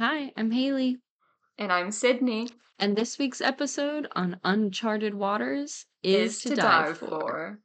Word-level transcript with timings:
Hi, 0.00 0.32
I'm 0.34 0.50
Haley, 0.50 0.96
And 1.58 1.70
I'm 1.70 1.90
Sydney. 1.90 2.48
and 2.78 2.96
this 2.96 3.18
week's 3.18 3.42
episode 3.42 4.08
on 4.12 4.40
uncharted 4.44 5.14
waters 5.14 5.84
is, 6.02 6.36
Is 6.36 6.42
to, 6.44 6.56
dive, 6.56 6.96
for. 6.96 7.06
for. 7.06 7.58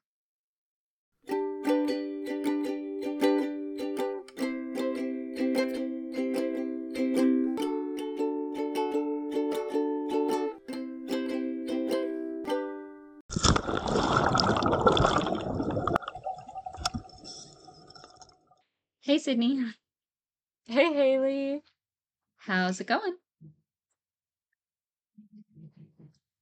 Hey, 18.99 19.19
Sydney. 19.19 19.63
How's 22.75 22.81
it 22.81 22.87
going? 22.87 23.15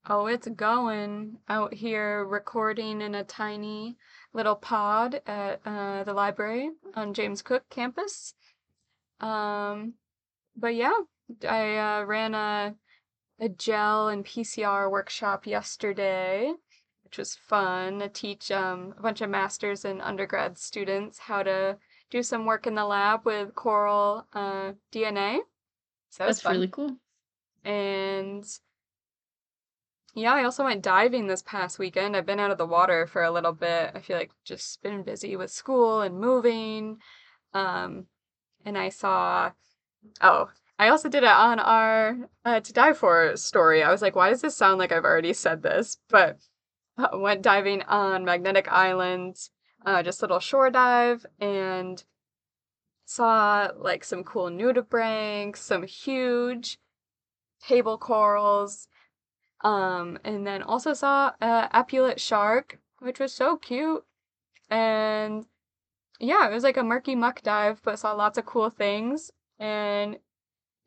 Oh, 0.10 0.26
it's 0.26 0.48
going 0.48 1.38
out 1.48 1.76
here 1.76 2.26
recording 2.26 3.02
in 3.02 3.14
a 3.14 3.24
tiny 3.24 3.98
little 4.34 4.56
pod 4.56 5.22
at 5.28 5.62
uh, 5.64 6.04
the 6.04 6.14
library 6.14 6.72
on 6.96 7.14
James 7.14 7.44
Cook 7.44 7.66
campus. 7.70 8.34
Um, 9.20 9.94
but 10.58 10.74
yeah, 10.74 10.94
I 11.48 11.78
uh, 11.78 12.06
ran 12.06 12.34
a 12.34 12.74
a 13.40 13.50
gel 13.50 14.08
and 14.08 14.26
PCR 14.26 14.90
workshop 14.90 15.46
yesterday, 15.46 16.52
which 17.04 17.20
was 17.20 17.36
fun 17.36 18.00
to 18.00 18.10
teach 18.10 18.50
um, 18.50 18.96
a 18.98 19.04
bunch 19.04 19.22
of 19.22 19.30
masters 19.30 19.86
and 19.86 20.02
undergrad 20.02 20.58
students 20.58 21.20
how 21.20 21.44
to 21.44 21.78
do 22.10 22.24
some 22.24 22.48
work 22.48 22.66
in 22.66 22.74
the 22.74 22.86
lab 22.86 23.24
with 23.24 23.54
coral 23.54 24.26
uh, 24.34 24.72
DNA. 24.92 25.42
So 26.14 26.24
that 26.24 26.28
That's 26.28 26.46
really 26.46 26.68
cool. 26.68 26.98
And 27.64 28.46
yeah, 30.14 30.32
I 30.32 30.44
also 30.44 30.64
went 30.64 30.84
diving 30.84 31.26
this 31.26 31.42
past 31.42 31.80
weekend. 31.80 32.16
I've 32.16 32.28
been 32.28 32.40
out 32.40 32.52
of 32.52 32.60
the 32.60 32.68
water 32.68 33.08
for 33.08 33.24
a 33.24 33.32
little 33.32 33.52
bit. 33.52 33.94
I 33.96 34.00
feel 34.00 34.16
like 34.16 34.30
just 34.44 34.84
been 34.84 35.02
busy 35.02 35.36
with 35.36 35.50
school 35.50 36.02
and 36.02 36.20
moving. 36.20 37.00
Um, 37.56 38.06
and 38.64 38.78
I 38.78 38.90
saw, 38.90 39.54
oh, 40.22 40.52
I 40.78 40.90
also 40.90 41.10
did 41.10 41.24
it 41.24 41.30
on 41.30 41.60
our 41.60 42.16
uh, 42.46 42.60
to 42.60 42.74
dive 42.74 43.00
for 43.00 43.36
story. 43.36 43.82
I 43.82 43.90
was 43.90 44.04
like, 44.04 44.16
why 44.16 44.30
does 44.30 44.42
this 44.42 44.56
sound 44.56 44.78
like 44.78 44.92
I've 44.92 45.06
already 45.06 45.34
said 45.34 45.64
this? 45.64 45.98
But 46.10 46.38
uh, 46.96 47.18
went 47.18 47.42
diving 47.42 47.82
on 47.84 48.24
Magnetic 48.24 48.72
Island, 48.72 49.38
uh, 49.84 50.04
just 50.04 50.22
a 50.22 50.26
little 50.26 50.40
shore 50.40 50.70
dive, 50.70 51.26
and 51.40 52.04
saw 53.14 53.70
like 53.78 54.04
some 54.04 54.24
cool 54.24 54.50
nudibranchs, 54.50 55.58
some 55.58 55.84
huge 55.84 56.80
table 57.62 57.98
corals, 57.98 58.88
um, 59.62 60.18
and 60.24 60.46
then 60.48 60.64
also 60.64 60.94
saw 60.94 61.32
a 61.42 61.70
epaulette 61.74 62.20
shark, 62.20 62.80
which 63.00 63.20
was 63.20 63.32
so 63.32 63.58
cute. 63.58 64.04
And 64.70 65.46
yeah, 66.20 66.50
it 66.50 66.54
was 66.54 66.64
like 66.64 66.78
a 66.78 66.84
murky 66.84 67.16
muck 67.16 67.42
dive, 67.44 67.82
but 67.84 68.00
saw 68.00 68.14
lots 68.14 68.38
of 68.38 68.46
cool 68.46 68.70
things, 68.70 69.32
and 69.60 70.18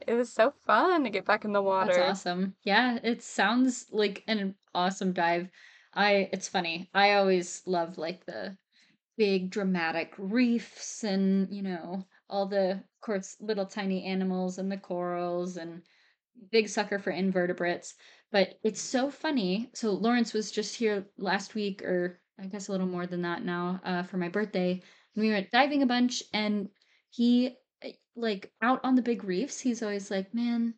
it 0.07 0.15
was 0.15 0.33
so 0.33 0.53
fun 0.67 1.05
to 1.05 1.11
get 1.11 1.25
back 1.25 1.45
in 1.45 1.53
the 1.53 1.63
water. 1.63 1.95
That's 1.95 2.21
awesome. 2.21 2.55
Yeah, 2.65 2.99
it 3.03 3.23
sounds 3.23 3.87
like 3.93 4.25
an 4.27 4.57
awesome 4.75 5.13
dive. 5.13 5.49
I 5.95 6.29
it's 6.33 6.49
funny. 6.49 6.91
I 6.93 7.15
always 7.15 7.63
love 7.67 7.99
like 7.99 8.27
the 8.27 8.57
big 9.17 9.51
dramatic 9.51 10.15
reefs 10.19 11.03
and, 11.03 11.49
you 11.51 11.63
know, 11.63 12.05
all 12.29 12.47
the 12.47 12.73
of 12.73 13.01
course 13.01 13.37
little 13.41 13.67
tiny 13.67 14.05
animals 14.05 14.59
and 14.59 14.71
the 14.71 14.77
corals 14.77 15.57
and 15.57 15.83
big 16.51 16.69
sucker 16.69 16.99
for 16.99 17.11
invertebrates. 17.11 17.95
But 18.33 18.59
it's 18.63 18.81
so 18.81 19.11
funny. 19.11 19.71
So 19.75 19.93
Lawrence 19.93 20.33
was 20.33 20.51
just 20.51 20.77
here 20.77 21.07
last 21.19 21.55
week 21.55 21.83
or 21.83 22.21
I 22.39 22.47
guess 22.47 22.69
a 22.69 22.73
little 22.73 22.87
more 22.87 23.07
than 23.07 23.23
that 23.23 23.45
now, 23.45 23.81
uh, 23.85 24.03
for 24.03 24.19
my 24.19 24.29
birthday. 24.29 24.73
And 25.15 25.25
we 25.25 25.31
went 25.31 25.51
diving 25.51 25.83
a 25.83 25.87
bunch 25.87 26.23
and 26.35 26.69
he 27.11 27.57
uh, 27.85 27.89
like 28.15 28.53
out 28.63 28.81
on 28.85 28.95
the 28.95 29.03
big 29.03 29.25
reefs, 29.25 29.61
he's 29.61 29.83
always 29.83 30.11
like, 30.11 30.35
Man, 30.35 30.75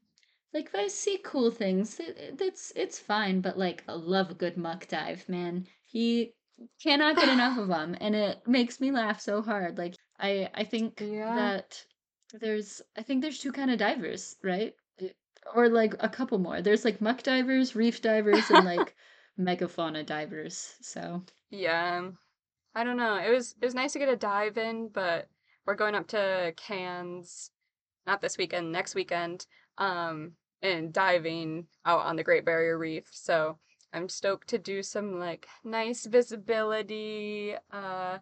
like 0.55 0.67
if 0.67 0.75
I 0.75 0.89
see 0.89 1.19
cool 1.25 1.51
things, 1.51 1.99
it, 2.01 2.17
it- 2.19 2.41
it's 2.41 2.73
it's 2.77 2.99
fine, 2.99 3.41
but 3.41 3.59
like 3.59 3.83
I 3.89 3.93
love 3.93 4.31
a 4.31 4.35
good 4.35 4.57
muck 4.57 4.87
dive, 4.89 5.29
man. 5.29 5.67
He 5.87 6.35
cannot 6.83 7.17
get 7.17 7.29
enough 7.29 7.59
of 7.59 7.69
them, 7.69 7.97
and 8.01 8.15
it 8.15 8.47
makes 8.47 8.81
me 8.81 8.91
laugh 8.93 9.21
so 9.21 9.43
hard. 9.43 9.79
Like 9.79 9.95
I 10.19 10.51
I 10.55 10.65
think 10.65 11.09
Yeah. 11.09 11.29
that 11.29 11.87
there's 12.33 12.83
I 12.97 13.03
think 13.03 13.23
there's 13.23 13.41
two 13.41 13.53
kind 13.53 13.71
of 13.71 13.79
divers, 13.79 14.37
right? 14.43 14.77
Or 15.55 15.69
like 15.69 15.95
a 16.03 16.09
couple 16.09 16.39
more. 16.39 16.63
There's 16.63 16.85
like 16.85 17.01
muck 17.01 17.23
divers, 17.23 17.75
reef 17.77 18.03
divers, 18.03 18.51
and 18.51 18.65
like 18.65 18.97
megafauna 19.39 20.07
divers. 20.07 20.77
So 20.83 21.25
Yeah. 21.51 22.11
I 22.75 22.85
don't 22.85 22.97
know. 22.97 23.17
It 23.17 23.31
was 23.31 23.53
it 23.61 23.65
was 23.67 23.75
nice 23.75 23.95
to 23.95 23.99
get 24.01 24.09
a 24.09 24.17
dive 24.17 24.59
in, 24.59 24.89
but 24.91 25.29
we're 25.67 25.75
going 25.77 25.95
up 25.95 26.09
to 26.09 26.55
Cairns 26.57 27.53
not 28.07 28.21
this 28.23 28.39
weekend, 28.39 28.73
next 28.73 28.95
weekend, 28.97 29.47
um, 29.79 30.37
and 30.63 30.93
diving 30.93 31.69
out 31.87 32.01
on 32.07 32.17
the 32.17 32.25
Great 32.25 32.45
Barrier 32.45 32.79
Reef. 32.79 33.09
So 33.13 33.59
I'm 33.93 34.09
stoked 34.11 34.49
to 34.51 34.59
do 34.59 34.83
some 34.83 35.19
like 35.21 35.49
nice 35.65 36.07
visibility, 36.07 37.57
uh, 37.73 38.19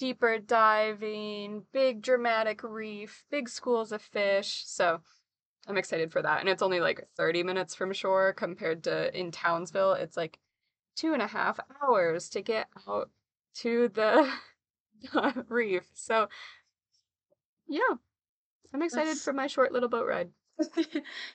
deeper 0.00 0.38
diving, 0.38 1.62
big 1.72 2.00
dramatic 2.00 2.62
reef, 2.62 3.22
big 3.30 3.48
schools 3.50 3.92
of 3.92 4.00
fish. 4.00 4.62
So 4.66 5.00
I'm 5.68 5.76
excited 5.76 6.10
for 6.10 6.22
that. 6.22 6.40
And 6.40 6.48
it's 6.48 6.62
only 6.62 6.80
like 6.80 7.06
30 7.18 7.42
minutes 7.42 7.74
from 7.74 7.92
shore 7.92 8.32
compared 8.32 8.82
to 8.84 9.16
in 9.16 9.30
Townsville, 9.30 9.92
it's 9.92 10.16
like 10.16 10.38
two 10.96 11.12
and 11.12 11.20
a 11.22 11.26
half 11.26 11.60
hours 11.82 12.30
to 12.30 12.40
get 12.40 12.66
out 12.88 13.10
to 13.56 13.88
the 13.88 14.26
reef. 15.48 15.84
So 15.92 16.28
yeah, 17.68 17.80
I'm 18.74 18.82
excited 18.82 19.08
That's- 19.08 19.22
for 19.22 19.34
my 19.34 19.46
short 19.46 19.70
little 19.70 19.88
boat 19.90 20.06
ride. 20.08 20.30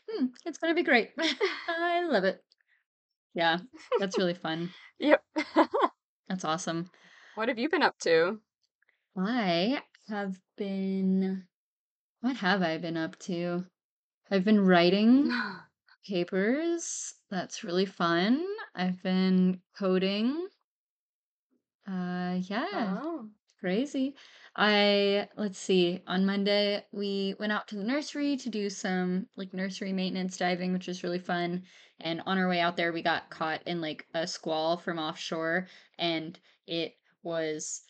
Hmm, 0.10 0.26
it's 0.46 0.58
gonna 0.60 0.76
be 0.76 0.84
great. 0.84 1.12
I 1.68 2.06
love 2.08 2.24
it. 2.26 2.44
Yeah, 3.34 3.58
that's 4.00 4.18
really 4.18 4.34
fun. 4.36 4.72
Yep. 5.00 5.24
That's 6.30 6.46
awesome. 6.46 6.90
what 7.36 7.48
have 7.50 7.58
you 7.60 7.70
been 7.70 7.82
up 7.84 7.98
to? 8.00 8.40
I 9.18 9.84
have 10.08 10.40
been. 10.56 11.48
What 12.22 12.38
have 12.38 12.62
I 12.62 12.78
been 12.78 12.98
up 12.98 13.18
to? 13.20 13.66
I've 14.32 14.46
been 14.46 14.66
writing 14.66 15.32
papers. 16.08 17.16
That's 17.30 17.64
really 17.64 17.86
fun. 17.86 18.46
I've 18.76 19.02
been 19.04 19.62
coding. 19.78 20.50
Uh, 21.88 22.40
yeah, 22.42 22.98
Oh. 23.00 23.30
crazy. 23.60 24.16
I, 24.56 25.30
let's 25.36 25.60
see, 25.60 26.02
on 26.08 26.26
Monday 26.26 26.86
we 26.92 27.36
went 27.40 27.52
out 27.52 27.68
to 27.70 27.76
the 27.76 27.84
nursery 27.84 28.38
to 28.38 28.50
do 28.50 28.70
some 28.70 29.28
like 29.36 29.54
nursery 29.54 29.94
maintenance 29.94 30.38
diving, 30.38 30.74
which 30.74 30.88
was 30.88 31.04
really 31.04 31.20
fun. 31.20 31.64
And 32.00 32.22
on 32.26 32.38
our 32.38 32.48
way 32.50 32.60
out 32.60 32.78
there, 32.78 32.92
we 32.94 33.02
got 33.02 33.30
caught 33.30 33.62
in 33.68 33.82
like 33.82 34.08
a 34.14 34.26
squall 34.28 34.78
from 34.78 34.98
offshore, 35.00 35.68
and 35.98 36.40
it 36.68 36.96
was 37.24 37.84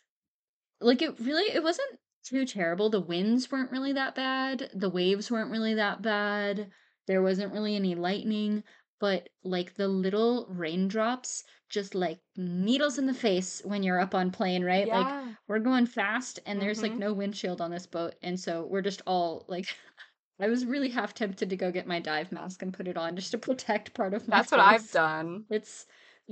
like 0.82 1.02
it 1.02 1.20
really 1.20 1.54
it 1.54 1.64
wasn't 1.64 2.00
too 2.24 2.46
terrible. 2.46 2.90
The 2.90 3.02
winds 3.02 3.52
weren't 3.52 3.72
really 3.72 3.94
that 3.94 4.16
bad. 4.16 4.70
The 4.74 4.90
waves 4.90 5.30
weren't 5.32 5.52
really 5.52 5.76
that 5.76 6.02
bad. 6.02 6.72
There 7.08 7.22
wasn't 7.22 7.54
really 7.54 7.76
any 7.76 7.96
lightning, 7.96 8.64
but 9.00 9.30
like 9.44 9.76
the 9.76 9.88
little 9.88 10.48
raindrops 10.50 11.44
just 11.70 11.94
like 11.96 12.20
needles 12.36 12.98
in 12.98 13.06
the 13.06 13.14
face 13.14 13.62
when 13.66 13.84
you're 13.84 14.00
up 14.00 14.16
on 14.16 14.32
plane, 14.32 14.64
right? 14.64 14.92
Like 14.92 15.16
we're 15.48 15.60
going 15.60 15.86
fast 15.86 16.40
and 16.46 16.62
there's 16.62 16.82
like 16.84 16.98
Mhm. 16.98 17.00
no 17.00 17.14
windshield 17.14 17.62
on 17.62 17.72
this 17.72 17.88
boat 17.88 18.16
and 18.22 18.40
so 18.40 18.66
we're 18.68 18.82
just 18.82 19.02
all 19.08 19.46
like 19.48 19.68
I 20.40 20.48
was 20.50 20.66
really 20.66 20.90
half 20.90 21.14
tempted 21.14 21.50
to 21.50 21.56
go 21.58 21.72
get 21.72 21.88
my 21.88 22.00
dive 22.00 22.32
mask 22.32 22.62
and 22.62 22.74
put 22.74 22.88
it 22.88 22.98
on 22.98 23.16
just 23.16 23.32
to 23.32 23.38
protect 23.38 23.94
part 23.94 24.14
of 24.14 24.28
my 24.28 24.42
That's 24.42 24.52
what 24.52 24.60
I've 24.60 24.90
done. 24.92 25.46
It's 25.50 25.86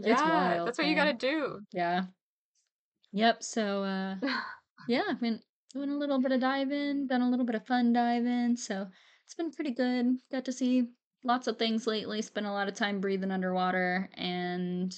it's 0.04 0.26
Yeah, 0.26 0.26
wild. 0.26 0.66
that's 0.66 0.78
what 0.78 0.88
you 0.88 0.96
gotta 0.96 1.14
do. 1.14 1.62
Yeah. 1.72 2.08
Yep, 3.14 3.44
so 3.44 3.84
uh 3.84 4.16
yeah, 4.88 5.04
I've 5.08 5.22
been 5.22 5.42
doing 5.74 5.90
a 5.90 5.98
little 5.98 6.20
bit 6.20 6.32
of 6.32 6.42
diving, 6.42 7.08
done 7.08 7.22
a 7.22 7.30
little 7.30 7.46
bit 7.46 7.56
of 7.56 7.66
fun 7.66 7.94
diving, 7.94 8.56
so 8.58 8.90
it's 9.24 9.36
been 9.36 9.52
pretty 9.52 9.72
good. 9.72 10.18
Got 10.32 10.46
to 10.46 10.52
see 10.52 10.90
lots 11.24 11.48
of 11.48 11.58
things 11.58 11.88
lately, 11.88 12.22
spent 12.22 12.46
a 12.48 12.52
lot 12.52 12.68
of 12.68 12.74
time 12.76 13.00
breathing 13.00 13.32
underwater, 13.32 14.10
and 14.14 14.94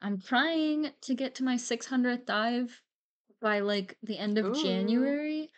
I'm 0.00 0.20
trying 0.20 0.92
to 1.02 1.14
get 1.14 1.36
to 1.36 1.44
my 1.44 1.56
600th 1.56 2.26
dive 2.26 2.82
by 3.40 3.60
like 3.60 3.96
the 4.02 4.18
end 4.18 4.38
of 4.38 4.46
Ooh. 4.46 4.54
January, 4.54 5.50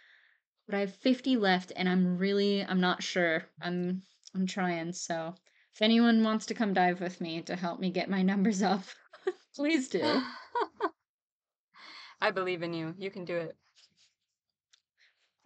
but 0.66 0.74
I 0.74 0.80
have 0.80 0.94
50 0.96 1.36
left 1.36 1.72
and 1.76 1.88
I'm 1.88 2.18
really 2.18 2.64
I'm 2.64 2.80
not 2.80 3.02
sure. 3.02 3.46
I'm 3.62 4.02
I'm 4.34 4.46
trying, 4.46 4.92
so 4.92 5.34
if 5.74 5.82
anyone 5.82 6.24
wants 6.24 6.46
to 6.46 6.54
come 6.54 6.74
dive 6.74 7.00
with 7.00 7.20
me 7.20 7.42
to 7.42 7.56
help 7.56 7.80
me 7.80 7.90
get 7.90 8.10
my 8.10 8.22
numbers 8.22 8.62
up, 8.62 8.82
please 9.54 9.88
do. 9.88 10.22
I 12.20 12.30
believe 12.30 12.62
in 12.62 12.74
you. 12.74 12.94
You 12.98 13.10
can 13.10 13.24
do 13.24 13.36
it. 13.36 13.56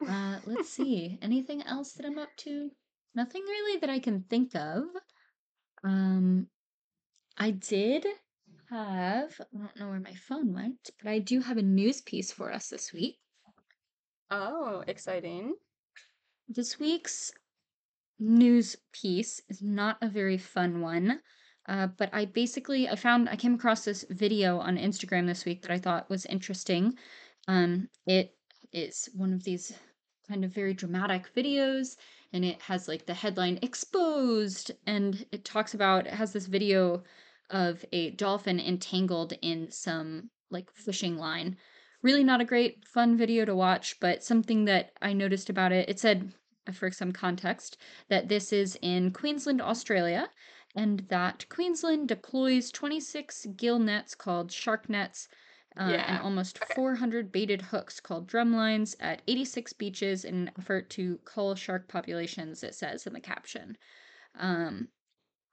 Uh, 0.06 0.38
let's 0.46 0.68
see. 0.76 1.18
Anything 1.22 1.62
else 1.62 1.92
that 1.92 2.06
I'm 2.06 2.18
up 2.18 2.34
to? 2.38 2.70
Nothing 3.14 3.42
really 3.42 3.78
that 3.80 3.90
I 3.90 4.00
can 4.00 4.24
think 4.28 4.54
of. 4.56 4.84
Um, 5.84 6.48
I 7.38 7.52
did 7.52 8.06
have, 8.70 9.40
I 9.40 9.58
don't 9.58 9.76
know 9.78 9.88
where 9.88 10.00
my 10.00 10.14
phone 10.14 10.52
went, 10.52 10.90
but 11.02 11.10
I 11.10 11.18
do 11.20 11.40
have 11.40 11.58
a 11.58 11.62
news 11.62 12.00
piece 12.00 12.32
for 12.32 12.52
us 12.52 12.68
this 12.68 12.92
week. 12.92 13.18
Oh, 14.30 14.82
exciting. 14.86 15.54
This 16.48 16.78
week's 16.78 17.32
news 18.18 18.76
piece 18.92 19.40
is 19.48 19.62
not 19.62 19.98
a 20.02 20.08
very 20.08 20.38
fun 20.38 20.80
one. 20.80 21.20
Uh, 21.66 21.86
but 21.86 22.10
I 22.12 22.26
basically 22.26 22.88
I 22.88 22.96
found 22.96 23.28
I 23.28 23.36
came 23.36 23.54
across 23.54 23.84
this 23.84 24.04
video 24.10 24.58
on 24.58 24.76
Instagram 24.76 25.26
this 25.26 25.44
week 25.44 25.62
that 25.62 25.70
I 25.70 25.78
thought 25.78 26.10
was 26.10 26.26
interesting. 26.26 26.94
Um, 27.48 27.88
it 28.06 28.34
is 28.72 29.08
one 29.14 29.32
of 29.32 29.44
these 29.44 29.72
kind 30.28 30.44
of 30.44 30.52
very 30.52 30.74
dramatic 30.74 31.34
videos, 31.34 31.96
and 32.32 32.44
it 32.44 32.60
has 32.62 32.88
like 32.88 33.06
the 33.06 33.14
headline 33.14 33.58
"Exposed," 33.62 34.72
and 34.86 35.24
it 35.32 35.44
talks 35.44 35.74
about 35.74 36.06
it 36.06 36.14
has 36.14 36.32
this 36.32 36.46
video 36.46 37.02
of 37.50 37.84
a 37.92 38.10
dolphin 38.10 38.60
entangled 38.60 39.34
in 39.42 39.70
some 39.70 40.30
like 40.50 40.70
fishing 40.72 41.16
line. 41.16 41.56
Really 42.02 42.24
not 42.24 42.40
a 42.40 42.44
great 42.44 42.86
fun 42.86 43.16
video 43.16 43.46
to 43.46 43.54
watch, 43.54 43.98
but 44.00 44.22
something 44.22 44.66
that 44.66 44.92
I 45.00 45.14
noticed 45.14 45.48
about 45.48 45.72
it. 45.72 45.88
It 45.88 45.98
said 45.98 46.32
for 46.72 46.90
some 46.90 47.12
context, 47.12 47.76
that 48.08 48.28
this 48.28 48.52
is 48.52 48.78
in 48.80 49.10
Queensland, 49.12 49.60
Australia, 49.60 50.30
and 50.74 51.00
that 51.08 51.48
Queensland 51.48 52.08
deploys 52.08 52.70
26 52.72 53.46
gill 53.56 53.78
nets 53.78 54.14
called 54.14 54.50
shark 54.52 54.88
nets 54.88 55.28
uh, 55.76 56.02
and 56.06 56.18
almost 56.18 56.58
Okay. 56.62 56.74
400 56.74 57.32
baited 57.32 57.62
hooks 57.62 58.00
called 58.00 58.28
drumlines 58.28 58.94
at 59.00 59.22
86 59.28 59.72
beaches 59.74 60.24
in 60.24 60.34
an 60.48 60.50
effort 60.58 60.90
to 60.90 61.18
cull 61.24 61.54
shark 61.54 61.88
populations, 61.88 62.62
it 62.62 62.74
says 62.74 63.06
in 63.06 63.12
the 63.12 63.20
caption. 63.20 63.76
Um, 64.36 64.88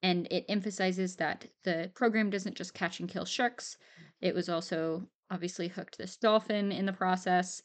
and 0.03 0.27
it 0.31 0.45
emphasizes 0.50 1.15
that 1.18 1.47
the 1.63 1.91
program 1.95 2.29
doesn't 2.29 2.57
just 2.57 2.73
catch 2.73 3.00
and 3.00 3.09
kill 3.09 3.25
sharks, 3.25 3.77
it 4.21 4.35
was 4.35 4.50
also 4.50 5.09
obviously 5.29 5.68
hooked 5.68 5.97
this 5.97 6.18
dolphin 6.18 6.71
in 6.71 6.85
the 6.85 6.94
process. 6.94 7.62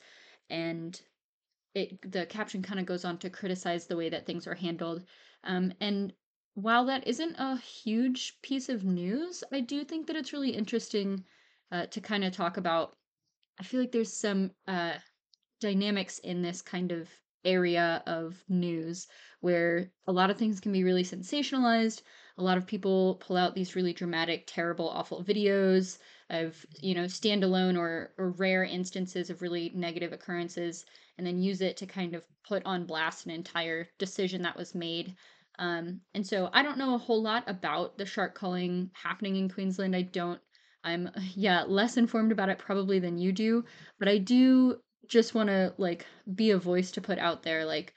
And 0.50 1.00
it 1.74 1.98
the 2.10 2.26
caption 2.26 2.62
kind 2.62 2.80
of 2.80 2.86
goes 2.86 3.04
on 3.04 3.18
to 3.18 3.30
criticize 3.30 3.86
the 3.86 3.96
way 3.96 4.08
that 4.08 4.26
things 4.26 4.46
are 4.46 4.54
handled. 4.54 5.04
Um, 5.44 5.72
and 5.80 6.12
while 6.56 6.86
that 6.86 7.06
isn't 7.06 7.36
a 7.38 7.58
huge 7.58 8.40
piece 8.40 8.70
of 8.70 8.82
news, 8.82 9.44
I 9.52 9.60
do 9.60 9.84
think 9.84 10.06
that 10.06 10.16
it's 10.16 10.32
really 10.32 10.50
interesting 10.50 11.22
uh, 11.70 11.84
to 11.86 12.00
kind 12.00 12.24
of 12.24 12.32
talk 12.32 12.56
about. 12.56 12.96
I 13.60 13.62
feel 13.62 13.78
like 13.78 13.92
there's 13.92 14.12
some 14.12 14.52
uh, 14.66 14.94
dynamics 15.60 16.18
in 16.20 16.40
this 16.40 16.62
kind 16.62 16.92
of 16.92 17.10
area 17.44 18.02
of 18.06 18.42
news 18.48 19.06
where 19.40 19.92
a 20.06 20.12
lot 20.12 20.30
of 20.30 20.38
things 20.38 20.58
can 20.58 20.72
be 20.72 20.82
really 20.82 21.04
sensationalized. 21.04 22.00
A 22.38 22.42
lot 22.42 22.56
of 22.56 22.66
people 22.66 23.16
pull 23.16 23.36
out 23.36 23.54
these 23.54 23.76
really 23.76 23.92
dramatic, 23.92 24.44
terrible, 24.46 24.88
awful 24.88 25.22
videos 25.22 25.98
of, 26.30 26.64
you 26.80 26.94
know, 26.94 27.04
standalone 27.04 27.78
or, 27.78 28.14
or 28.16 28.30
rare 28.30 28.64
instances 28.64 29.28
of 29.28 29.42
really 29.42 29.72
negative 29.74 30.14
occurrences 30.14 30.86
and 31.18 31.26
then 31.26 31.38
use 31.38 31.60
it 31.60 31.76
to 31.76 31.86
kind 31.86 32.14
of 32.14 32.24
put 32.48 32.64
on 32.64 32.86
blast 32.86 33.26
an 33.26 33.32
entire 33.32 33.88
decision 33.98 34.40
that 34.42 34.56
was 34.56 34.74
made. 34.74 35.14
Um, 35.58 36.00
and 36.14 36.26
so 36.26 36.50
I 36.52 36.62
don't 36.62 36.78
know 36.78 36.94
a 36.94 36.98
whole 36.98 37.22
lot 37.22 37.44
about 37.46 37.98
the 37.98 38.06
shark 38.06 38.34
culling 38.34 38.90
happening 38.94 39.36
in 39.36 39.48
Queensland. 39.48 39.96
I 39.96 40.02
don't 40.02 40.40
I'm 40.84 41.10
yeah, 41.34 41.64
less 41.64 41.96
informed 41.96 42.32
about 42.32 42.48
it 42.48 42.58
probably 42.58 42.98
than 42.98 43.18
you 43.18 43.32
do, 43.32 43.64
but 43.98 44.08
I 44.08 44.18
do 44.18 44.80
just 45.08 45.34
want 45.34 45.48
to 45.48 45.74
like 45.78 46.06
be 46.34 46.50
a 46.50 46.58
voice 46.58 46.90
to 46.92 47.00
put 47.00 47.18
out 47.18 47.42
there 47.42 47.64
like 47.64 47.94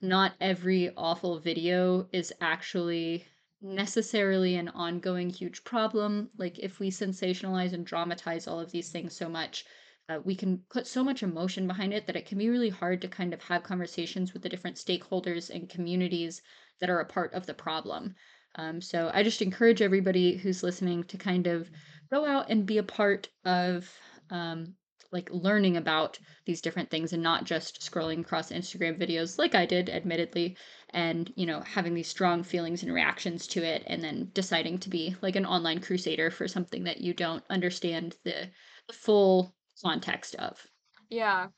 not 0.00 0.32
every 0.40 0.90
awful 0.96 1.38
video 1.38 2.08
is 2.12 2.32
actually 2.40 3.24
necessarily 3.60 4.54
an 4.54 4.68
ongoing 4.68 5.30
huge 5.30 5.64
problem 5.64 6.30
like 6.36 6.58
if 6.58 6.78
we 6.78 6.90
sensationalize 6.90 7.72
and 7.72 7.86
dramatize 7.86 8.46
all 8.46 8.60
of 8.60 8.70
these 8.70 8.90
things 8.90 9.16
so 9.16 9.28
much 9.28 9.64
uh, 10.08 10.20
we 10.24 10.34
can 10.34 10.58
put 10.70 10.86
so 10.86 11.04
much 11.04 11.22
emotion 11.22 11.66
behind 11.66 11.92
it 11.92 12.06
that 12.06 12.16
it 12.16 12.26
can 12.26 12.38
be 12.38 12.48
really 12.48 12.70
hard 12.70 13.00
to 13.00 13.08
kind 13.08 13.34
of 13.34 13.42
have 13.42 13.62
conversations 13.62 14.32
with 14.32 14.42
the 14.42 14.48
different 14.48 14.76
stakeholders 14.76 15.50
and 15.50 15.68
communities 15.68 16.40
that 16.80 16.90
are 16.90 17.00
a 17.00 17.06
part 17.06 17.32
of 17.34 17.46
the 17.46 17.54
problem 17.54 18.14
um, 18.56 18.80
so 18.80 19.10
i 19.14 19.22
just 19.22 19.42
encourage 19.42 19.82
everybody 19.82 20.36
who's 20.36 20.62
listening 20.62 21.04
to 21.04 21.16
kind 21.16 21.46
of 21.46 21.70
go 22.10 22.24
out 22.24 22.50
and 22.50 22.66
be 22.66 22.78
a 22.78 22.82
part 22.82 23.28
of 23.44 23.90
um, 24.30 24.74
like 25.10 25.30
learning 25.32 25.76
about 25.76 26.18
these 26.44 26.60
different 26.60 26.90
things 26.90 27.12
and 27.12 27.22
not 27.22 27.44
just 27.44 27.80
scrolling 27.80 28.20
across 28.20 28.50
Instagram 28.50 29.00
videos 29.00 29.38
like 29.38 29.54
I 29.54 29.64
did, 29.64 29.88
admittedly, 29.88 30.56
and 30.90 31.32
you 31.34 31.46
know, 31.46 31.60
having 31.60 31.94
these 31.94 32.08
strong 32.08 32.42
feelings 32.42 32.82
and 32.82 32.92
reactions 32.92 33.46
to 33.48 33.62
it 33.62 33.84
and 33.86 34.02
then 34.02 34.30
deciding 34.34 34.78
to 34.80 34.90
be 34.90 35.16
like 35.22 35.36
an 35.36 35.46
online 35.46 35.80
crusader 35.80 36.30
for 36.30 36.46
something 36.46 36.84
that 36.84 37.00
you 37.00 37.14
don't 37.14 37.42
understand 37.48 38.16
the, 38.24 38.50
the 38.86 38.92
full 38.92 39.54
context 39.82 40.34
of. 40.36 40.66
Yeah. 41.08 41.48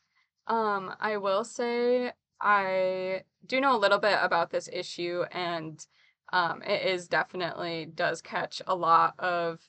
Um, 0.46 0.94
I 1.00 1.16
will 1.16 1.44
say 1.44 2.12
I 2.40 3.22
do 3.46 3.60
know 3.60 3.76
a 3.76 3.78
little 3.78 3.98
bit 3.98 4.18
about 4.20 4.50
this 4.50 4.68
issue 4.72 5.24
and 5.32 5.84
um 6.32 6.62
it 6.62 6.86
is 6.86 7.08
definitely 7.08 7.86
does 7.86 8.22
catch 8.22 8.62
a 8.66 8.74
lot 8.74 9.14
of 9.18 9.60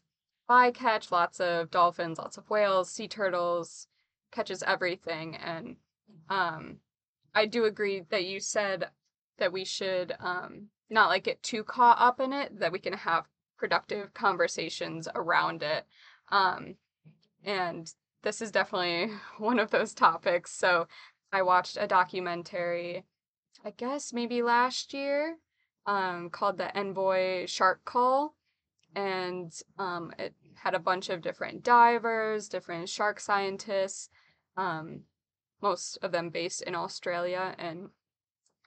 bycatch, 0.50 1.12
lots 1.12 1.40
of 1.40 1.72
dolphins, 1.72 2.18
lots 2.18 2.38
of 2.38 2.50
whales, 2.50 2.90
sea 2.90 3.08
turtles, 3.08 3.88
catches 4.32 4.64
everything 4.64 5.36
and 5.36 5.76
um 6.30 6.78
I 7.34 7.46
do 7.46 7.66
agree 7.66 8.04
that 8.10 8.26
you 8.26 8.40
said 8.40 8.90
that 9.38 9.54
we 9.54 9.66
should 9.66 10.14
um 10.20 10.68
not 10.90 11.10
like 11.10 11.24
get 11.24 11.42
too 11.44 11.64
caught 11.64 11.98
up 12.00 12.20
in 12.20 12.34
it, 12.34 12.60
that 12.60 12.72
we 12.72 12.80
can 12.80 12.94
have 12.94 13.28
productive 13.58 14.14
conversations 14.14 15.08
around 15.16 15.64
it. 15.64 15.86
Um 16.30 16.76
and 17.44 17.92
this 18.24 18.42
is 18.42 18.52
definitely 18.52 19.14
one 19.38 19.60
of 19.60 19.72
those 19.72 19.94
topics. 19.94 20.52
So 20.52 20.88
I 21.34 21.42
watched 21.42 21.78
a 21.80 21.88
documentary, 21.88 23.06
I 23.64 23.72
guess 23.72 24.12
maybe 24.12 24.42
last 24.42 24.94
year, 24.94 25.38
um, 25.86 26.30
called 26.30 26.58
The 26.58 26.76
Envoy 26.78 27.46
Shark 27.46 27.86
Cull. 27.86 28.36
And 28.96 29.54
um, 29.80 30.14
it 30.20 30.36
had 30.56 30.74
a 30.74 30.80
bunch 30.80 31.10
of 31.10 31.22
different 31.22 31.64
divers, 31.64 32.50
different 32.50 32.90
shark 32.90 33.20
scientists, 33.20 34.10
um, 34.58 35.04
most 35.62 35.98
of 36.02 36.12
them 36.12 36.30
based 36.30 36.62
in 36.64 36.76
Australia. 36.76 37.56
And 37.58 37.90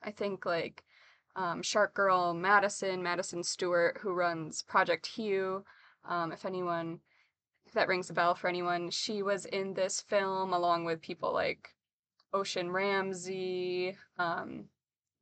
I 0.03 0.11
think 0.11 0.47
like 0.47 0.85
um, 1.37 1.63
Shark 1.63 1.93
Girl 1.93 2.33
Madison, 2.33 3.03
Madison 3.03 3.43
Stewart, 3.43 3.99
who 4.01 4.15
runs 4.15 4.63
Project 4.63 5.11
Hiu, 5.17 5.65
um, 6.09 6.33
if 6.33 6.45
anyone 6.47 7.01
if 7.67 7.73
that 7.73 7.89
rings 7.89 8.11
a 8.11 8.13
bell 8.13 8.35
for 8.35 8.49
anyone, 8.49 8.91
she 8.91 9.23
was 9.23 9.47
in 9.47 9.75
this 9.75 10.01
film 10.01 10.53
along 10.53 10.85
with 10.85 11.01
people 11.01 11.33
like 11.33 11.74
Ocean 12.35 12.71
Ramsey, 12.71 13.97
um, 14.19 14.65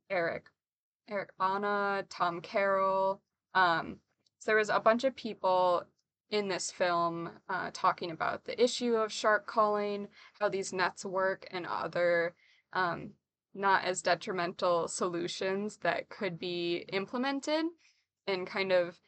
Eric 0.09 0.45
Eric 1.09 1.29
Bana, 1.37 2.05
Tom 2.09 2.41
Carroll. 2.41 3.21
Um, 3.53 3.97
so 4.39 4.51
there 4.51 4.57
was 4.57 4.69
a 4.69 4.79
bunch 4.79 5.03
of 5.03 5.15
people 5.15 5.83
in 6.31 6.47
this 6.47 6.71
film 6.71 7.29
uh, 7.47 7.69
talking 7.73 8.11
about 8.11 8.45
the 8.45 8.61
issue 8.61 8.95
of 8.95 9.11
shark 9.11 9.45
culling, 9.45 10.07
how 10.39 10.49
these 10.49 10.73
nets 10.73 11.05
work, 11.05 11.47
and 11.51 11.67
other 11.67 12.33
um, 12.73 13.11
not 13.53 13.85
as 13.85 14.01
detrimental 14.01 14.87
solutions 14.87 15.77
that 15.83 16.09
could 16.09 16.39
be 16.39 16.85
implemented, 16.91 17.65
and 18.25 18.47
kind 18.47 18.71
of 18.71 18.99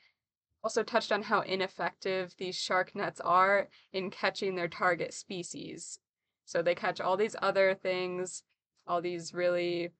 also 0.63 0.83
touched 0.83 1.11
on 1.11 1.23
how 1.23 1.41
ineffective 1.41 2.35
these 2.37 2.55
shark 2.55 2.95
nets 2.95 3.19
are 3.21 3.69
in 3.93 4.11
catching 4.11 4.55
their 4.55 4.67
target 4.67 5.13
species. 5.13 5.99
So 6.45 6.61
they 6.61 6.75
catch 6.75 7.01
all 7.01 7.17
these 7.17 7.35
other 7.41 7.73
things, 7.73 8.43
all 8.87 9.01
these 9.01 9.33
really 9.33 9.91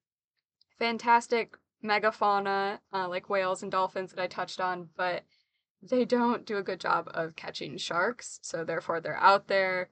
fantastic 0.78 1.58
megafauna, 1.84 2.80
uh, 2.94 3.08
like 3.08 3.30
whales 3.30 3.64
and 3.64 3.72
dolphins 3.72 4.12
that 4.12 4.22
I 4.22 4.28
touched 4.28 4.62
on, 4.62 4.90
but 4.96 5.24
they 5.82 6.06
don't 6.06 6.46
do 6.46 6.58
a 6.58 6.64
good 6.64 6.80
job 6.80 7.10
of 7.14 7.36
catching 7.36 7.78
sharks. 7.78 8.40
So 8.42 8.64
therefore, 8.64 9.00
they're 9.00 9.18
out 9.18 9.48
there 9.48 9.90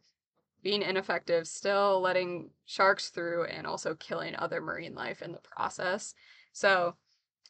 being 0.64 0.82
ineffective, 0.82 1.48
still 1.48 2.00
letting 2.02 2.50
sharks 2.66 3.10
through, 3.10 3.46
and 3.46 3.68
also 3.68 3.96
killing 3.96 4.36
other 4.36 4.62
marine 4.62 4.96
life 4.96 5.22
in 5.22 5.34
the 5.34 5.40
process. 5.40 6.16
So 6.54 6.96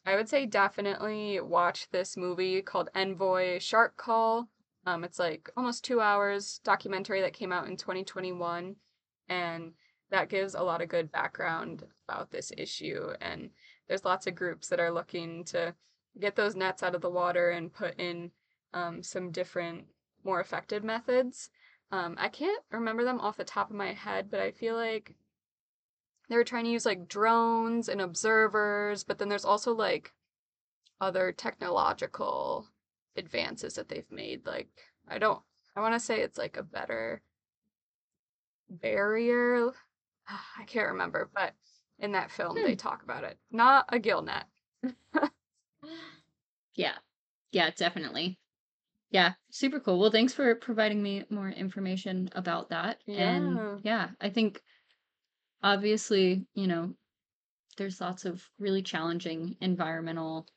I 0.05 0.15
would 0.15 0.27
say 0.27 0.45
definitely 0.45 1.39
watch 1.39 1.89
this 1.91 2.17
movie 2.17 2.61
called 2.61 2.89
Envoy 2.95 3.59
Shark 3.59 3.95
Cull. 3.95 4.49
Um, 4.85 5.03
it's 5.03 5.19
like 5.19 5.49
almost 5.55 5.85
two 5.85 6.01
hours 6.01 6.59
documentary 6.63 7.21
that 7.21 7.33
came 7.33 7.53
out 7.53 7.67
in 7.67 7.77
2021, 7.77 8.75
and 9.29 9.73
that 10.09 10.29
gives 10.29 10.53
a 10.53 10.61
lot 10.61 10.81
of 10.81 10.89
good 10.89 11.11
background 11.11 11.83
about 12.07 12.31
this 12.31 12.51
issue. 12.57 13.09
And 13.19 13.49
there's 13.87 14.05
lots 14.05 14.27
of 14.27 14.35
groups 14.35 14.67
that 14.69 14.79
are 14.79 14.91
looking 14.91 15.43
to 15.45 15.73
get 16.19 16.35
those 16.35 16.55
nets 16.55 16.83
out 16.83 16.95
of 16.95 17.01
the 17.01 17.09
water 17.09 17.49
and 17.49 17.73
put 17.73 17.99
in 17.99 18.31
um, 18.73 19.01
some 19.01 19.31
different, 19.31 19.85
more 20.23 20.39
effective 20.39 20.83
methods. 20.83 21.49
Um, 21.91 22.15
I 22.19 22.29
can't 22.29 22.63
remember 22.71 23.03
them 23.03 23.19
off 23.19 23.37
the 23.37 23.43
top 23.43 23.69
of 23.69 23.75
my 23.75 23.93
head, 23.93 24.29
but 24.29 24.39
I 24.39 24.51
feel 24.51 24.75
like 24.75 25.15
they 26.29 26.35
were 26.35 26.43
trying 26.43 26.65
to 26.65 26.71
use 26.71 26.85
like 26.85 27.07
drones 27.07 27.89
and 27.89 28.01
observers, 28.01 29.03
but 29.03 29.17
then 29.17 29.29
there's 29.29 29.45
also 29.45 29.73
like 29.73 30.13
other 31.01 31.31
technological 31.31 32.67
advances 33.15 33.73
that 33.75 33.89
they've 33.89 34.11
made. 34.11 34.45
Like, 34.45 34.69
I 35.07 35.17
don't, 35.17 35.41
I 35.75 35.81
want 35.81 35.93
to 35.95 35.99
say 35.99 36.21
it's 36.21 36.37
like 36.37 36.57
a 36.57 36.63
better 36.63 37.21
barrier. 38.69 39.71
I 40.27 40.63
can't 40.65 40.91
remember, 40.91 41.29
but 41.33 41.53
in 41.99 42.11
that 42.13 42.31
film 42.31 42.57
hmm. 42.57 42.63
they 42.63 42.75
talk 42.75 43.03
about 43.03 43.23
it. 43.23 43.37
Not 43.51 43.85
a 43.89 43.99
gill 43.99 44.21
net. 44.21 44.45
yeah. 46.75 46.95
Yeah, 47.51 47.69
definitely. 47.75 48.39
Yeah, 49.11 49.33
super 49.51 49.79
cool. 49.79 49.99
Well, 49.99 50.09
thanks 50.09 50.33
for 50.33 50.55
providing 50.55 51.03
me 51.03 51.23
more 51.29 51.49
information 51.49 52.29
about 52.33 52.69
that. 52.69 52.99
Yeah. 53.05 53.29
And 53.29 53.81
yeah, 53.83 54.09
I 54.19 54.29
think 54.29 54.59
obviously, 55.61 56.47
you 56.55 56.65
know, 56.65 56.95
there's 57.77 58.01
lots 58.01 58.25
of 58.25 58.43
really 58.57 58.81
challenging 58.81 59.55
environmental 59.61 60.47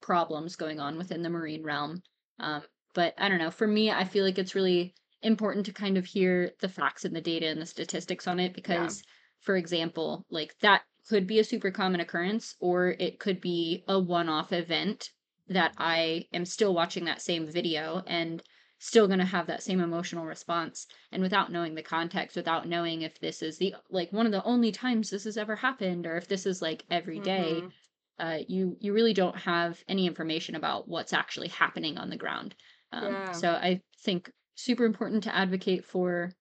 problems 0.00 0.56
going 0.56 0.80
on 0.80 0.96
within 0.96 1.22
the 1.22 1.30
marine 1.30 1.62
realm. 1.62 2.02
Um, 2.40 2.62
but 2.94 3.14
I 3.18 3.28
don't 3.28 3.38
know. 3.38 3.50
For 3.50 3.66
me, 3.66 3.90
I 3.90 4.04
feel 4.04 4.24
like 4.24 4.38
it's 4.38 4.54
really 4.54 4.94
important 5.24 5.66
to 5.66 5.72
kind 5.72 5.96
of 5.96 6.04
hear 6.04 6.52
the 6.60 6.68
facts 6.68 7.04
and 7.04 7.14
the 7.14 7.20
data 7.20 7.46
and 7.46 7.60
the 7.60 7.66
statistics 7.66 8.26
on 8.26 8.38
it 8.40 8.54
because, 8.54 8.98
yeah. 8.98 9.10
for 9.40 9.56
example, 9.56 10.24
like 10.30 10.54
that 10.60 10.82
could 11.08 11.26
be 11.26 11.38
a 11.38 11.44
super 11.44 11.70
common 11.70 12.00
occurrence 12.00 12.56
or 12.60 12.88
it 12.98 13.18
could 13.18 13.40
be 13.40 13.84
a 13.88 13.98
one 13.98 14.28
off 14.28 14.52
event 14.52 15.10
that 15.48 15.74
I 15.76 16.26
am 16.32 16.44
still 16.44 16.74
watching 16.74 17.04
that 17.04 17.20
same 17.20 17.46
video 17.46 18.02
and 18.06 18.42
still 18.78 19.06
going 19.06 19.18
to 19.18 19.24
have 19.24 19.46
that 19.46 19.62
same 19.62 19.80
emotional 19.80 20.24
response 20.26 20.86
and 21.12 21.22
without 21.22 21.52
knowing 21.52 21.74
the 21.74 21.82
context 21.82 22.36
without 22.36 22.68
knowing 22.68 23.02
if 23.02 23.18
this 23.20 23.40
is 23.40 23.56
the 23.56 23.74
like 23.88 24.12
one 24.12 24.26
of 24.26 24.32
the 24.32 24.44
only 24.44 24.72
times 24.72 25.10
this 25.10 25.24
has 25.24 25.38
ever 25.38 25.56
happened 25.56 26.06
or 26.06 26.16
if 26.16 26.28
this 26.28 26.44
is 26.44 26.60
like 26.60 26.84
every 26.90 27.18
day, 27.20 27.62
mm-hmm. 27.62 28.26
uh, 28.26 28.38
you 28.48 28.76
you 28.80 28.92
really 28.92 29.14
don't 29.14 29.36
have 29.36 29.82
any 29.88 30.06
information 30.06 30.54
about 30.54 30.88
what's 30.88 31.12
actually 31.12 31.48
happening 31.48 31.96
on 31.98 32.10
the 32.10 32.16
ground 32.16 32.54
um, 32.92 33.12
yeah. 33.12 33.32
so 33.32 33.50
i 33.50 33.80
think 34.02 34.30
super 34.54 34.84
important 34.84 35.24
to 35.24 35.34
advocate 35.34 35.84
for 35.84 36.32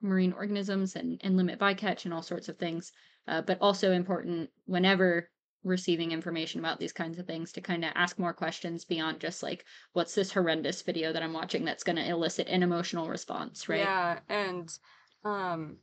marine 0.00 0.32
organisms 0.32 0.96
and, 0.96 1.20
and 1.22 1.36
limit 1.36 1.58
bycatch 1.58 2.04
and 2.04 2.12
all 2.12 2.22
sorts 2.22 2.48
of 2.48 2.58
things 2.58 2.92
uh, 3.28 3.40
but 3.42 3.58
also 3.60 3.92
important 3.92 4.50
whenever 4.64 5.30
receiving 5.64 6.10
information 6.10 6.58
about 6.58 6.80
these 6.80 6.92
kinds 6.92 7.18
of 7.18 7.26
things 7.26 7.52
to 7.52 7.60
kind 7.60 7.84
of 7.84 7.92
ask 7.94 8.18
more 8.18 8.32
questions 8.32 8.84
beyond 8.84 9.20
just 9.20 9.42
like 9.42 9.64
what's 9.92 10.14
this 10.14 10.32
horrendous 10.32 10.82
video 10.82 11.12
that 11.12 11.22
i'm 11.22 11.32
watching 11.32 11.64
that's 11.64 11.84
going 11.84 11.96
to 11.96 12.08
elicit 12.08 12.48
an 12.48 12.62
emotional 12.62 13.08
response 13.08 13.68
right? 13.68 13.80
Yeah 13.80 14.18
and 14.28 14.76
um 15.24 15.76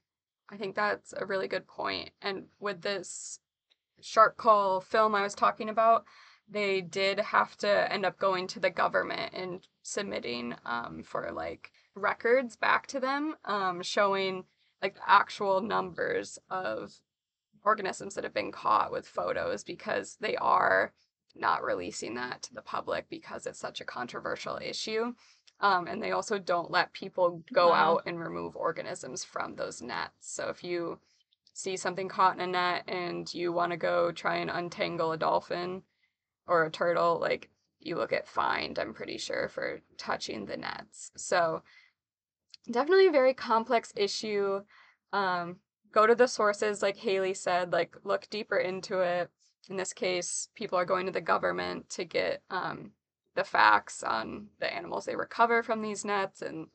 i 0.51 0.57
think 0.57 0.75
that's 0.75 1.13
a 1.13 1.25
really 1.25 1.47
good 1.47 1.65
point 1.65 2.09
and 2.21 2.43
with 2.59 2.81
this 2.81 3.39
shark 4.01 4.37
cull 4.37 4.81
film 4.81 5.15
i 5.15 5.21
was 5.21 5.33
talking 5.33 5.69
about 5.69 6.03
they 6.51 6.81
did 6.81 7.19
have 7.19 7.55
to 7.57 7.91
end 7.91 8.05
up 8.05 8.17
going 8.17 8.47
to 8.47 8.59
the 8.59 8.69
government 8.69 9.33
and 9.33 9.67
submitting 9.83 10.55
um, 10.65 11.03
for 11.03 11.31
like 11.31 11.71
records 11.95 12.55
back 12.55 12.87
to 12.87 12.99
them 12.99 13.35
um, 13.45 13.81
showing 13.81 14.43
like 14.81 14.95
the 14.95 15.09
actual 15.09 15.61
numbers 15.61 16.39
of 16.49 16.99
organisms 17.63 18.15
that 18.15 18.23
have 18.23 18.33
been 18.33 18.51
caught 18.51 18.91
with 18.91 19.07
photos 19.07 19.63
because 19.63 20.17
they 20.21 20.35
are 20.37 20.93
not 21.35 21.63
releasing 21.63 22.15
that 22.15 22.41
to 22.41 22.53
the 22.53 22.61
public 22.61 23.07
because 23.09 23.45
it's 23.45 23.59
such 23.59 23.81
a 23.81 23.85
controversial 23.85 24.59
issue. 24.61 25.13
Um, 25.61 25.87
and 25.87 26.01
they 26.01 26.11
also 26.11 26.39
don't 26.39 26.71
let 26.71 26.93
people 26.93 27.43
go 27.53 27.69
wow. 27.69 27.95
out 27.95 28.03
and 28.05 28.19
remove 28.19 28.55
organisms 28.55 29.25
from 29.25 29.55
those 29.55 29.81
nets. 29.81 30.13
So 30.21 30.47
if 30.47 30.63
you 30.63 30.99
see 31.53 31.75
something 31.75 32.07
caught 32.07 32.35
in 32.35 32.41
a 32.41 32.47
net 32.47 32.83
and 32.87 33.31
you 33.33 33.51
want 33.51 33.71
to 33.71 33.77
go 33.77 34.11
try 34.11 34.37
and 34.37 34.49
untangle 34.49 35.11
a 35.11 35.17
dolphin 35.17 35.83
or 36.49 36.65
a 36.65 36.71
turtle, 36.71 37.19
like 37.19 37.49
you 37.79 37.95
will 37.95 38.07
get 38.07 38.27
fined, 38.27 38.77
I'm 38.77 38.93
pretty 38.93 39.17
sure, 39.17 39.47
for 39.47 39.79
touching 39.97 40.45
the 40.45 40.57
nets. 40.57 41.11
So 41.15 41.61
definitely 42.69 43.07
a 43.07 43.11
very 43.11 43.33
complex 43.33 43.93
issue. 43.95 44.61
Um, 45.13 45.57
go 45.91 46.05
to 46.05 46.15
the 46.15 46.27
sources, 46.27 46.81
like 46.81 46.97
Haley 46.97 47.33
said, 47.33 47.71
like 47.71 47.95
look 48.03 48.29
deeper 48.29 48.57
into 48.57 48.99
it. 48.99 49.29
In 49.69 49.77
this 49.77 49.93
case, 49.93 50.49
people 50.55 50.77
are 50.77 50.85
going 50.85 51.05
to 51.05 51.11
the 51.11 51.21
government 51.21 51.89
to 51.91 52.03
get 52.03 52.41
um, 52.49 52.91
the 53.35 53.43
facts 53.43 54.03
on 54.03 54.47
the 54.59 54.73
animals 54.73 55.05
they 55.05 55.15
recover 55.15 55.63
from 55.63 55.81
these 55.81 56.03
nets 56.03 56.41
and 56.41 56.67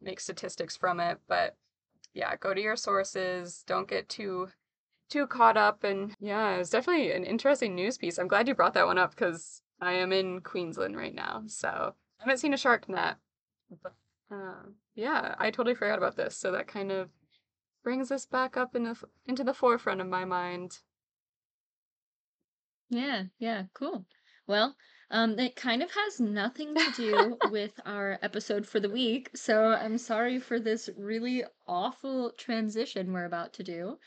make 0.00 0.20
statistics 0.20 0.76
from 0.76 1.00
it. 1.00 1.18
But 1.28 1.56
yeah, 2.14 2.36
go 2.36 2.54
to 2.54 2.60
your 2.60 2.76
sources. 2.76 3.64
Don't 3.66 3.88
get 3.88 4.08
too 4.08 4.48
too 5.10 5.26
caught 5.26 5.56
up. 5.56 5.84
And 5.84 6.14
yeah, 6.20 6.54
it 6.54 6.58
was 6.58 6.70
definitely 6.70 7.12
an 7.12 7.24
interesting 7.24 7.74
news 7.74 7.98
piece. 7.98 8.18
I'm 8.18 8.28
glad 8.28 8.48
you 8.48 8.54
brought 8.54 8.74
that 8.74 8.86
one 8.86 8.98
up 8.98 9.10
because 9.10 9.62
I 9.80 9.92
am 9.92 10.12
in 10.12 10.40
Queensland 10.40 10.96
right 10.96 11.14
now, 11.14 11.42
so 11.46 11.94
I 12.20 12.22
haven't 12.22 12.38
seen 12.38 12.54
a 12.54 12.58
shark 12.58 12.88
net. 12.88 13.16
But 13.82 13.94
uh, 14.30 14.70
yeah, 14.94 15.34
I 15.38 15.50
totally 15.50 15.74
forgot 15.74 15.98
about 15.98 16.16
this. 16.16 16.36
So 16.36 16.52
that 16.52 16.68
kind 16.68 16.92
of 16.92 17.10
brings 17.82 18.10
us 18.10 18.26
back 18.26 18.56
up 18.56 18.74
in 18.76 18.84
the, 18.84 18.96
into 19.26 19.44
the 19.44 19.54
forefront 19.54 20.00
of 20.00 20.06
my 20.06 20.24
mind. 20.24 20.78
Yeah, 22.88 23.24
yeah, 23.38 23.64
cool. 23.72 24.04
Well, 24.46 24.76
um, 25.12 25.38
it 25.38 25.56
kind 25.56 25.82
of 25.82 25.90
has 25.92 26.20
nothing 26.20 26.74
to 26.74 26.92
do 26.96 27.38
with 27.50 27.72
our 27.86 28.18
episode 28.22 28.66
for 28.66 28.80
the 28.80 28.90
week, 28.90 29.30
so 29.34 29.68
I'm 29.68 29.96
sorry 29.96 30.38
for 30.38 30.58
this 30.58 30.90
really 30.96 31.44
awful 31.66 32.32
transition 32.32 33.12
we're 33.12 33.24
about 33.24 33.52
to 33.54 33.62
do. 33.62 33.98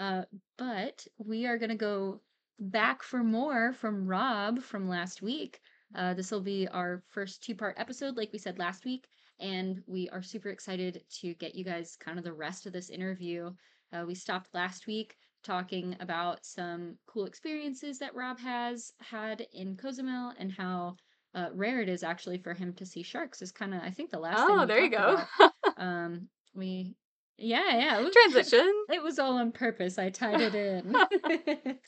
Uh, 0.00 0.22
but 0.58 1.06
we 1.18 1.46
are 1.46 1.58
going 1.58 1.70
to 1.70 1.76
go 1.76 2.20
back 2.58 3.04
for 3.04 3.22
more 3.22 3.72
from 3.72 4.08
Rob 4.08 4.60
from 4.60 4.88
last 4.88 5.22
week. 5.22 5.60
Uh, 5.94 6.14
this 6.14 6.32
will 6.32 6.40
be 6.40 6.66
our 6.68 7.02
first 7.10 7.44
two 7.44 7.54
part 7.54 7.78
episode, 7.78 8.16
like 8.16 8.32
we 8.32 8.38
said 8.38 8.58
last 8.58 8.84
week 8.84 9.06
and 9.40 9.82
we 9.86 10.08
are 10.10 10.22
super 10.22 10.50
excited 10.50 11.02
to 11.20 11.34
get 11.34 11.54
you 11.54 11.64
guys 11.64 11.96
kind 11.98 12.18
of 12.18 12.24
the 12.24 12.32
rest 12.32 12.66
of 12.66 12.72
this 12.72 12.90
interview. 12.90 13.50
Uh, 13.92 14.04
we 14.06 14.14
stopped 14.14 14.54
last 14.54 14.86
week 14.86 15.16
talking 15.42 15.96
about 16.00 16.44
some 16.44 16.96
cool 17.06 17.24
experiences 17.24 17.98
that 17.98 18.14
Rob 18.14 18.38
has 18.38 18.92
had 19.00 19.46
in 19.52 19.76
Cozumel 19.76 20.34
and 20.38 20.52
how 20.52 20.96
uh, 21.34 21.48
rare 21.54 21.80
it 21.80 21.88
is 21.88 22.02
actually 22.02 22.38
for 22.38 22.52
him 22.52 22.74
to 22.74 22.84
see 22.84 23.02
sharks. 23.02 23.40
Is 23.40 23.50
kind 23.50 23.72
of 23.72 23.80
I 23.82 23.90
think 23.90 24.10
the 24.10 24.18
last. 24.18 24.38
Oh, 24.38 24.66
there 24.66 24.80
you 24.80 24.90
go. 24.90 25.20
um, 25.78 26.28
we 26.54 26.94
yeah 27.40 27.76
yeah 27.76 28.00
was, 28.00 28.12
transition. 28.12 28.72
It 28.90 29.02
was 29.02 29.18
all 29.18 29.38
on 29.38 29.52
purpose. 29.52 29.98
I 29.98 30.10
tied 30.10 30.40
it 30.40 30.54
in. 30.54 30.94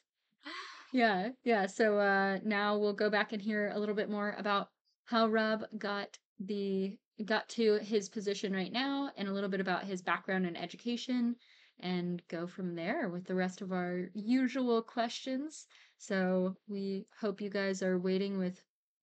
yeah 0.93 1.31
yeah. 1.45 1.67
So 1.67 1.99
uh, 1.99 2.39
now 2.45 2.79
we'll 2.79 2.93
go 2.93 3.11
back 3.11 3.33
and 3.33 3.43
hear 3.43 3.71
a 3.75 3.79
little 3.79 3.95
bit 3.95 4.11
more 4.11 4.35
about 4.39 4.69
how 5.05 5.29
Rob 5.29 5.65
got 5.79 6.19
the 6.41 6.97
got 7.25 7.49
to 7.51 7.79
his 7.83 8.09
position 8.09 8.53
right 8.53 8.73
now 8.73 9.11
and 9.17 9.29
a 9.29 9.33
little 9.33 9.51
bit 9.51 9.61
about 9.61 9.85
his 9.85 10.03
background 10.03 10.47
and 10.47 10.57
education 10.59 11.37
and 11.81 12.23
go 12.29 12.47
from 12.47 12.75
there 12.75 13.09
with 13.09 13.25
the 13.27 13.35
rest 13.35 13.61
of 13.61 13.73
our 13.73 14.09
usual 14.15 14.83
questions. 14.83 15.67
So 15.99 16.57
we 16.69 17.07
hope 17.21 17.41
you 17.41 17.51
guys 17.51 17.83
are 17.83 17.99
waiting 17.99 18.39
with 18.39 18.63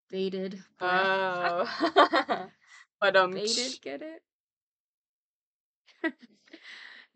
bated 0.10 0.62
breath. 0.79 1.70
Oh. 1.82 2.48
but 3.01 3.15
um 3.15 3.32
bated 3.32 3.79
get 3.82 4.01
it? 4.01 4.24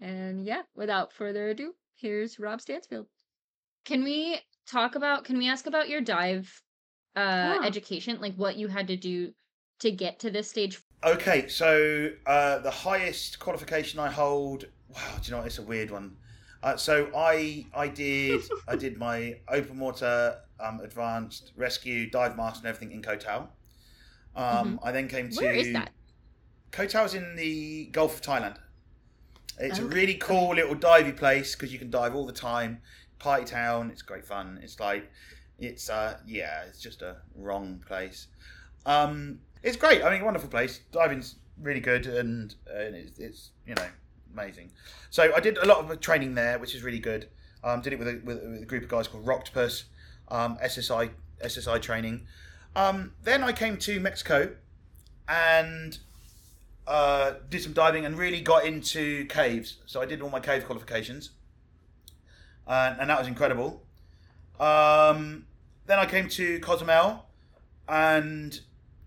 And 0.03 0.45
yeah, 0.45 0.63
without 0.75 1.13
further 1.13 1.49
ado, 1.49 1.73
here's 1.95 2.37
Rob 2.37 2.59
Stansfield. 2.59 3.07
Can 3.85 4.03
we 4.03 4.39
talk 4.69 4.95
about 4.95 5.23
can 5.23 5.37
we 5.37 5.49
ask 5.49 5.65
about 5.65 5.89
your 5.89 6.01
dive 6.01 6.61
uh 7.15 7.19
yeah. 7.19 7.59
education, 7.63 8.19
like 8.21 8.35
what 8.35 8.57
you 8.57 8.67
had 8.67 8.87
to 8.87 8.97
do 8.97 9.33
to 9.79 9.91
get 9.91 10.19
to 10.19 10.29
this 10.29 10.49
stage? 10.49 10.79
Okay, 11.03 11.47
so 11.47 12.09
uh, 12.25 12.59
the 12.59 12.71
highest 12.71 13.39
qualification 13.39 13.99
I 13.99 14.09
hold. 14.09 14.65
Wow, 14.89 15.01
do 15.21 15.25
you 15.25 15.31
know 15.31 15.37
what? 15.37 15.47
It's 15.47 15.59
a 15.59 15.63
weird 15.63 15.91
one. 15.91 16.17
Uh, 16.61 16.77
so 16.77 17.09
I 17.15 17.65
I 17.73 17.87
did 17.87 18.41
I 18.67 18.75
did 18.75 18.97
my 18.97 19.37
open 19.47 19.79
water 19.79 20.37
um, 20.59 20.81
advanced 20.81 21.53
rescue 21.55 22.09
dive 22.09 22.35
master 22.35 22.59
and 22.59 22.67
everything 22.67 22.93
in 22.93 23.01
Koh 23.01 23.17
Tao. 23.17 23.49
Um, 24.35 24.45
mm-hmm. 24.45 24.75
I 24.83 24.91
then 24.91 25.07
came 25.07 25.29
to 25.29 25.35
where 25.37 25.53
is 25.53 25.71
that? 25.73 25.91
Koh 26.71 26.87
Tao's 26.87 27.13
in 27.13 27.35
the 27.35 27.85
Gulf 27.85 28.15
of 28.15 28.21
Thailand. 28.21 28.57
It's 29.59 29.79
okay. 29.79 29.87
a 29.87 29.89
really 29.89 30.15
cool 30.15 30.55
little 30.55 30.75
divey 30.75 31.15
place 31.15 31.55
because 31.55 31.71
you 31.71 31.79
can 31.79 31.89
dive 31.89 32.15
all 32.15 32.25
the 32.25 32.33
time. 32.33 32.81
Party 33.19 33.45
town. 33.45 33.89
It's 33.91 34.01
great 34.01 34.25
fun. 34.25 34.59
It's 34.61 34.79
like 34.79 35.09
it's 35.59 35.89
uh 35.89 36.17
yeah, 36.25 36.63
it's 36.67 36.81
just 36.81 37.01
a 37.01 37.17
wrong 37.35 37.83
place. 37.87 38.27
Um, 38.85 39.39
it's 39.61 39.77
great. 39.77 40.03
I 40.03 40.09
mean, 40.09 40.25
wonderful 40.25 40.49
place. 40.49 40.81
Diving's 40.91 41.35
really 41.61 41.79
good, 41.79 42.05
and, 42.05 42.53
uh, 42.69 42.79
it's, 42.79 43.19
it's, 43.19 43.49
you 43.65 43.75
know 43.75 43.87
amazing. 44.33 44.71
So 45.09 45.33
I 45.35 45.39
did 45.39 45.57
a 45.57 45.65
lot 45.65 45.89
of 45.89 45.99
training 45.99 46.35
there, 46.35 46.57
which 46.59 46.75
is 46.75 46.83
really 46.83 46.99
good. 46.99 47.27
Um, 47.63 47.81
did 47.81 47.93
it 47.93 47.99
with 47.99 48.07
a, 48.07 48.21
with, 48.23 48.43
with 48.43 48.63
a 48.63 48.65
group 48.65 48.83
of 48.83 48.89
guys 48.89 49.07
called 49.07 49.25
Roctopus, 49.25 49.83
um, 50.29 50.57
SSI 50.57 51.11
SSI 51.43 51.81
training. 51.81 52.25
Um, 52.75 53.13
then 53.23 53.43
I 53.43 53.51
came 53.51 53.77
to 53.77 53.99
Mexico 53.99 54.55
and 55.27 55.99
uh, 56.87 57.33
did 57.49 57.61
some 57.63 57.73
diving 57.73 58.05
and 58.05 58.17
really 58.17 58.41
got 58.41 58.65
into 58.65 59.25
caves. 59.27 59.77
So 59.85 60.01
I 60.01 60.05
did 60.05 60.21
all 60.21 60.29
my 60.29 60.39
cave 60.39 60.65
qualifications. 60.65 61.31
uh, 62.67 62.95
and 62.99 63.09
that 63.09 63.19
was 63.19 63.27
incredible. 63.27 63.85
Um, 64.59 65.47
then 65.85 65.99
I 65.99 66.05
came 66.05 66.29
to 66.29 66.59
Cozumel, 66.59 67.25
and 67.87 68.59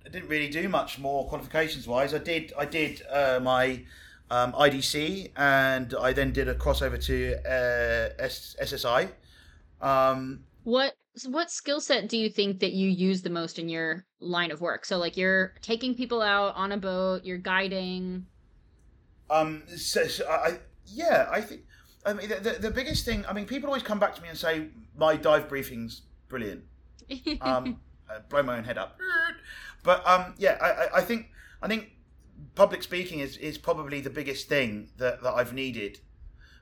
I 0.05 0.11
didn't 0.11 0.29
really 0.29 0.49
do 0.51 0.69
much 0.69 0.99
more 0.99 1.29
qualifications 1.29 1.89
wise. 1.89 2.15
I 2.15 2.19
did 2.19 2.53
I 2.59 2.67
did 2.67 3.03
uh, 3.11 3.41
my 3.43 3.85
um, 4.31 4.53
IDC, 4.55 5.33
and 5.37 5.95
I 5.95 6.13
then 6.13 6.33
did 6.33 6.49
a 6.49 6.55
crossover 6.55 7.03
to 7.07 7.37
uh, 7.47 8.11
S- 8.23 8.57
SSI. 8.61 9.11
Um, 9.81 10.45
What 10.65 10.97
what 11.25 11.51
skill 11.51 11.81
set 11.81 12.09
do 12.09 12.19
you 12.19 12.29
think 12.31 12.61
that 12.61 12.73
you 12.73 12.91
use 12.91 13.23
the 13.23 13.31
most 13.31 13.59
in 13.59 13.69
your 13.69 14.06
line 14.21 14.51
of 14.51 14.61
work? 14.61 14.85
So 14.85 14.99
like 14.99 15.17
you're 15.17 15.55
taking 15.63 15.95
people 15.95 16.23
out 16.23 16.55
on 16.57 16.73
a 16.73 16.77
boat, 16.77 17.25
you're 17.25 17.39
guiding. 17.39 18.27
Um, 19.31 19.63
so, 19.77 20.07
so 20.07 20.29
I, 20.29 20.59
yeah, 20.87 21.29
I 21.31 21.41
think. 21.41 21.63
I 22.05 22.13
mean, 22.13 22.29
the, 22.29 22.37
the, 22.37 22.51
the 22.61 22.71
biggest 22.71 23.05
thing. 23.05 23.25
I 23.29 23.33
mean, 23.33 23.47
people 23.47 23.69
always 23.69 23.83
come 23.83 23.99
back 23.99 24.15
to 24.15 24.23
me 24.23 24.29
and 24.29 24.39
say 24.39 24.69
my 24.97 25.17
dive 25.17 25.49
briefing's 25.49 26.03
brilliant. 26.29 26.63
Um, 27.41 27.81
I 28.11 28.21
blow 28.29 28.43
my 28.45 28.59
own 28.59 28.65
head 28.65 28.79
up. 28.79 28.99
But 29.83 30.07
um, 30.07 30.35
yeah, 30.39 30.57
I, 30.61 30.69
I, 30.71 30.97
I 30.99 31.01
think 31.01 31.31
I 31.61 31.67
think 31.69 31.91
public 32.55 32.83
speaking 32.83 33.19
is, 33.19 33.37
is 33.39 33.59
probably 33.59 34.01
the 34.01 34.11
biggest 34.11 34.49
thing 34.49 34.91
that, 34.99 35.23
that 35.23 35.33
I've 35.35 35.53
needed 35.53 35.99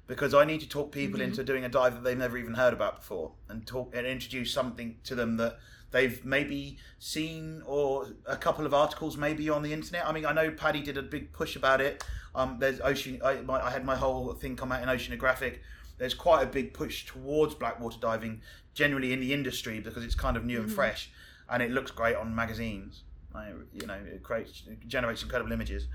because 0.06 0.34
I 0.34 0.44
need 0.44 0.60
to 0.60 0.68
talk 0.68 0.92
people 0.92 1.20
Mhm. 1.20 1.24
into 1.24 1.44
doing 1.44 1.64
a 1.64 1.68
dive 1.68 1.94
that 1.94 2.04
they've 2.04 2.16
never 2.16 2.36
even 2.38 2.54
heard 2.54 2.72
about 2.72 2.96
before 2.96 3.32
and 3.48 3.66
talk 3.66 3.94
and 3.94 4.06
introduce 4.06 4.52
something 4.52 4.98
to 5.04 5.14
them 5.14 5.36
that 5.38 5.58
they've 5.94 6.24
maybe 6.24 6.76
seen 6.98 7.62
or 7.66 8.08
a 8.26 8.36
couple 8.36 8.66
of 8.66 8.74
articles 8.74 9.16
maybe 9.16 9.48
on 9.48 9.62
the 9.62 9.72
internet. 9.72 10.04
I 10.04 10.10
mean, 10.10 10.26
I 10.26 10.32
know 10.32 10.50
PADI 10.50 10.82
did 10.82 10.98
a 10.98 11.02
big 11.02 11.32
push 11.32 11.54
about 11.54 11.80
it. 11.80 12.04
Um, 12.34 12.56
there's 12.58 12.80
ocean. 12.80 13.20
I, 13.24 13.34
my, 13.42 13.64
I 13.64 13.70
had 13.70 13.84
my 13.84 13.94
whole 13.94 14.32
thing 14.34 14.56
come 14.56 14.72
out 14.72 14.82
in 14.82 14.88
Oceanographic. 14.88 15.58
There's 15.96 16.12
quite 16.12 16.42
a 16.42 16.46
big 16.46 16.74
push 16.74 17.06
towards 17.06 17.54
blackwater 17.54 17.98
diving 18.00 18.42
generally 18.74 19.12
in 19.12 19.20
the 19.20 19.32
industry 19.32 19.78
because 19.78 20.02
it's 20.04 20.16
kind 20.16 20.36
of 20.36 20.44
new 20.44 20.60
and 20.62 20.68
Mhm. 20.68 20.74
fresh 20.74 21.10
and 21.48 21.62
it 21.62 21.70
looks 21.70 21.92
great 21.92 22.16
on 22.16 22.34
magazines. 22.34 23.04
I, 23.32 23.50
you 23.72 23.86
know, 23.86 23.94
it 23.94 24.24
creates 24.24 24.64
it 24.68 24.88
generates 24.88 25.22
incredible 25.22 25.52
images. 25.52 25.86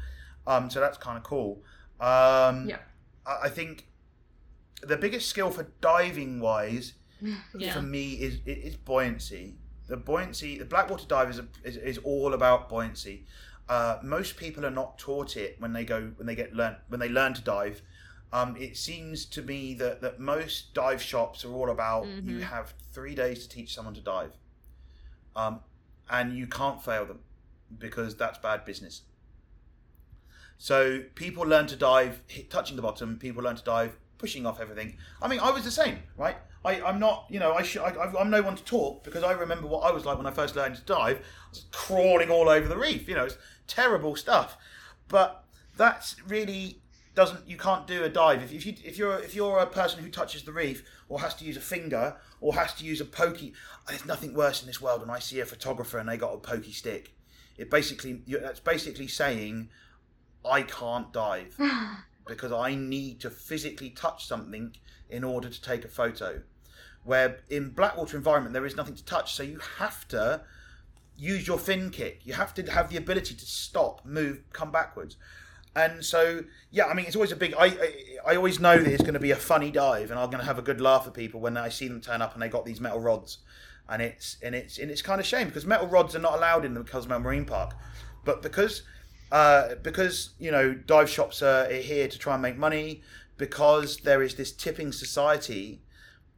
Um, 0.48 0.70
so 0.70 0.80
that's 0.80 0.98
kind 0.98 1.18
of 1.18 1.24
cool. 1.24 1.62
Um, 2.00 2.70
Yeah. 2.70 2.80
I, 3.28 3.48
I 3.48 3.50
think 3.50 3.86
the 4.82 4.96
biggest 4.96 5.28
skill 5.28 5.52
for 5.52 5.64
diving 5.82 6.40
wise 6.40 6.94
Yeah. 7.54 7.74
for 7.74 7.82
me 7.82 8.14
is 8.14 8.40
is 8.46 8.78
buoyancy. 8.78 9.58
The 9.90 9.98
buoyancy, 9.98 10.58
the 10.58 10.66
blackwater 10.66 11.06
dive 11.08 11.30
is, 11.32 11.40
a, 11.40 11.48
is 11.64 11.76
is 11.78 11.98
all 12.00 12.34
about 12.34 12.70
buoyancy. 12.70 13.26
Uh, 13.68 13.98
most 14.04 14.38
people 14.38 14.66
are 14.66 14.72
not 14.72 14.98
taught 14.98 15.36
it 15.36 15.56
when 15.60 15.74
they 15.74 15.84
go 15.84 16.12
when 16.16 16.26
they 16.28 16.36
get 16.36 16.54
learn 16.54 16.76
when 16.88 17.00
they 17.00 17.10
learn 17.10 17.34
to 17.34 17.42
dive. 17.42 17.82
Um, 18.32 18.56
it 18.58 18.78
seems 18.78 19.26
to 19.26 19.42
me 19.42 19.74
that, 19.76 20.02
that 20.02 20.20
most 20.20 20.76
dive 20.76 21.02
shops 21.02 21.44
are 21.44 21.52
all 21.52 21.72
about 21.72 22.06
you 22.06 22.38
Mhm. 22.38 22.42
have 22.44 22.74
three 22.92 23.16
days 23.16 23.48
to 23.48 23.50
teach 23.50 23.74
someone 23.74 23.96
to 23.96 24.02
dive, 24.02 24.34
um, 25.36 25.62
and 26.10 26.38
you 26.38 26.46
can't 26.46 26.82
fail 26.84 27.06
them 27.06 27.20
because 27.80 28.16
that's 28.16 28.38
bad 28.38 28.66
business. 28.66 29.02
So 30.58 31.04
people 31.16 31.44
learn 31.44 31.68
to 31.68 31.76
dive 31.76 32.22
hit, 32.28 32.52
touching 32.52 32.76
the 32.76 32.82
bottom. 32.82 33.18
People 33.18 33.44
learn 33.44 33.56
to 33.56 33.64
dive 33.64 33.98
pushing 34.18 34.46
off 34.46 34.60
everything. 34.60 34.98
I 35.22 35.28
mean, 35.28 35.40
I 35.40 35.50
was 35.52 35.64
the 35.64 35.72
same, 35.72 36.00
right? 36.18 36.38
I, 36.66 36.82
I'm 36.82 37.00
not, 37.00 37.26
you 37.30 37.40
know, 37.40 37.54
I 37.54 37.62
I, 37.62 37.90
I- 37.90 38.20
I'm 38.20 38.30
no 38.30 38.42
one 38.42 38.56
to 38.56 38.64
talk 38.64 39.04
because 39.04 39.24
I 39.24 39.32
remember 39.32 39.68
what 39.68 39.82
I 39.82 39.92
was 39.92 40.06
like 40.06 40.18
when 40.18 40.28
I 40.28 40.32
first 40.32 40.56
learned 40.56 40.76
to 40.76 40.82
dive. 40.82 41.18
I 41.18 41.50
was 41.52 41.66
crawling 41.72 42.30
all 42.30 42.50
over 42.50 42.68
the 42.68 42.78
reef. 42.78 43.08
You 43.08 43.16
know, 43.16 43.26
it's 43.26 43.38
terrible 43.68 44.16
stuff. 44.16 44.58
But 45.08 45.44
that's 45.78 46.16
really 46.28 46.82
doesn't. 47.16 47.48
You 47.48 47.58
can't 47.58 47.88
do 47.88 48.04
a 48.04 48.10
dive 48.10 48.44
if, 48.44 48.52
if 48.54 48.66
you 48.66 48.74
if 48.84 48.98
you're 48.98 49.20
if 49.20 49.34
you're 49.34 49.60
a 49.60 49.66
person 49.66 50.04
who 50.04 50.10
touches 50.10 50.44
the 50.44 50.52
reef 50.52 50.84
or 51.08 51.22
has 51.22 51.34
to 51.36 51.46
use 51.46 51.58
a 51.58 51.62
finger 51.62 52.18
or 52.42 52.54
has 52.56 52.74
to 52.76 52.84
use 52.86 53.00
a 53.02 53.06
pokey. 53.06 53.54
There's 53.88 54.06
nothing 54.06 54.34
worse 54.34 54.62
in 54.62 54.68
this 54.68 54.82
world 54.82 55.02
when 55.02 55.10
I 55.10 55.20
see 55.20 55.40
a 55.40 55.46
photographer 55.46 55.98
and 55.98 56.08
they 56.10 56.18
got 56.18 56.34
a 56.34 56.38
pokey 56.38 56.74
stick. 56.74 57.14
It 57.58 57.70
basically 57.70 58.22
that's 58.28 58.60
basically 58.60 59.08
saying 59.08 59.70
I 60.46 60.62
can't 60.64 61.12
dive 61.12 61.58
because 62.28 62.52
I 62.52 62.76
need 62.76 63.20
to 63.22 63.30
physically 63.30 63.90
touch 63.90 64.26
something 64.28 64.76
in 65.10 65.24
order 65.24 65.50
to 65.50 65.62
take 65.62 65.84
a 65.84 65.88
photo. 65.90 66.42
Where 67.04 67.40
in 67.50 67.70
blackwater 67.70 68.18
environment 68.18 68.54
there 68.54 68.66
is 68.66 68.76
nothing 68.76 68.96
to 68.96 69.04
touch, 69.04 69.34
so 69.34 69.44
you 69.44 69.60
have 69.78 70.08
to 70.10 70.42
use 71.18 71.48
your 71.48 71.58
fin 71.58 71.90
kick. 71.90 72.22
You 72.24 72.34
have 72.34 72.54
to 72.56 72.64
have 72.72 72.90
the 72.90 72.98
ability 72.98 73.36
to 73.36 73.46
stop, 73.46 74.06
move, 74.06 74.42
come 74.54 74.72
backwards. 74.72 75.18
And 75.76 76.04
so, 76.04 76.44
yeah, 76.72 76.86
I 76.86 76.94
mean, 76.94 77.06
it's 77.06 77.16
always 77.16 77.32
a 77.32 77.36
big. 77.36 77.54
I 77.58 77.66
I, 77.66 77.94
I 78.28 78.36
always 78.36 78.60
know 78.60 78.78
that 78.78 78.92
it's 78.92 79.04
going 79.04 79.14
to 79.14 79.20
be 79.20 79.32
a 79.32 79.36
funny 79.36 79.72
dive, 79.72 80.12
and 80.12 80.20
I'm 80.20 80.30
going 80.30 80.40
to 80.40 80.46
have 80.46 80.60
a 80.60 80.64
good 80.64 80.82
laugh 80.82 81.06
at 81.08 81.14
people 81.14 81.40
when 81.40 81.58
I 81.58 81.70
see 81.70 81.88
them 81.88 82.02
turn 82.02 82.22
up 82.22 82.34
and 82.34 82.42
they 82.42 82.50
got 82.50 82.66
these 82.66 82.82
metal 82.82 83.00
rods, 83.00 83.40
and 83.88 84.02
it's 84.02 84.38
and 84.42 84.56
it's 84.56 84.78
and 84.80 84.90
it's 84.90 85.02
kind 85.02 85.20
of 85.20 85.28
shame 85.28 85.48
because 85.48 85.66
metal 85.66 85.88
rods 85.88 86.16
are 86.16 86.20
not 86.20 86.34
allowed 86.34 86.66
in 86.66 86.74
the 86.74 86.84
Cozumel 86.84 87.20
Marine 87.20 87.46
Park, 87.46 87.76
but 88.26 88.42
because 88.42 88.84
uh, 89.32 89.76
because 89.84 90.32
you 90.40 90.52
know 90.52 90.74
dive 90.74 91.10
shops 91.10 91.42
are 91.42 91.70
here 91.72 92.08
to 92.08 92.18
try 92.18 92.34
and 92.34 92.42
make 92.42 92.58
money, 92.58 93.02
because 93.38 93.98
there 93.98 94.24
is 94.24 94.36
this 94.36 94.52
tipping 94.52 94.92
society 94.92 95.82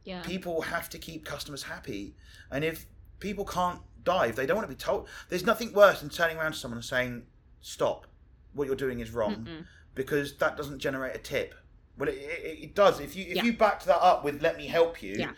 Yeah. 0.04 0.22
people 0.22 0.62
have 0.62 0.88
to 0.90 0.98
keep 0.98 1.24
customers 1.24 1.62
happy 1.62 2.14
and 2.50 2.64
if 2.64 2.86
people 3.20 3.44
can't 3.44 3.80
dive 4.04 4.34
they 4.36 4.46
don't 4.46 4.56
want 4.56 4.68
to 4.68 4.74
be 4.74 4.78
told 4.78 5.08
there's 5.28 5.46
nothing 5.46 5.72
worse 5.72 6.00
than 6.00 6.08
turning 6.10 6.36
around 6.38 6.52
to 6.52 6.58
someone 6.58 6.78
and 6.78 6.84
saying 6.84 7.22
stop 7.60 8.06
what 8.52 8.66
you're 8.66 8.74
doing 8.76 8.98
is 9.00 9.10
wrong 9.12 9.46
Mm-mm. 9.46 9.64
because 9.94 10.36
that 10.38 10.56
doesn't 10.56 10.80
generate 10.80 11.14
a 11.14 11.18
tip 11.18 11.54
well 11.98 12.08
it, 12.08 12.14
it, 12.16 12.58
it 12.64 12.74
does 12.74 12.98
if 13.00 13.14
you 13.14 13.24
if 13.28 13.36
Yeah. 13.36 13.44
you 13.44 13.52
backed 13.52 13.84
that 13.86 14.02
up 14.02 14.24
with 14.24 14.42
let 14.42 14.56
me 14.56 14.66
help 14.66 15.02
you 15.02 15.14
Yeah. 15.18 15.30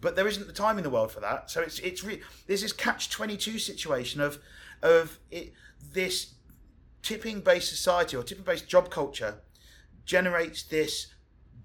but 0.00 0.16
there 0.16 0.26
isn't 0.26 0.46
the 0.46 0.52
time 0.54 0.78
in 0.78 0.82
the 0.84 0.90
world 0.90 1.12
for 1.12 1.20
that 1.20 1.50
so 1.50 1.60
it's 1.60 1.78
it's 1.80 2.02
re- 2.02 2.22
there's 2.46 2.62
this 2.62 2.72
catch 2.72 3.10
22 3.10 3.58
situation 3.58 4.20
of 4.22 4.38
of 4.82 5.18
it, 5.30 5.52
this 5.92 6.34
tipping 7.02 7.40
based 7.40 7.68
society 7.68 8.16
or 8.16 8.22
tipping 8.22 8.44
based 8.44 8.66
job 8.66 8.88
culture 8.90 9.40
generates 10.06 10.62
this 10.62 11.08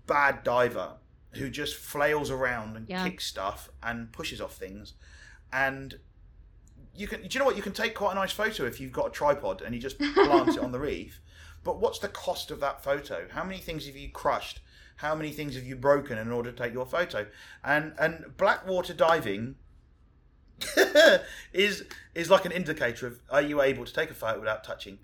bad 0.05 0.43
diver 0.43 0.93
who 1.37 1.49
just 1.49 1.75
flails 1.75 2.29
around 2.31 2.75
and 2.77 2.87
Yeah. 2.89 3.03
kicks 3.03 3.25
stuff 3.25 3.69
and 3.83 4.11
pushes 4.11 4.39
off 4.41 4.55
things. 4.57 4.93
And 5.51 5.99
you 6.93 7.07
can 7.07 7.21
do 7.21 7.27
you 7.31 7.39
know 7.39 7.45
what? 7.45 7.55
You 7.57 7.61
can 7.63 7.73
take 7.73 7.93
quite 7.95 8.13
a 8.13 8.15
nice 8.15 8.31
photo 8.31 8.65
if 8.65 8.79
you've 8.79 8.91
got 8.93 9.07
a 9.07 9.09
tripod 9.11 9.61
and 9.61 9.75
you 9.75 9.81
just 9.81 9.97
plant 9.99 10.49
it 10.49 10.59
on 10.59 10.71
the 10.71 10.79
reef. 10.91 11.21
But 11.63 11.79
what's 11.79 11.99
the 11.99 12.07
cost 12.07 12.51
of 12.51 12.59
that 12.59 12.83
photo? 12.83 13.27
How 13.31 13.43
many 13.43 13.59
things 13.59 13.85
have 13.87 13.95
you 13.95 14.09
crushed? 14.09 14.59
How 14.97 15.13
many 15.15 15.31
things 15.31 15.55
have 15.55 15.65
you 15.65 15.75
broken 15.75 16.17
in 16.17 16.31
order 16.31 16.51
to 16.51 16.57
take 16.57 16.73
your 16.73 16.85
photo? 16.85 17.27
And 17.63 17.93
and 17.99 18.37
blackwater 18.37 18.93
diving 18.93 19.55
is 21.53 21.83
is 22.13 22.29
like 22.29 22.45
an 22.45 22.51
indicator 22.51 23.07
of 23.07 23.19
are 23.29 23.41
you 23.41 23.61
able 23.61 23.85
to 23.85 23.93
take 23.93 24.09
a 24.09 24.13
photo 24.13 24.39
without 24.39 24.63
touching? 24.63 24.99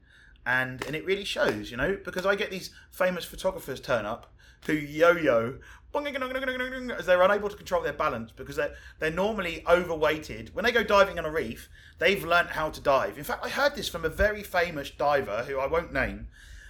And 0.46 0.84
and 0.86 0.96
it 0.96 1.06
really 1.06 1.26
shows 1.26 1.70
you 1.70 1.78
know 1.78 1.98
because 2.04 2.26
i 2.26 2.34
get 2.34 2.50
these 2.50 2.72
famous 2.90 3.24
photographers 3.26 3.80
turn 3.80 4.08
up 4.08 4.34
who 4.66 4.74
yo-yo 4.74 5.60
as 5.94 7.06
they're 7.06 7.22
unable 7.22 7.50
to 7.50 7.56
control 7.56 7.82
their 7.82 7.94
balance 7.94 8.32
because 8.32 8.56
they're, 8.56 8.74
they're 9.00 9.12
normally 9.12 9.64
overweighted 9.68 10.54
when 10.54 10.66
they 10.66 10.72
go 10.72 10.84
diving 10.84 11.20
on 11.20 11.26
a 11.26 11.32
reef 11.32 11.70
they've 12.00 12.24
learnt 12.24 12.50
how 12.50 12.70
to 12.70 12.82
dive 12.82 13.18
in 13.18 13.24
fact 13.24 13.44
i 13.46 13.50
heard 13.50 13.76
this 13.76 13.90
from 13.90 14.06
a 14.06 14.10
very 14.10 14.44
famous 14.44 14.90
diver 14.90 15.44
who 15.48 15.60
i 15.60 15.68
won't 15.68 15.94
name 15.94 16.28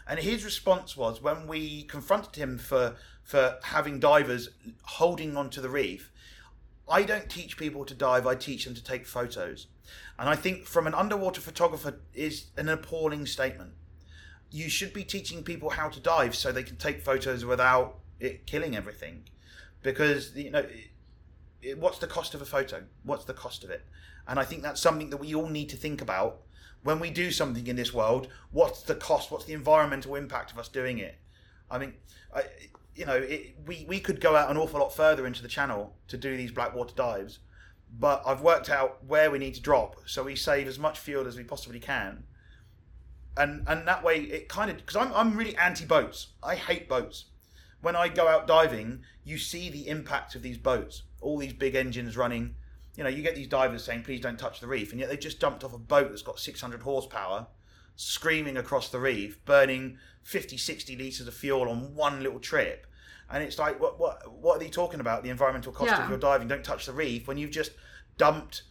and 0.08 0.20
his 0.20 0.44
response 0.44 0.98
was 0.98 1.22
when 1.22 1.48
we 1.48 1.84
confronted 1.84 2.36
him 2.36 2.58
for 2.58 2.96
for 3.24 3.58
having 3.64 4.00
divers 4.00 4.50
holding 4.84 5.38
onto 5.38 5.62
the 5.62 5.70
reef 5.70 6.12
I 6.92 7.04
don't 7.04 7.30
teach 7.30 7.58
people 7.58 7.86
to 7.86 7.94
dive, 7.94 8.28
I 8.28 8.36
teach 8.36 8.66
them 8.66 8.76
to 8.76 8.84
take 8.84 9.08
photos. 9.08 9.68
And 10.20 10.28
I 10.28 10.36
think 10.36 10.66
from 10.66 10.88
an 10.88 10.94
underwater 10.94 11.40
photographer 11.40 12.00
is 12.14 12.48
an 12.58 12.68
appalling 12.68 13.26
statement. 13.26 13.72
You 14.52 14.70
should 14.70 14.94
be 14.94 15.06
teaching 15.06 15.44
people 15.44 15.70
how 15.70 15.88
to 15.88 16.00
dive 16.02 16.36
so 16.36 16.52
they 16.52 16.64
can 16.64 16.76
take 16.76 17.02
photos 17.02 17.46
without 17.46 18.00
it 18.22 18.46
killing 18.46 18.76
everything. 18.76 19.24
Because 19.82 20.36
you 20.36 20.52
know 20.52 20.60
it, 20.60 20.90
it, 21.62 21.78
what's 21.78 22.00
the 22.00 22.08
cost 22.08 22.34
of 22.34 22.42
a 22.42 22.46
photo? 22.46 22.84
What's 23.04 23.26
the 23.26 23.34
cost 23.34 23.64
of 23.64 23.70
it? 23.70 23.86
And 24.28 24.40
I 24.40 24.44
think 24.44 24.62
that's 24.64 24.82
something 24.82 25.10
that 25.10 25.18
we 25.18 25.34
all 25.34 25.48
need 25.48 25.70
to 25.70 25.78
think 25.78 26.02
about 26.02 26.42
when 26.84 27.00
we 27.00 27.10
do 27.10 27.32
something 27.32 27.68
in 27.68 27.76
this 27.76 27.94
world. 27.94 28.28
What's 28.52 28.84
the 28.84 28.96
cost? 28.96 29.32
What's 29.32 29.46
the 29.46 29.54
environmental 29.54 30.16
impact 30.16 30.52
of 30.52 30.60
us 30.60 30.68
doing 30.68 31.00
it? 31.00 31.16
I 31.70 31.78
mean, 31.78 31.94
I, 32.36 32.44
you 32.96 33.06
know, 33.06 33.16
it, 33.16 33.56
we 33.66 33.86
we 33.88 34.00
could 34.00 34.20
go 34.20 34.36
out 34.36 34.50
an 34.50 34.58
awful 34.58 34.80
lot 34.80 34.94
further 34.94 35.26
into 35.26 35.42
the 35.42 35.48
channel 35.48 35.96
to 36.08 36.18
do 36.18 36.36
these 36.36 36.52
blackwater 36.52 36.94
dives, 36.96 37.40
but 37.98 38.22
I've 38.26 38.42
worked 38.42 38.70
out 38.70 39.04
where 39.06 39.32
we 39.32 39.40
need 39.40 39.56
to 39.56 39.62
drop 39.62 39.96
so 40.06 40.24
we 40.24 40.36
save 40.36 40.68
as 40.68 40.78
much 40.78 41.00
fuel 41.00 41.28
as 41.28 41.38
we 41.38 41.44
possibly 41.44 41.80
can. 41.80 42.24
And 43.38 43.64
and 43.68 43.88
that 43.88 44.04
way 44.04 44.20
it 44.22 44.50
kind 44.50 44.70
of 44.70 44.78
because 44.78 44.98
I'm 44.98 45.14
I'm 45.14 45.38
really 45.38 45.56
anti 45.58 45.86
boats. 45.86 46.28
I 46.44 46.56
hate 46.56 46.90
boats. 46.90 47.26
When 47.82 47.96
I 47.96 48.08
go 48.10 48.28
out 48.28 48.48
diving, 48.48 49.04
you 49.24 49.38
see 49.38 49.70
the 49.70 49.88
impact 49.88 50.36
of 50.36 50.42
these 50.42 50.58
boats, 50.58 51.04
all 51.20 51.38
these 51.38 51.54
big 51.54 51.76
engines 51.76 52.16
running. 52.18 52.56
You 52.96 53.04
know, 53.04 53.10
you 53.10 53.24
get 53.24 53.36
these 53.36 53.48
divers 53.48 53.84
saying, 53.84 54.04
"Please 54.04 54.22
don't 54.22 54.38
touch 54.40 54.60
the 54.60 54.68
reef," 54.68 54.92
and 54.92 55.00
yet 55.00 55.10
they 55.10 55.18
just 55.18 55.40
jumped 55.40 55.64
off 55.64 55.74
a 55.74 55.78
boat 55.78 56.10
that's 56.10 56.22
got 56.22 56.40
600 56.40 56.82
horsepower, 56.82 57.48
screaming 57.96 58.58
across 58.58 58.90
the 58.90 59.00
reef, 59.00 59.44
burning 59.46 59.98
50, 60.24 60.58
60 60.58 60.96
litres 60.96 61.28
of 61.28 61.34
fuel 61.34 61.70
on 61.70 61.96
one 61.96 62.22
little 62.24 62.40
trip. 62.40 62.88
and 63.34 63.42
it's 63.42 63.58
like, 63.58 63.80
what 63.80 63.98
what 63.98 64.30
what 64.30 64.58
are 64.58 64.60
they 64.60 64.68
talking 64.70 65.00
about? 65.00 65.24
The 65.24 65.30
environmental 65.30 65.72
cost 65.72 65.90
Yeah. 65.90 66.04
of 66.04 66.10
your 66.10 66.18
diving. 66.20 66.50
Don't 66.50 66.66
touch 66.66 66.86
the 66.86 66.92
reef 66.92 67.30
when 67.30 67.38
you've 67.38 67.50
just 67.52 67.72
dumped, 68.18 68.64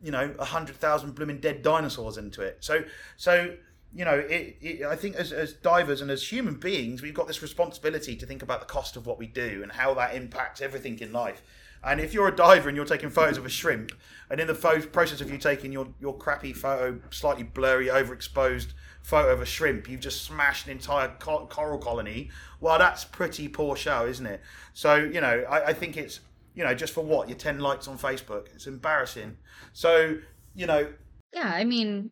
you 0.00 0.10
know, 0.10 0.34
a 0.38 0.44
hundred 0.46 0.76
thousand 0.76 1.14
blooming 1.14 1.38
dead 1.38 1.60
dinosaurs 1.60 2.16
into 2.16 2.40
it. 2.40 2.64
So 2.64 2.84
so 3.18 3.56
you 3.94 4.04
know, 4.04 4.14
it, 4.14 4.56
it, 4.60 4.82
I 4.84 4.96
think 4.96 5.16
as, 5.16 5.32
as 5.32 5.52
divers 5.52 6.00
and 6.00 6.10
as 6.10 6.30
human 6.30 6.54
beings, 6.54 7.02
we've 7.02 7.14
got 7.14 7.26
this 7.26 7.42
responsibility 7.42 8.16
to 8.16 8.26
think 8.26 8.42
about 8.42 8.60
the 8.60 8.66
cost 8.66 8.96
of 8.96 9.06
what 9.06 9.18
we 9.18 9.26
do 9.26 9.60
and 9.62 9.72
how 9.72 9.94
that 9.94 10.14
impacts 10.14 10.60
everything 10.60 10.98
in 11.00 11.12
life. 11.12 11.42
And 11.84 12.00
if 12.00 12.12
you're 12.12 12.28
a 12.28 12.34
diver 12.34 12.68
and 12.68 12.76
you're 12.76 12.84
taking 12.84 13.10
photos 13.10 13.38
of 13.38 13.46
a 13.46 13.48
shrimp, 13.48 13.92
and 14.28 14.40
in 14.40 14.48
the 14.48 14.54
process 14.92 15.20
of 15.20 15.30
you 15.30 15.38
taking 15.38 15.72
your, 15.72 15.88
your 16.00 16.16
crappy 16.16 16.52
photo, 16.52 17.00
slightly 17.10 17.44
blurry, 17.44 17.86
overexposed 17.86 18.68
photo 19.02 19.32
of 19.32 19.40
a 19.40 19.46
shrimp, 19.46 19.88
you've 19.88 20.00
just 20.00 20.24
smashed 20.24 20.66
an 20.66 20.72
entire 20.72 21.14
co- 21.20 21.46
coral 21.46 21.78
colony. 21.78 22.30
Well, 22.60 22.78
that's 22.78 23.04
pretty 23.04 23.46
poor 23.46 23.76
show, 23.76 24.04
isn't 24.06 24.26
it? 24.26 24.40
So, 24.74 24.96
you 24.96 25.20
know, 25.20 25.44
I, 25.48 25.66
I 25.66 25.72
think 25.72 25.96
it's, 25.96 26.20
you 26.54 26.64
know, 26.64 26.74
just 26.74 26.92
for 26.92 27.04
what? 27.04 27.28
Your 27.28 27.38
10 27.38 27.60
likes 27.60 27.86
on 27.86 27.98
Facebook. 27.98 28.48
It's 28.54 28.66
embarrassing. 28.66 29.36
So, 29.72 30.18
you 30.54 30.66
know, 30.66 30.88
Yeah, 31.32 31.52
I 31.54 31.64
mean, 31.64 32.10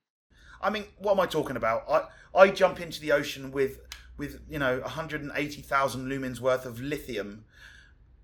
I 0.65 0.71
mean, 0.71 0.85
what 0.99 1.13
am 1.13 1.21
I 1.21 1.27
talking 1.27 1.57
about? 1.57 1.85
I 1.89 2.07
I 2.37 2.49
jump 2.51 2.81
into 2.81 3.01
the 3.01 3.13
ocean 3.13 3.53
with 3.53 3.79
with 4.17 4.41
you 4.49 4.59
know 4.59 4.81
180,000 4.81 6.09
lumens 6.09 6.41
worth 6.41 6.67
of 6.67 6.81
lithium. 6.81 7.45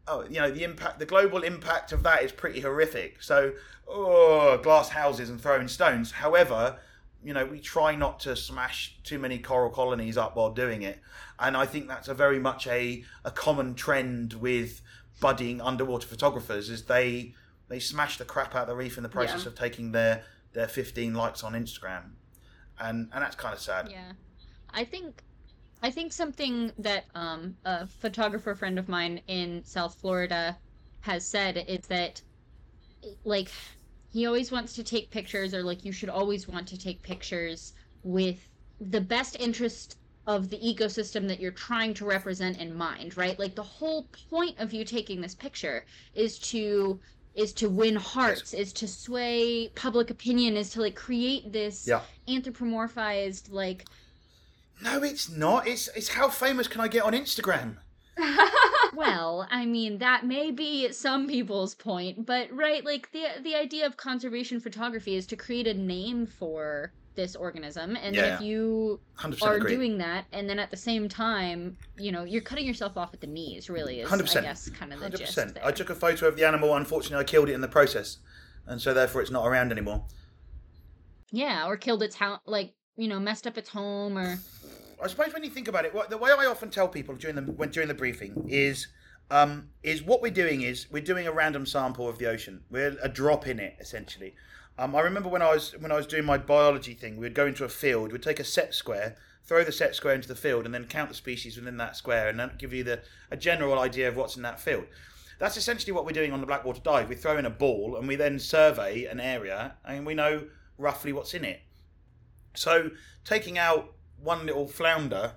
Oh, 0.08 0.24
you 0.28 0.40
know 0.40 0.50
the 0.50 0.64
impact, 0.64 0.98
the 0.98 1.06
global 1.06 1.42
impact 1.42 1.92
of 1.92 2.02
that 2.02 2.22
is 2.22 2.32
pretty 2.32 2.60
horrific. 2.60 3.22
So, 3.22 3.52
oh, 3.86 4.58
glass 4.62 4.88
houses 4.88 5.28
and 5.30 5.40
throwing 5.40 5.68
stones. 5.68 6.12
However, 6.12 6.78
you 7.22 7.34
know 7.34 7.44
we 7.44 7.60
try 7.60 7.94
not 7.94 8.18
to 8.20 8.34
smash 8.34 8.96
too 9.04 9.18
many 9.18 9.38
coral 9.38 9.70
colonies 9.70 10.16
up 10.16 10.34
while 10.34 10.50
doing 10.50 10.82
it, 10.82 10.98
and 11.38 11.56
I 11.56 11.66
think 11.66 11.86
that's 11.88 12.08
a 12.08 12.14
very 12.14 12.40
much 12.40 12.66
a 12.66 13.04
a 13.24 13.30
common 13.30 13.74
trend 13.74 14.32
with 14.34 14.80
budding 15.20 15.60
underwater 15.60 16.06
photographers 16.06 16.70
is 16.70 16.84
they 16.84 17.34
they 17.68 17.78
smash 17.78 18.16
the 18.16 18.24
crap 18.24 18.54
out 18.54 18.62
of 18.62 18.68
the 18.68 18.74
reef 18.76 18.96
in 18.96 19.02
the 19.02 19.08
process 19.08 19.42
Yeah. 19.42 19.48
of 19.48 19.54
taking 19.54 19.92
their 19.92 20.24
their 20.54 20.66
15 20.66 21.14
likes 21.14 21.44
on 21.44 21.52
Instagram 21.52 22.12
and 22.80 23.08
and 23.12 23.22
that's 23.22 23.36
kind 23.36 23.54
of 23.54 23.60
sad. 23.60 23.88
Yeah. 23.90 24.12
I 24.72 24.84
think 24.84 25.22
I 25.82 25.90
think 25.90 26.12
something 26.12 26.72
that 26.78 27.04
um 27.14 27.56
a 27.64 27.86
photographer 27.86 28.54
friend 28.54 28.78
of 28.78 28.88
mine 28.88 29.20
in 29.28 29.64
South 29.64 29.94
Florida 30.00 30.56
has 31.00 31.26
said 31.26 31.64
is 31.68 31.86
that 31.88 32.20
like 33.24 33.50
he 34.12 34.26
always 34.26 34.50
wants 34.50 34.74
to 34.74 34.82
take 34.82 35.10
pictures 35.10 35.54
or 35.54 35.62
like 35.62 35.84
you 35.84 35.92
should 35.92 36.08
always 36.08 36.48
want 36.48 36.66
to 36.68 36.78
take 36.78 37.02
pictures 37.02 37.72
with 38.02 38.48
the 38.80 39.00
best 39.00 39.36
interest 39.38 39.96
of 40.26 40.50
the 40.50 40.58
ecosystem 40.58 41.26
that 41.28 41.40
you're 41.40 41.50
trying 41.50 41.94
to 41.94 42.04
represent 42.04 42.58
in 42.58 42.74
mind, 42.74 43.16
right? 43.16 43.38
Like 43.38 43.54
the 43.54 43.62
whole 43.62 44.08
point 44.30 44.58
of 44.58 44.72
you 44.72 44.84
taking 44.84 45.20
this 45.20 45.34
picture 45.34 45.84
is 46.14 46.38
to 46.50 47.00
is 47.40 47.52
to 47.54 47.68
win 47.68 47.96
hearts, 47.96 48.52
is 48.54 48.72
to 48.74 48.86
sway 48.86 49.68
public 49.74 50.10
opinion, 50.10 50.56
is 50.56 50.70
to 50.70 50.80
like 50.80 50.94
create 50.94 51.52
this 51.52 51.86
Yeah. 51.86 52.02
anthropomorphized 52.28 53.50
like 53.52 53.84
No, 54.82 55.02
it's 55.02 55.28
not. 55.28 55.66
It's 55.66 55.88
it's 55.96 56.08
how 56.10 56.28
famous 56.28 56.68
can 56.68 56.80
I 56.80 56.88
get 56.88 57.02
on 57.04 57.12
Instagram? 57.12 57.76
well 58.94 59.46
i 59.50 59.64
mean 59.64 59.96
that 59.98 60.26
may 60.26 60.50
be 60.50 60.92
some 60.92 61.26
people's 61.26 61.74
point 61.74 62.26
but 62.26 62.50
right 62.52 62.84
like 62.84 63.10
the 63.12 63.24
the 63.42 63.54
idea 63.54 63.86
of 63.86 63.96
conservation 63.96 64.60
photography 64.60 65.14
is 65.14 65.26
to 65.26 65.36
create 65.36 65.66
a 65.66 65.72
name 65.72 66.26
for 66.26 66.92
this 67.14 67.34
organism 67.36 67.96
and 67.96 68.14
Yeah. 68.14 68.36
if 68.36 68.40
you 68.40 69.00
are 69.42 69.56
agree. 69.56 69.74
doing 69.74 69.98
that 69.98 70.26
and 70.32 70.48
then 70.48 70.58
at 70.58 70.70
the 70.70 70.76
same 70.76 71.08
time 71.08 71.76
you 71.98 72.12
know 72.12 72.24
you're 72.24 72.40
cutting 72.40 72.66
yourself 72.66 72.96
off 72.96 73.12
at 73.12 73.20
the 73.20 73.26
knees 73.26 73.68
really 73.68 74.00
is 74.00 74.08
100%. 74.08 74.36
i 74.38 74.42
guess 74.42 74.68
kind 74.70 74.92
of 74.92 75.00
the 75.00 75.04
Hundred 75.06 75.18
gist 75.18 75.34
percent. 75.34 75.54
there. 75.54 75.66
I 75.66 75.72
took 75.72 75.90
a 75.90 75.94
photo 75.94 76.28
of 76.28 76.36
the 76.36 76.44
animal. 76.44 76.74
Unfortunately, 76.76 77.18
I 77.22 77.24
killed 77.24 77.48
it 77.48 77.54
in 77.54 77.60
the 77.60 77.68
process, 77.68 78.18
and 78.66 78.80
so 78.80 78.94
therefore 78.94 79.20
it's 79.22 79.30
not 79.30 79.46
around 79.46 79.72
anymore. 79.72 80.04
yeah 81.32 81.66
or 81.66 81.76
killed 81.76 82.02
its 82.02 82.16
house 82.16 82.40
like 82.46 82.74
you 82.96 83.08
know 83.08 83.18
messed 83.20 83.46
up 83.46 83.56
its 83.58 83.68
home 83.70 84.16
or 84.18 84.38
I 85.02 85.06
suppose 85.08 85.32
when 85.32 85.42
you 85.42 85.48
think 85.48 85.66
about 85.66 85.86
it, 85.86 85.94
what, 85.94 86.10
the 86.10 86.18
way 86.18 86.30
I 86.30 86.44
often 86.44 86.68
tell 86.68 86.86
people 86.86 87.14
during 87.14 87.34
the 87.34 87.42
when 87.42 87.70
during 87.70 87.88
the 87.88 87.94
briefing 87.94 88.46
is. 88.48 88.88
Um, 89.32 89.68
is 89.84 90.02
what 90.02 90.22
we're 90.22 90.32
doing 90.32 90.62
is 90.62 90.88
we're 90.90 91.04
doing 91.04 91.28
a 91.28 91.30
random 91.32 91.64
sample 91.64 92.08
of 92.08 92.18
the 92.18 92.26
ocean. 92.26 92.64
We're 92.68 92.96
a 93.00 93.08
drop 93.08 93.46
in 93.46 93.60
it 93.60 93.76
essentially. 93.78 94.34
Um, 94.78 94.96
I 94.96 95.00
remember 95.00 95.28
when 95.28 95.42
I 95.42 95.52
was 95.52 95.72
when 95.78 95.92
I 95.92 95.96
was 95.96 96.06
doing 96.06 96.24
my 96.24 96.38
biology 96.38 96.94
thing, 96.94 97.16
we'd 97.16 97.34
go 97.34 97.46
into 97.46 97.64
a 97.64 97.68
field, 97.68 98.12
we'd 98.12 98.22
take 98.22 98.40
a 98.40 98.44
set 98.44 98.74
square, 98.74 99.16
throw 99.44 99.62
the 99.64 99.72
set 99.72 99.94
square 99.94 100.14
into 100.14 100.28
the 100.28 100.34
field, 100.34 100.64
and 100.64 100.74
then 100.74 100.86
count 100.86 101.10
the 101.10 101.14
species 101.14 101.56
within 101.56 101.76
that 101.76 101.96
square, 101.96 102.28
and 102.28 102.58
give 102.58 102.72
you 102.72 102.84
the 102.84 103.00
a 103.30 103.36
general 103.36 103.78
idea 103.78 104.08
of 104.08 104.16
what's 104.16 104.36
in 104.36 104.42
that 104.42 104.60
field. 104.60 104.84
That's 105.38 105.56
essentially 105.56 105.92
what 105.92 106.04
we're 106.04 106.12
doing 106.12 106.32
on 106.32 106.40
the 106.40 106.46
Blackwater 106.46 106.80
Dive. 106.82 107.08
We 107.08 107.14
throw 107.14 107.38
in 107.38 107.46
a 107.46 107.50
ball, 107.50 107.96
and 107.96 108.06
we 108.06 108.16
then 108.16 108.38
survey 108.38 109.04
an 109.04 109.20
area, 109.20 109.74
and 109.84 110.06
we 110.06 110.14
know 110.14 110.44
roughly 110.78 111.12
what's 111.12 111.34
in 111.34 111.44
it. 111.44 111.60
So 112.54 112.90
taking 113.24 113.58
out 113.58 113.94
one 114.22 114.46
little 114.46 114.66
flounder, 114.66 115.34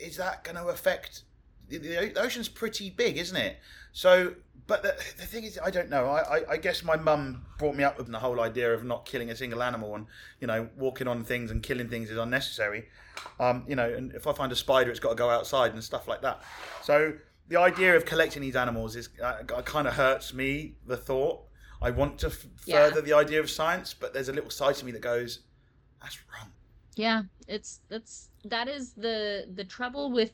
is 0.00 0.16
that 0.16 0.44
going 0.44 0.56
to 0.56 0.68
affect? 0.68 1.22
The, 1.68 1.78
the 1.78 2.20
ocean's 2.20 2.48
pretty 2.48 2.90
big, 2.90 3.16
isn't 3.16 3.36
it? 3.36 3.58
So, 3.92 4.34
but 4.66 4.82
the, 4.82 4.94
the 5.16 5.26
thing 5.26 5.44
is, 5.44 5.58
I 5.64 5.70
don't 5.70 5.88
know. 5.90 6.06
I, 6.06 6.38
I, 6.38 6.50
I 6.52 6.56
guess 6.56 6.82
my 6.82 6.96
mum 6.96 7.46
brought 7.58 7.76
me 7.76 7.84
up 7.84 7.98
with 7.98 8.10
the 8.10 8.18
whole 8.18 8.40
idea 8.40 8.72
of 8.74 8.84
not 8.84 9.06
killing 9.06 9.30
a 9.30 9.36
single 9.36 9.62
animal 9.62 9.94
and 9.94 10.06
you 10.40 10.46
know 10.46 10.68
walking 10.76 11.06
on 11.08 11.24
things 11.24 11.50
and 11.50 11.62
killing 11.62 11.88
things 11.88 12.10
is 12.10 12.18
unnecessary. 12.18 12.86
Um, 13.40 13.64
you 13.68 13.76
know, 13.76 13.88
and 13.92 14.12
if 14.12 14.26
I 14.26 14.32
find 14.32 14.50
a 14.52 14.56
spider, 14.56 14.90
it's 14.90 15.00
got 15.00 15.10
to 15.10 15.14
go 15.14 15.30
outside 15.30 15.72
and 15.72 15.82
stuff 15.82 16.08
like 16.08 16.22
that. 16.22 16.42
So 16.82 17.14
the 17.48 17.56
idea 17.58 17.96
of 17.96 18.04
collecting 18.04 18.42
these 18.42 18.56
animals 18.56 18.96
is 18.96 19.08
uh, 19.22 19.42
kind 19.44 19.86
of 19.86 19.94
hurts 19.94 20.34
me. 20.34 20.74
The 20.86 20.96
thought. 20.96 21.42
I 21.82 21.90
want 21.90 22.18
to 22.20 22.28
f- 22.28 22.46
Yeah. 22.64 22.88
further 22.88 23.02
the 23.02 23.12
idea 23.12 23.38
of 23.38 23.50
science, 23.50 23.92
but 23.94 24.14
there's 24.14 24.30
a 24.30 24.32
little 24.32 24.50
side 24.50 24.76
to 24.76 24.84
me 24.86 24.92
that 24.92 25.02
goes, 25.02 25.40
"That's 26.02 26.18
wrong." 26.32 26.50
yeah 26.98 27.22
it's 27.46 27.80
that's 27.90 28.30
that 28.46 28.68
is 28.68 28.94
the 28.94 29.46
the 29.54 29.64
trouble 29.64 30.10
with 30.10 30.32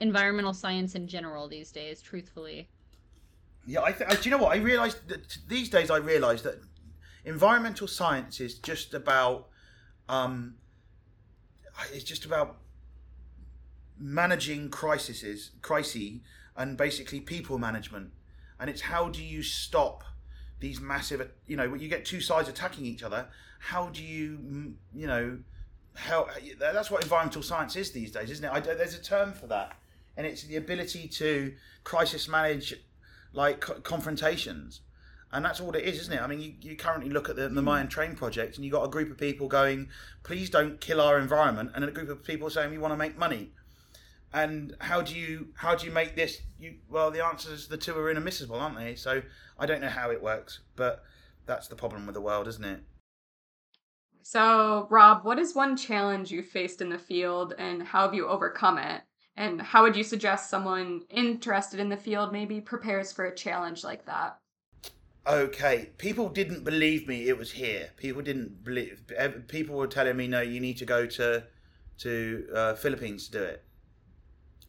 environmental 0.00 0.52
science 0.52 0.94
in 0.94 1.08
general 1.08 1.48
these 1.48 1.72
days 1.72 2.02
truthfully 2.02 2.68
Yeah, 3.68 3.82
I 3.82 3.92
th- 3.92 4.22
do 4.22 4.30
you 4.30 4.34
know 4.34 4.42
what 4.42 4.56
I 4.56 4.60
realised 4.60 5.08
that 5.08 5.36
these 5.46 5.68
days 5.68 5.90
I 5.90 5.98
realise 5.98 6.40
that 6.40 6.54
environmental 7.26 7.86
science 7.86 8.40
is 8.40 8.54
just 8.54 8.94
about 8.94 9.48
um, 10.08 10.54
it's 11.92 12.02
just 12.02 12.24
about 12.24 12.56
managing 13.98 14.70
crises, 14.70 15.50
crises, 15.60 16.20
and 16.56 16.78
basically 16.78 17.20
people 17.20 17.58
management. 17.58 18.12
And 18.58 18.70
it's 18.70 18.80
how 18.80 19.10
do 19.10 19.22
you 19.22 19.42
stop 19.42 20.02
these 20.60 20.80
massive, 20.80 21.30
you 21.46 21.56
know, 21.58 21.68
when 21.68 21.80
you 21.80 21.88
get 21.88 22.06
two 22.06 22.22
sides 22.22 22.48
attacking 22.48 22.86
each 22.86 23.02
other, 23.02 23.28
how 23.58 23.90
do 23.90 24.02
you, 24.02 24.74
you 24.94 25.06
know, 25.06 25.38
how 25.94 26.26
that's 26.58 26.90
what 26.90 27.02
environmental 27.02 27.42
science 27.42 27.76
is 27.76 27.90
these 27.90 28.12
days, 28.12 28.30
isn't 28.30 28.46
it? 28.46 28.50
I, 28.50 28.60
there's 28.60 28.94
a 28.94 29.02
term 29.02 29.34
for 29.34 29.46
that, 29.48 29.76
and 30.16 30.26
it's 30.26 30.44
the 30.44 30.56
ability 30.56 31.06
to 31.08 31.54
crisis 31.84 32.28
manage 32.28 32.74
like 33.38 33.60
co- 33.60 33.80
confrontations. 33.80 34.80
And 35.30 35.44
that's 35.44 35.60
all 35.60 35.70
it 35.72 35.84
is, 35.84 36.00
isn't 36.00 36.14
it? 36.14 36.20
I 36.20 36.26
mean, 36.26 36.40
you, 36.40 36.54
you 36.60 36.76
currently 36.76 37.10
look 37.10 37.28
at 37.28 37.36
the, 37.36 37.48
the 37.48 37.60
hmm. 37.60 37.66
Mayan 37.66 37.88
Train 37.88 38.16
project, 38.16 38.56
and 38.56 38.64
you 38.64 38.70
got 38.70 38.84
a 38.84 38.90
group 38.90 39.10
of 39.10 39.18
people 39.18 39.46
going, 39.46 39.88
"Please 40.22 40.50
don't 40.50 40.80
kill 40.80 41.00
our 41.00 41.18
environment," 41.18 41.70
and 41.74 41.84
a 41.84 41.90
group 41.90 42.08
of 42.08 42.24
people 42.24 42.50
saying, 42.50 42.70
"We 42.70 42.78
want 42.78 42.92
to 42.92 42.98
make 42.98 43.16
money." 43.16 43.52
And 44.32 44.76
how 44.80 45.00
do 45.00 45.14
you 45.14 45.48
how 45.54 45.74
do 45.74 45.86
you 45.86 45.92
make 45.92 46.16
this? 46.16 46.42
You 46.58 46.76
well, 46.88 47.10
the 47.10 47.24
answer 47.24 47.52
is 47.52 47.68
the 47.68 47.76
two 47.76 47.96
are 47.96 48.10
inadmissible, 48.10 48.56
aren't 48.56 48.76
they? 48.76 48.94
So 48.94 49.22
I 49.58 49.66
don't 49.66 49.80
know 49.80 49.88
how 49.88 50.10
it 50.10 50.22
works, 50.22 50.60
but 50.76 51.04
that's 51.46 51.68
the 51.68 51.76
problem 51.76 52.06
with 52.06 52.14
the 52.14 52.20
world, 52.20 52.48
isn't 52.48 52.64
it? 52.64 52.80
So, 54.22 54.86
Rob, 54.90 55.24
what 55.24 55.38
is 55.38 55.54
one 55.54 55.76
challenge 55.76 56.30
you 56.30 56.42
faced 56.42 56.82
in 56.82 56.90
the 56.90 56.98
field 56.98 57.54
and 57.58 57.82
how 57.82 58.02
have 58.02 58.14
you 58.14 58.28
overcome 58.28 58.76
it? 58.76 59.02
And 59.38 59.62
how 59.62 59.84
would 59.84 59.94
you 59.96 60.02
suggest 60.02 60.50
someone 60.50 61.02
interested 61.10 61.78
in 61.78 61.88
the 61.90 61.96
field 61.96 62.32
maybe 62.32 62.60
prepares 62.60 63.12
for 63.12 63.24
a 63.24 63.34
challenge 63.34 63.84
like 63.84 64.04
that? 64.06 64.40
Okay, 65.26 65.90
people 65.98 66.28
didn't 66.30 66.64
believe 66.64 67.06
me. 67.06 67.28
It 67.28 67.36
was 67.38 67.52
here. 67.52 67.90
People 67.96 68.22
didn't 68.22 68.64
believe. 68.64 69.02
People 69.48 69.76
were 69.76 69.86
telling 69.86 70.16
me, 70.16 70.26
"No, 70.26 70.40
you 70.40 70.58
need 70.60 70.78
to 70.78 70.86
go 70.86 71.06
to 71.06 71.44
to 71.98 72.48
uh, 72.54 72.74
Philippines 72.74 73.26
to 73.28 73.32
do 73.32 73.42
it." 73.44 73.64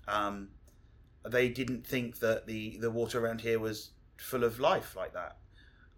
Um, 0.07 0.49
they 1.27 1.49
didn't 1.49 1.85
think 1.85 2.19
that 2.19 2.47
the 2.47 2.77
the 2.79 2.91
water 2.91 3.19
around 3.23 3.41
here 3.41 3.59
was 3.59 3.91
full 4.17 4.43
of 4.43 4.59
life 4.59 4.95
like 4.95 5.13
that. 5.13 5.37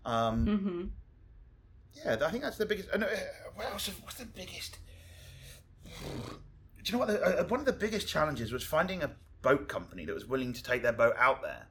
Um, 0.06 0.46
Mm-hmm. 0.46 0.82
yeah, 2.06 2.18
I 2.22 2.32
think 2.32 2.44
that's 2.44 2.58
the 2.58 2.66
biggest. 2.66 2.90
Uh, 2.94 3.00
what 3.56 3.68
else? 3.68 3.90
What's 4.04 4.18
the 4.18 4.26
biggest? 4.26 4.78
Do 6.84 6.92
you 6.92 6.98
know 6.98 7.06
what? 7.06 7.08
The, 7.10 7.42
uh, 7.42 7.44
one 7.46 7.60
of 7.60 7.66
the 7.66 7.74
biggest 7.74 8.08
challenges 8.08 8.52
was 8.52 8.64
finding 8.64 9.04
a 9.04 9.12
boat 9.42 9.68
company 9.68 10.06
that 10.06 10.14
was 10.14 10.26
willing 10.26 10.54
to 10.54 10.64
take 10.64 10.82
their 10.82 10.94
boat 10.94 11.16
out 11.18 11.42
there. 11.42 11.68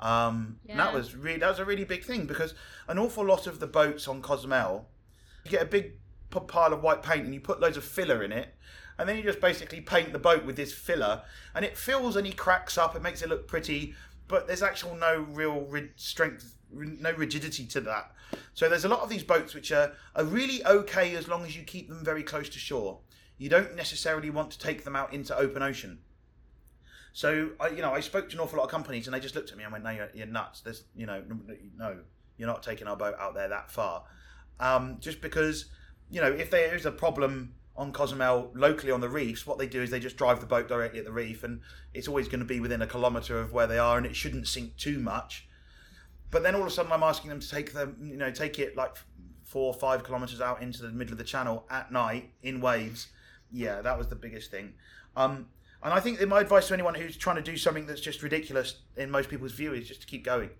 Um, 0.00 0.58
and 0.68 0.80
that 0.80 0.92
was 0.92 1.14
really 1.14 1.38
that 1.38 1.48
was 1.48 1.58
a 1.60 1.64
really 1.64 1.84
big 1.84 2.04
thing 2.04 2.26
because 2.26 2.54
an 2.88 2.98
awful 2.98 3.24
lot 3.24 3.46
of 3.46 3.60
the 3.60 3.68
boats 3.68 4.08
on 4.08 4.20
Cozumel, 4.20 4.88
you 5.44 5.50
get 5.50 5.62
a 5.62 5.66
big 5.66 5.92
pile 6.30 6.72
of 6.72 6.82
white 6.82 7.02
paint 7.02 7.24
and 7.24 7.34
you 7.34 7.40
put 7.40 7.60
loads 7.60 7.76
of 7.76 7.84
filler 7.84 8.24
in 8.24 8.32
it, 8.32 8.54
and 8.98 9.08
then 9.08 9.16
you 9.16 9.22
just 9.22 9.40
basically 9.40 9.80
paint 9.80 10.12
the 10.12 10.18
boat 10.18 10.44
with 10.44 10.56
this 10.56 10.72
filler, 10.72 11.22
and 11.54 11.64
it 11.64 11.76
fills 11.76 12.16
and 12.16 12.26
he 12.26 12.32
cracks 12.32 12.76
up. 12.76 12.96
It 12.96 13.02
makes 13.02 13.22
it 13.22 13.28
look 13.28 13.46
pretty, 13.46 13.94
but 14.26 14.48
there's 14.48 14.62
actual 14.62 14.96
no 14.96 15.26
real 15.30 15.68
strength, 15.94 16.56
no 16.72 17.12
rigidity 17.12 17.64
to 17.66 17.80
that. 17.82 18.12
So 18.54 18.68
there's 18.68 18.84
a 18.84 18.88
lot 18.88 19.00
of 19.00 19.08
these 19.08 19.22
boats 19.22 19.54
which 19.54 19.70
are 19.70 19.92
are 20.16 20.24
really 20.24 20.64
okay 20.66 21.14
as 21.14 21.28
long 21.28 21.44
as 21.44 21.56
you 21.56 21.62
keep 21.62 21.88
them 21.88 22.04
very 22.04 22.24
close 22.24 22.48
to 22.48 22.58
shore. 22.58 22.98
You 23.42 23.48
don't 23.48 23.74
necessarily 23.74 24.30
want 24.30 24.52
to 24.52 24.58
take 24.60 24.84
them 24.84 24.94
out 24.94 25.12
into 25.12 25.36
open 25.36 25.64
ocean. 25.64 25.98
So 27.12 27.50
I, 27.58 27.70
you 27.70 27.82
know, 27.82 27.92
I 27.92 27.98
spoke 27.98 28.28
to 28.30 28.36
an 28.36 28.40
awful 28.40 28.56
lot 28.56 28.66
of 28.66 28.70
companies, 28.70 29.08
and 29.08 29.14
they 29.14 29.18
just 29.18 29.34
looked 29.34 29.50
at 29.50 29.58
me 29.58 29.64
and 29.64 29.72
went, 29.72 29.82
"No, 29.82 29.90
you're, 29.90 30.10
you're 30.14 30.28
nuts. 30.28 30.60
There's, 30.60 30.84
you 30.94 31.06
know, 31.06 31.24
no, 31.76 31.98
you're 32.36 32.46
not 32.46 32.62
taking 32.62 32.86
our 32.86 32.96
boat 32.96 33.16
out 33.18 33.34
there 33.34 33.48
that 33.48 33.68
far." 33.68 34.04
Um, 34.60 34.98
just 35.00 35.20
because, 35.20 35.64
you 36.08 36.20
know, 36.20 36.30
if 36.30 36.52
there 36.52 36.72
is 36.72 36.86
a 36.86 36.92
problem 36.92 37.54
on 37.76 37.92
Cozumel 37.92 38.52
locally 38.54 38.92
on 38.92 39.00
the 39.00 39.08
reefs, 39.08 39.44
what 39.44 39.58
they 39.58 39.66
do 39.66 39.82
is 39.82 39.90
they 39.90 39.98
just 39.98 40.16
drive 40.16 40.38
the 40.38 40.46
boat 40.46 40.68
directly 40.68 41.00
at 41.00 41.04
the 41.04 41.10
reef, 41.10 41.42
and 41.42 41.62
it's 41.94 42.06
always 42.06 42.28
going 42.28 42.38
to 42.38 42.46
be 42.46 42.60
within 42.60 42.80
a 42.80 42.86
kilometre 42.86 43.40
of 43.40 43.52
where 43.52 43.66
they 43.66 43.78
are, 43.78 43.96
and 43.98 44.06
it 44.06 44.14
shouldn't 44.14 44.46
sink 44.46 44.76
too 44.76 45.00
much. 45.00 45.48
But 46.30 46.44
then 46.44 46.54
all 46.54 46.60
of 46.60 46.68
a 46.68 46.70
sudden, 46.70 46.92
I'm 46.92 47.02
asking 47.02 47.30
them 47.30 47.40
to 47.40 47.50
take 47.50 47.72
them, 47.72 47.96
you 48.04 48.16
know, 48.16 48.30
take 48.30 48.60
it 48.60 48.76
like 48.76 48.94
four 49.42 49.74
or 49.74 49.74
five 49.74 50.04
kilometres 50.04 50.40
out 50.40 50.62
into 50.62 50.82
the 50.82 50.90
middle 50.90 51.12
of 51.12 51.18
the 51.18 51.24
channel 51.24 51.66
at 51.68 51.90
night 51.90 52.30
in 52.44 52.60
waves. 52.60 53.08
Yeah, 53.52 53.80
that 53.82 53.98
was 53.98 54.08
the 54.08 54.16
biggest 54.16 54.50
thing. 54.50 54.74
Um, 55.16 55.46
and 55.82 55.92
I 55.92 56.00
think 56.00 56.18
that 56.18 56.28
my 56.28 56.40
advice 56.40 56.68
to 56.68 56.74
anyone 56.74 56.94
who's 56.94 57.16
trying 57.16 57.36
to 57.36 57.42
do 57.42 57.56
something 57.56 57.86
that's 57.86 58.00
just 58.00 58.22
ridiculous 58.22 58.76
in 58.96 59.10
most 59.10 59.28
people's 59.28 59.52
view 59.52 59.72
is 59.72 59.88
just 59.88 60.00
to 60.02 60.06
keep 60.06 60.24
going. 60.24 60.50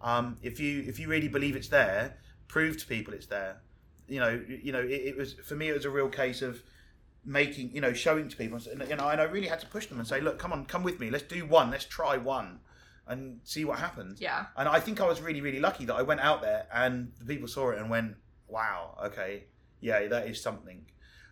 Um, 0.00 0.36
if 0.42 0.60
you 0.60 0.84
if 0.86 0.98
you 0.98 1.08
really 1.08 1.28
believe 1.28 1.56
it's 1.56 1.68
there, 1.68 2.18
prove 2.48 2.76
to 2.78 2.86
people 2.86 3.14
it's 3.14 3.26
there. 3.26 3.58
You 4.08 4.20
know, 4.20 4.42
you 4.48 4.72
know, 4.72 4.80
it, 4.80 4.90
it 4.90 5.16
was 5.16 5.34
for 5.34 5.54
me. 5.54 5.68
It 5.68 5.74
was 5.74 5.84
a 5.84 5.90
real 5.90 6.08
case 6.08 6.42
of 6.42 6.62
making, 7.24 7.72
you 7.74 7.80
know, 7.80 7.92
showing 7.92 8.28
to 8.28 8.36
people, 8.36 8.58
and 8.70 8.88
you 8.88 8.96
know, 8.96 9.08
and 9.08 9.20
I 9.20 9.24
really 9.24 9.48
had 9.48 9.60
to 9.60 9.66
push 9.66 9.86
them 9.86 9.98
and 9.98 10.06
say, 10.06 10.20
look, 10.20 10.38
come 10.38 10.52
on, 10.52 10.66
come 10.66 10.82
with 10.82 11.00
me. 11.00 11.10
Let's 11.10 11.24
do 11.24 11.46
one. 11.46 11.70
Let's 11.70 11.84
try 11.84 12.16
one, 12.16 12.60
and 13.06 13.40
see 13.44 13.64
what 13.64 13.78
happens. 13.78 14.20
Yeah. 14.20 14.46
And 14.56 14.68
I 14.68 14.80
think 14.80 15.00
I 15.00 15.06
was 15.06 15.20
really, 15.20 15.40
really 15.40 15.60
lucky 15.60 15.84
that 15.86 15.94
I 15.94 16.02
went 16.02 16.20
out 16.20 16.42
there 16.42 16.66
and 16.72 17.12
the 17.18 17.24
people 17.24 17.48
saw 17.48 17.70
it 17.70 17.78
and 17.78 17.88
went, 17.88 18.16
wow, 18.48 18.98
okay, 19.06 19.44
yeah, 19.80 20.06
that 20.06 20.26
is 20.26 20.40
something. 20.40 20.84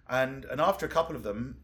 And 0.08 0.44
and 0.46 0.60
after 0.60 0.86
a 0.86 0.88
couple 0.88 1.16
of 1.16 1.22
them, 1.22 1.56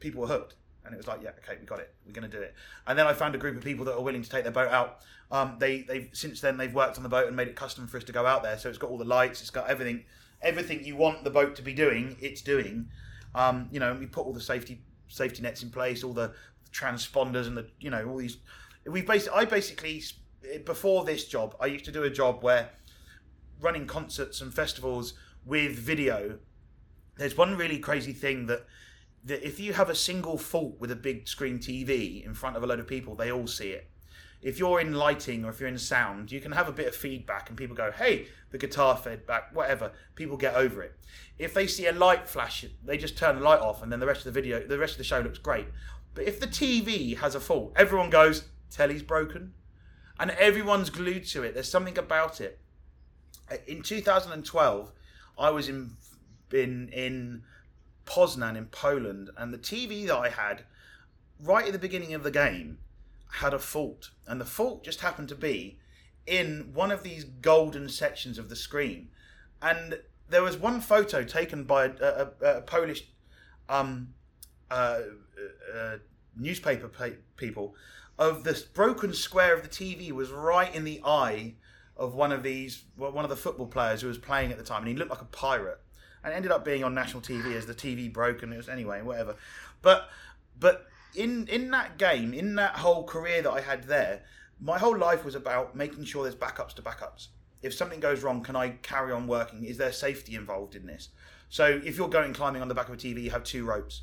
people 0.00 0.20
were 0.20 0.28
hooked. 0.28 0.54
And 0.84 0.92
it 0.92 0.98
was 0.98 1.06
like, 1.06 1.22
yeah, 1.22 1.30
okay, 1.42 1.56
we 1.58 1.66
got 1.66 1.80
it. 1.80 1.94
We're 2.04 2.12
going 2.12 2.30
to 2.30 2.36
do 2.36 2.42
it. 2.42 2.54
And 2.86 2.98
then 2.98 3.06
I 3.06 3.14
found 3.14 3.34
a 3.34 3.38
group 3.38 3.56
of 3.56 3.64
people 3.64 3.86
that 3.86 3.94
are 3.94 4.02
willing 4.02 4.22
to 4.22 4.28
take 4.28 4.42
their 4.42 4.52
boat 4.52 4.70
out. 4.70 5.00
Um, 5.30 5.56
they 5.58 5.82
they've 5.82 6.10
since 6.12 6.40
then 6.40 6.58
they've 6.58 6.74
worked 6.74 6.98
on 6.98 7.02
the 7.02 7.08
boat 7.08 7.26
and 7.26 7.34
made 7.34 7.48
it 7.48 7.56
custom 7.56 7.86
for 7.86 7.96
us 7.96 8.04
to 8.04 8.12
go 8.12 8.26
out 8.26 8.42
there. 8.42 8.58
So 8.58 8.68
it's 8.68 8.78
got 8.78 8.90
all 8.90 8.98
the 8.98 9.04
lights, 9.04 9.40
it's 9.40 9.50
got 9.50 9.68
everything, 9.68 10.04
everything 10.42 10.84
you 10.84 10.96
want 10.96 11.24
the 11.24 11.30
boat 11.30 11.56
to 11.56 11.62
be 11.62 11.72
doing, 11.72 12.16
it's 12.20 12.42
doing. 12.42 12.88
Um, 13.34 13.68
you 13.72 13.80
know, 13.80 13.92
and 13.92 13.98
we 14.00 14.06
put 14.06 14.26
all 14.26 14.32
the 14.32 14.40
safety 14.40 14.82
safety 15.08 15.42
nets 15.42 15.62
in 15.62 15.70
place, 15.70 16.04
all 16.04 16.12
the 16.12 16.34
transponders 16.72 17.46
and 17.46 17.56
the 17.56 17.66
you 17.80 17.90
know 17.90 18.06
all 18.06 18.18
these. 18.18 18.36
We 18.86 19.00
basically, 19.00 19.38
I 19.38 19.44
basically 19.46 20.02
before 20.64 21.04
this 21.04 21.24
job, 21.24 21.56
I 21.60 21.66
used 21.66 21.86
to 21.86 21.92
do 21.92 22.02
a 22.02 22.10
job 22.10 22.42
where 22.42 22.70
running 23.60 23.86
concerts 23.86 24.40
and 24.40 24.52
festivals 24.52 25.14
with 25.44 25.72
video. 25.72 26.38
There's 27.16 27.36
one 27.36 27.56
really 27.56 27.78
crazy 27.78 28.12
thing 28.12 28.46
that 28.46 28.66
that 29.24 29.46
if 29.46 29.58
you 29.58 29.72
have 29.72 29.88
a 29.88 29.94
single 29.94 30.36
fault 30.36 30.78
with 30.78 30.90
a 30.90 30.96
big 30.96 31.26
screen 31.26 31.58
TV 31.58 32.24
in 32.24 32.34
front 32.34 32.56
of 32.56 32.62
a 32.62 32.66
load 32.66 32.78
of 32.78 32.86
people, 32.86 33.14
they 33.14 33.32
all 33.32 33.46
see 33.46 33.70
it. 33.70 33.90
If 34.42 34.58
you're 34.58 34.80
in 34.80 34.92
lighting 34.92 35.44
or 35.44 35.48
if 35.48 35.58
you're 35.58 35.68
in 35.70 35.78
sound, 35.78 36.30
you 36.30 36.40
can 36.40 36.52
have 36.52 36.68
a 36.68 36.72
bit 36.72 36.86
of 36.86 36.94
feedback 36.94 37.48
and 37.48 37.56
people 37.56 37.74
go, 37.74 37.90
hey, 37.90 38.26
the 38.50 38.58
guitar 38.58 38.94
feedback, 38.94 39.54
whatever. 39.56 39.92
People 40.14 40.36
get 40.36 40.54
over 40.54 40.82
it. 40.82 40.98
If 41.38 41.54
they 41.54 41.66
see 41.66 41.86
a 41.86 41.92
light 41.92 42.28
flash, 42.28 42.66
they 42.84 42.98
just 42.98 43.16
turn 43.16 43.36
the 43.36 43.42
light 43.42 43.60
off 43.60 43.82
and 43.82 43.90
then 43.90 44.00
the 44.00 44.06
rest 44.06 44.26
of 44.26 44.34
the 44.34 44.38
video, 44.38 44.66
the 44.66 44.78
rest 44.78 44.92
of 44.92 44.98
the 44.98 45.04
show 45.04 45.20
looks 45.20 45.38
great. 45.38 45.68
But 46.12 46.24
if 46.24 46.38
the 46.38 46.46
TV 46.46 47.16
has 47.16 47.34
a 47.34 47.40
fault, 47.40 47.72
everyone 47.76 48.10
goes, 48.10 48.44
telly's 48.70 49.02
broken. 49.02 49.54
And 50.20 50.30
everyone's 50.32 50.90
glued 50.90 51.24
to 51.28 51.42
it. 51.42 51.54
There's 51.54 51.68
something 51.68 51.96
about 51.96 52.42
it. 52.42 52.60
In 53.66 53.82
2012, 53.82 54.92
I 55.38 55.50
was 55.50 55.68
in 55.68 55.96
in 56.52 56.88
in 56.88 57.42
Poznan 58.06 58.56
in 58.56 58.66
Poland, 58.66 59.30
and 59.36 59.52
the 59.52 59.58
TV 59.58 60.06
that 60.06 60.16
I 60.16 60.28
had 60.28 60.64
right 61.40 61.66
at 61.66 61.72
the 61.72 61.78
beginning 61.78 62.14
of 62.14 62.22
the 62.22 62.30
game 62.30 62.78
had 63.40 63.54
a 63.54 63.58
fault, 63.58 64.10
and 64.26 64.40
the 64.40 64.44
fault 64.44 64.84
just 64.84 65.00
happened 65.00 65.28
to 65.30 65.34
be 65.34 65.78
in 66.26 66.70
one 66.72 66.90
of 66.90 67.02
these 67.02 67.24
golden 67.24 67.88
sections 67.88 68.38
of 68.38 68.48
the 68.48 68.56
screen, 68.56 69.08
and 69.60 70.00
there 70.28 70.42
was 70.42 70.56
one 70.56 70.80
photo 70.80 71.22
taken 71.24 71.64
by 71.64 71.86
a, 71.86 72.28
a, 72.40 72.58
a 72.58 72.60
Polish 72.62 73.04
um, 73.68 74.14
uh, 74.70 75.00
uh, 75.74 75.96
newspaper 76.36 76.88
pa- 76.88 77.16
people 77.36 77.74
of 78.18 78.44
this 78.44 78.62
broken 78.62 79.12
square 79.12 79.54
of 79.54 79.62
the 79.62 79.68
TV 79.68 80.12
was 80.12 80.30
right 80.30 80.74
in 80.74 80.84
the 80.84 81.00
eye 81.04 81.54
of 81.96 82.14
one 82.14 82.32
of 82.32 82.42
these 82.42 82.84
one 82.96 83.24
of 83.24 83.30
the 83.30 83.36
football 83.36 83.66
players 83.66 84.00
who 84.00 84.08
was 84.08 84.18
playing 84.18 84.50
at 84.50 84.58
the 84.58 84.64
time, 84.64 84.80
and 84.80 84.88
he 84.88 84.94
looked 84.94 85.10
like 85.10 85.20
a 85.20 85.26
pirate 85.26 85.80
and 86.24 86.32
ended 86.32 86.50
up 86.50 86.64
being 86.64 86.82
on 86.82 86.94
national 86.94 87.22
TV 87.22 87.54
as 87.54 87.66
the 87.66 87.74
TV 87.74 88.12
broke 88.12 88.42
and 88.42 88.52
it 88.52 88.56
was 88.56 88.68
anyway 88.68 89.02
whatever. 89.02 89.36
But 89.82 90.08
but 90.58 90.86
in 91.14 91.46
in 91.48 91.70
that 91.70 91.98
game, 91.98 92.32
in 92.32 92.54
that 92.56 92.76
whole 92.76 93.04
career 93.04 93.42
that 93.42 93.50
I 93.50 93.60
had 93.60 93.84
there, 93.84 94.22
my 94.60 94.78
whole 94.78 94.96
life 94.96 95.24
was 95.24 95.34
about 95.34 95.76
making 95.76 96.04
sure 96.04 96.22
there's 96.22 96.34
backups 96.34 96.74
to 96.74 96.82
backups. 96.82 97.28
If 97.62 97.74
something 97.74 98.00
goes 98.00 98.22
wrong, 98.22 98.42
can 98.42 98.56
I 98.56 98.70
carry 98.82 99.12
on 99.12 99.26
working? 99.26 99.64
Is 99.64 99.78
there 99.78 99.92
safety 99.92 100.34
involved 100.34 100.74
in 100.74 100.86
this? 100.86 101.08
So 101.48 101.80
if 101.84 101.96
you're 101.96 102.08
going 102.08 102.32
climbing 102.32 102.62
on 102.62 102.68
the 102.68 102.74
back 102.74 102.88
of 102.88 102.94
a 102.94 102.96
TV, 102.96 103.22
you 103.22 103.30
have 103.30 103.44
two 103.44 103.64
ropes. 103.64 104.02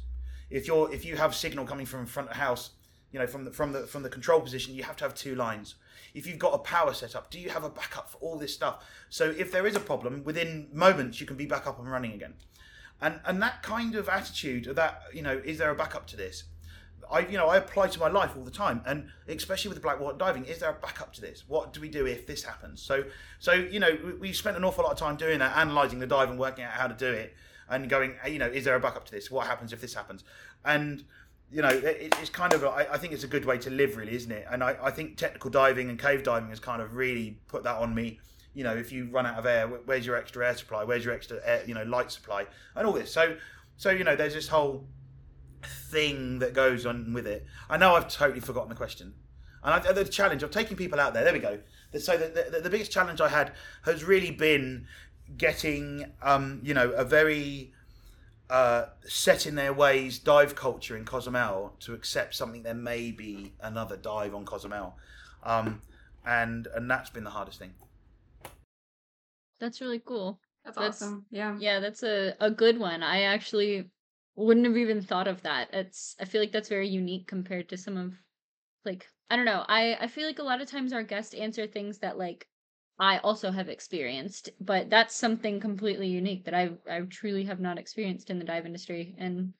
If 0.49 0.67
you're 0.67 0.93
if 0.93 1.03
you 1.05 1.17
have 1.17 1.35
signal 1.35 1.65
coming 1.65 1.85
from 1.85 2.05
front 2.05 2.29
of 2.29 2.35
house, 2.35 2.71
you 3.11 3.19
know 3.19 3.27
from 3.27 3.45
the 3.45 3.51
from 3.51 3.73
the 3.73 3.87
from 3.87 4.03
the 4.03 4.09
control 4.09 4.41
position, 4.41 4.75
you 4.75 4.83
have 4.83 4.95
to 4.97 5.03
have 5.03 5.15
two 5.15 5.35
lines 5.35 5.75
if 6.13 6.27
you've 6.27 6.39
got 6.39 6.53
a 6.53 6.59
power 6.59 6.93
setup, 6.93 7.29
do 7.29 7.39
you 7.39 7.49
have 7.49 7.63
a 7.63 7.69
backup 7.69 8.09
for 8.09 8.17
all 8.17 8.37
this 8.37 8.53
stuff? 8.53 8.85
So 9.09 9.29
if 9.29 9.51
there 9.51 9.65
is 9.65 9.75
a 9.75 9.79
problem, 9.79 10.23
within 10.23 10.67
moments 10.73 11.19
you 11.19 11.27
can 11.27 11.37
be 11.37 11.45
back 11.45 11.67
up 11.67 11.79
and 11.79 11.89
running 11.89 12.13
again. 12.13 12.33
And 13.01 13.19
and 13.25 13.41
that 13.41 13.63
kind 13.63 13.95
of 13.95 14.07
attitude, 14.09 14.65
that 14.75 15.01
you 15.13 15.21
know, 15.21 15.41
is 15.43 15.57
there 15.57 15.71
a 15.71 15.75
backup 15.75 16.07
to 16.07 16.17
this? 16.17 16.43
I 17.11 17.19
you 17.27 17.37
know 17.37 17.47
I 17.47 17.57
apply 17.57 17.87
to 17.87 17.99
my 17.99 18.07
life 18.07 18.35
all 18.37 18.43
the 18.43 18.51
time, 18.51 18.81
and 18.85 19.09
especially 19.27 19.69
with 19.69 19.81
black 19.81 19.99
water 19.99 20.17
diving, 20.17 20.45
is 20.45 20.59
there 20.59 20.69
a 20.69 20.73
backup 20.73 21.13
to 21.13 21.21
this? 21.21 21.43
What 21.47 21.73
do 21.73 21.81
we 21.81 21.89
do 21.89 22.05
if 22.05 22.25
this 22.27 22.43
happens? 22.43 22.81
So 22.81 23.03
so 23.39 23.53
you 23.53 23.79
know 23.79 23.97
we 24.19 24.33
spent 24.33 24.55
an 24.55 24.63
awful 24.63 24.83
lot 24.83 24.93
of 24.93 24.99
time 24.99 25.17
doing 25.17 25.39
that, 25.39 25.53
analysing 25.55 25.99
the 25.99 26.07
dive 26.07 26.29
and 26.29 26.39
working 26.39 26.63
out 26.63 26.71
how 26.71 26.87
to 26.87 26.93
do 26.93 27.11
it, 27.11 27.35
and 27.69 27.89
going 27.89 28.15
you 28.27 28.39
know 28.39 28.47
is 28.47 28.63
there 28.63 28.75
a 28.75 28.79
backup 28.79 29.05
to 29.05 29.11
this? 29.11 29.29
What 29.29 29.47
happens 29.47 29.73
if 29.73 29.81
this 29.81 29.93
happens? 29.93 30.23
And 30.63 31.03
you 31.51 31.61
know, 31.61 31.69
it, 31.69 32.15
it's 32.19 32.29
kind 32.29 32.53
of, 32.53 32.63
I, 32.63 32.87
I 32.91 32.97
think 32.97 33.13
it's 33.13 33.23
a 33.23 33.27
good 33.27 33.45
way 33.45 33.57
to 33.59 33.69
live, 33.69 33.97
really, 33.97 34.15
isn't 34.15 34.31
it? 34.31 34.45
And 34.49 34.63
I, 34.63 34.77
I 34.81 34.91
think 34.91 35.17
technical 35.17 35.49
diving 35.49 35.89
and 35.89 35.99
cave 35.99 36.23
diving 36.23 36.49
has 36.49 36.59
kind 36.59 36.81
of 36.81 36.95
really 36.95 37.39
put 37.47 37.63
that 37.63 37.75
on 37.75 37.93
me. 37.93 38.19
You 38.53 38.63
know, 38.63 38.75
if 38.75 38.91
you 38.91 39.09
run 39.09 39.25
out 39.25 39.37
of 39.37 39.45
air, 39.45 39.67
where's 39.67 40.05
your 40.05 40.15
extra 40.15 40.47
air 40.47 40.55
supply? 40.55 40.83
Where's 40.83 41.03
your 41.03 41.13
extra 41.13 41.39
air, 41.43 41.63
you 41.65 41.73
know, 41.73 41.83
light 41.83 42.11
supply? 42.11 42.45
And 42.75 42.87
all 42.87 42.93
this. 42.93 43.11
So, 43.11 43.37
so 43.77 43.89
you 43.91 44.03
know, 44.03 44.15
there's 44.15 44.33
this 44.33 44.47
whole 44.47 44.87
thing 45.89 46.39
that 46.39 46.53
goes 46.53 46.85
on 46.85 47.13
with 47.13 47.27
it. 47.27 47.45
I 47.69 47.77
know 47.77 47.95
I've 47.95 48.07
totally 48.07 48.39
forgotten 48.39 48.69
the 48.69 48.75
question. 48.75 49.13
And 49.63 49.73
I, 49.73 49.91
the 49.91 50.05
challenge 50.05 50.43
of 50.43 50.51
taking 50.51 50.75
people 50.75 50.99
out 50.99 51.13
there, 51.13 51.23
there 51.23 51.33
we 51.33 51.39
go. 51.39 51.59
So 51.99 52.17
the, 52.17 52.49
the, 52.51 52.61
the 52.61 52.69
biggest 52.69 52.91
challenge 52.91 53.21
I 53.21 53.27
had 53.27 53.53
has 53.83 54.03
really 54.03 54.31
been 54.31 54.87
getting, 55.37 56.11
um, 56.21 56.61
you 56.63 56.73
know, 56.73 56.91
a 56.91 57.03
very 57.03 57.73
uh, 58.51 58.89
set 59.07 59.47
in 59.47 59.55
their 59.55 59.73
ways 59.73 60.19
dive 60.19 60.55
culture 60.55 60.97
in 60.97 61.05
Cozumel 61.05 61.73
to 61.79 61.93
accept 61.93 62.35
something 62.35 62.63
there 62.63 62.73
may 62.73 63.11
be 63.11 63.53
another 63.61 63.95
dive 63.95 64.35
on 64.35 64.45
Cozumel, 64.45 64.97
um, 65.43 65.81
and 66.25 66.67
and 66.75 66.91
that's 66.91 67.09
been 67.09 67.23
the 67.23 67.29
hardest 67.29 67.59
thing. 67.59 67.73
That's 69.61 69.79
really 69.79 70.01
cool. 70.05 70.39
That's, 70.65 70.75
That's- 70.77 71.01
awesome. 71.01 71.25
Yeah. 71.31 71.55
Yeah, 71.59 71.79
that's 71.79 72.03
a, 72.03 72.35
a 72.39 72.51
good 72.51 72.77
one. 72.77 73.03
I 73.03 73.23
actually 73.23 73.89
wouldn't 74.35 74.65
have 74.65 74.77
even 74.77 75.01
thought 75.01 75.27
of 75.27 75.41
that. 75.43 75.69
It's 75.73 76.15
I 76.19 76.25
feel 76.25 76.41
like 76.41 76.51
that's 76.51 76.69
very 76.69 76.89
unique 76.89 77.27
compared 77.27 77.69
to 77.69 77.77
some 77.77 77.95
of 77.95 78.13
like 78.83 79.07
I 79.29 79.37
don't 79.37 79.45
know. 79.45 79.63
I 79.67 79.95
I 79.99 80.07
feel 80.07 80.27
like 80.27 80.39
a 80.39 80.43
lot 80.43 80.61
of 80.61 80.69
times 80.69 80.91
our 80.91 81.03
guests 81.03 81.33
answer 81.33 81.67
things 81.67 81.99
that 81.99 82.17
like 82.17 82.47
I 83.01 83.17
also 83.17 83.49
have 83.51 83.67
experienced, 83.67 84.51
but 84.59 84.91
that's 84.91 85.15
something 85.15 85.59
completely 85.59 86.07
unique 86.07 86.45
that 86.45 86.53
I 86.53 86.69
I 86.89 87.01
truly 87.01 87.43
have 87.45 87.59
not 87.59 87.79
experienced 87.79 88.29
in 88.29 88.37
the 88.37 88.45
dive 88.45 88.67
industry 88.67 89.15
and 89.17 89.53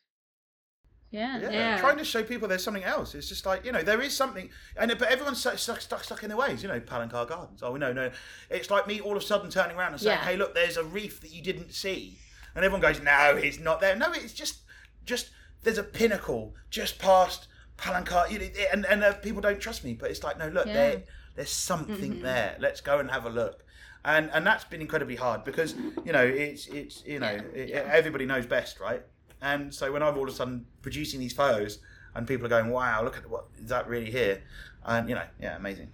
yeah. 1.10 1.40
Yeah, 1.42 1.50
Yeah. 1.52 1.78
trying 1.78 1.98
to 1.98 2.06
show 2.06 2.24
people 2.24 2.48
there's 2.48 2.64
something 2.64 2.84
else. 2.86 3.16
It's 3.16 3.28
just 3.28 3.46
like 3.46 3.66
you 3.66 3.72
know 3.72 3.82
there 3.82 4.00
is 4.00 4.16
something, 4.16 4.50
and 4.78 4.96
but 4.98 5.10
everyone's 5.10 5.40
stuck 5.40 5.58
stuck, 5.58 5.82
stuck, 5.82 6.04
stuck 6.04 6.22
in 6.24 6.30
their 6.30 6.38
ways. 6.38 6.62
You 6.62 6.70
know, 6.70 6.80
Palancar 6.80 7.28
Gardens. 7.28 7.64
Oh 7.64 7.76
no, 7.76 7.92
no. 7.92 8.12
It's 8.52 8.70
like 8.70 8.86
me 8.88 9.02
all 9.02 9.18
of 9.18 9.24
a 9.24 9.26
sudden 9.26 9.50
turning 9.50 9.76
around 9.76 9.94
and 9.94 10.02
saying, 10.02 10.20
Yeah. 10.20 10.24
"Hey, 10.26 10.38
look, 10.38 10.54
there's 10.54 10.78
a 10.78 10.84
reef 10.84 11.20
that 11.22 11.32
you 11.32 11.42
didn't 11.42 11.74
see," 11.74 12.20
and 12.56 12.64
everyone 12.64 12.82
goes, 12.82 13.02
"No, 13.02 13.36
it's 13.36 13.60
not 13.60 13.82
there." 13.82 13.96
No, 13.96 14.12
it's 14.14 14.34
just 14.34 14.62
just 15.04 15.32
there's 15.64 15.80
a 15.80 15.84
pinnacle 15.84 16.54
just 16.70 17.00
past 17.00 17.48
Palancar, 17.78 18.30
you 18.30 18.38
know, 18.40 18.48
and 18.72 18.86
and 18.86 19.04
uh, 19.04 19.14
people 19.16 19.42
don't 19.42 19.60
trust 19.60 19.84
me, 19.84 19.94
but 19.96 20.12
it's 20.12 20.24
like, 20.24 20.38
no, 20.38 20.48
look, 20.48 20.68
Yeah. 20.68 20.74
there 20.74 21.04
there's 21.36 21.52
something 21.52 22.16
Mhm. 22.16 22.22
there. 22.22 22.58
Let's 22.60 22.82
go 22.82 23.00
and 23.00 23.10
have 23.12 23.26
a 23.26 23.30
look. 23.30 23.66
And 24.04 24.30
and 24.34 24.46
that's 24.46 24.64
been 24.64 24.82
incredibly 24.82 25.16
hard 25.16 25.44
because 25.44 25.76
you 26.06 26.12
know 26.12 26.24
it's 26.26 26.68
it's 26.68 27.06
you 27.06 27.20
know 27.20 27.32
Yeah, 27.32 27.42
it- 27.62 27.70
yeah. 27.70 27.90
everybody 27.92 28.26
knows 28.26 28.46
best, 28.46 28.80
right? 28.80 29.04
And 29.42 29.74
so 29.74 29.92
when 29.92 30.04
I'm 30.04 30.16
all 30.18 30.24
of 30.24 30.30
a 30.30 30.32
sudden 30.34 30.66
producing 30.82 31.20
these 31.20 31.34
photos, 31.34 31.80
and 32.16 32.28
people 32.28 32.46
are 32.46 32.50
going, 32.50 32.70
"Wow, 32.70 33.04
look 33.04 33.18
at 33.18 33.30
what 33.30 33.46
is 33.58 33.70
that 33.70 33.88
really 33.88 34.12
here?" 34.12 34.44
And 34.86 35.08
you 35.10 35.16
know, 35.16 35.26
yeah, 35.40 35.56
amazing. 35.56 35.92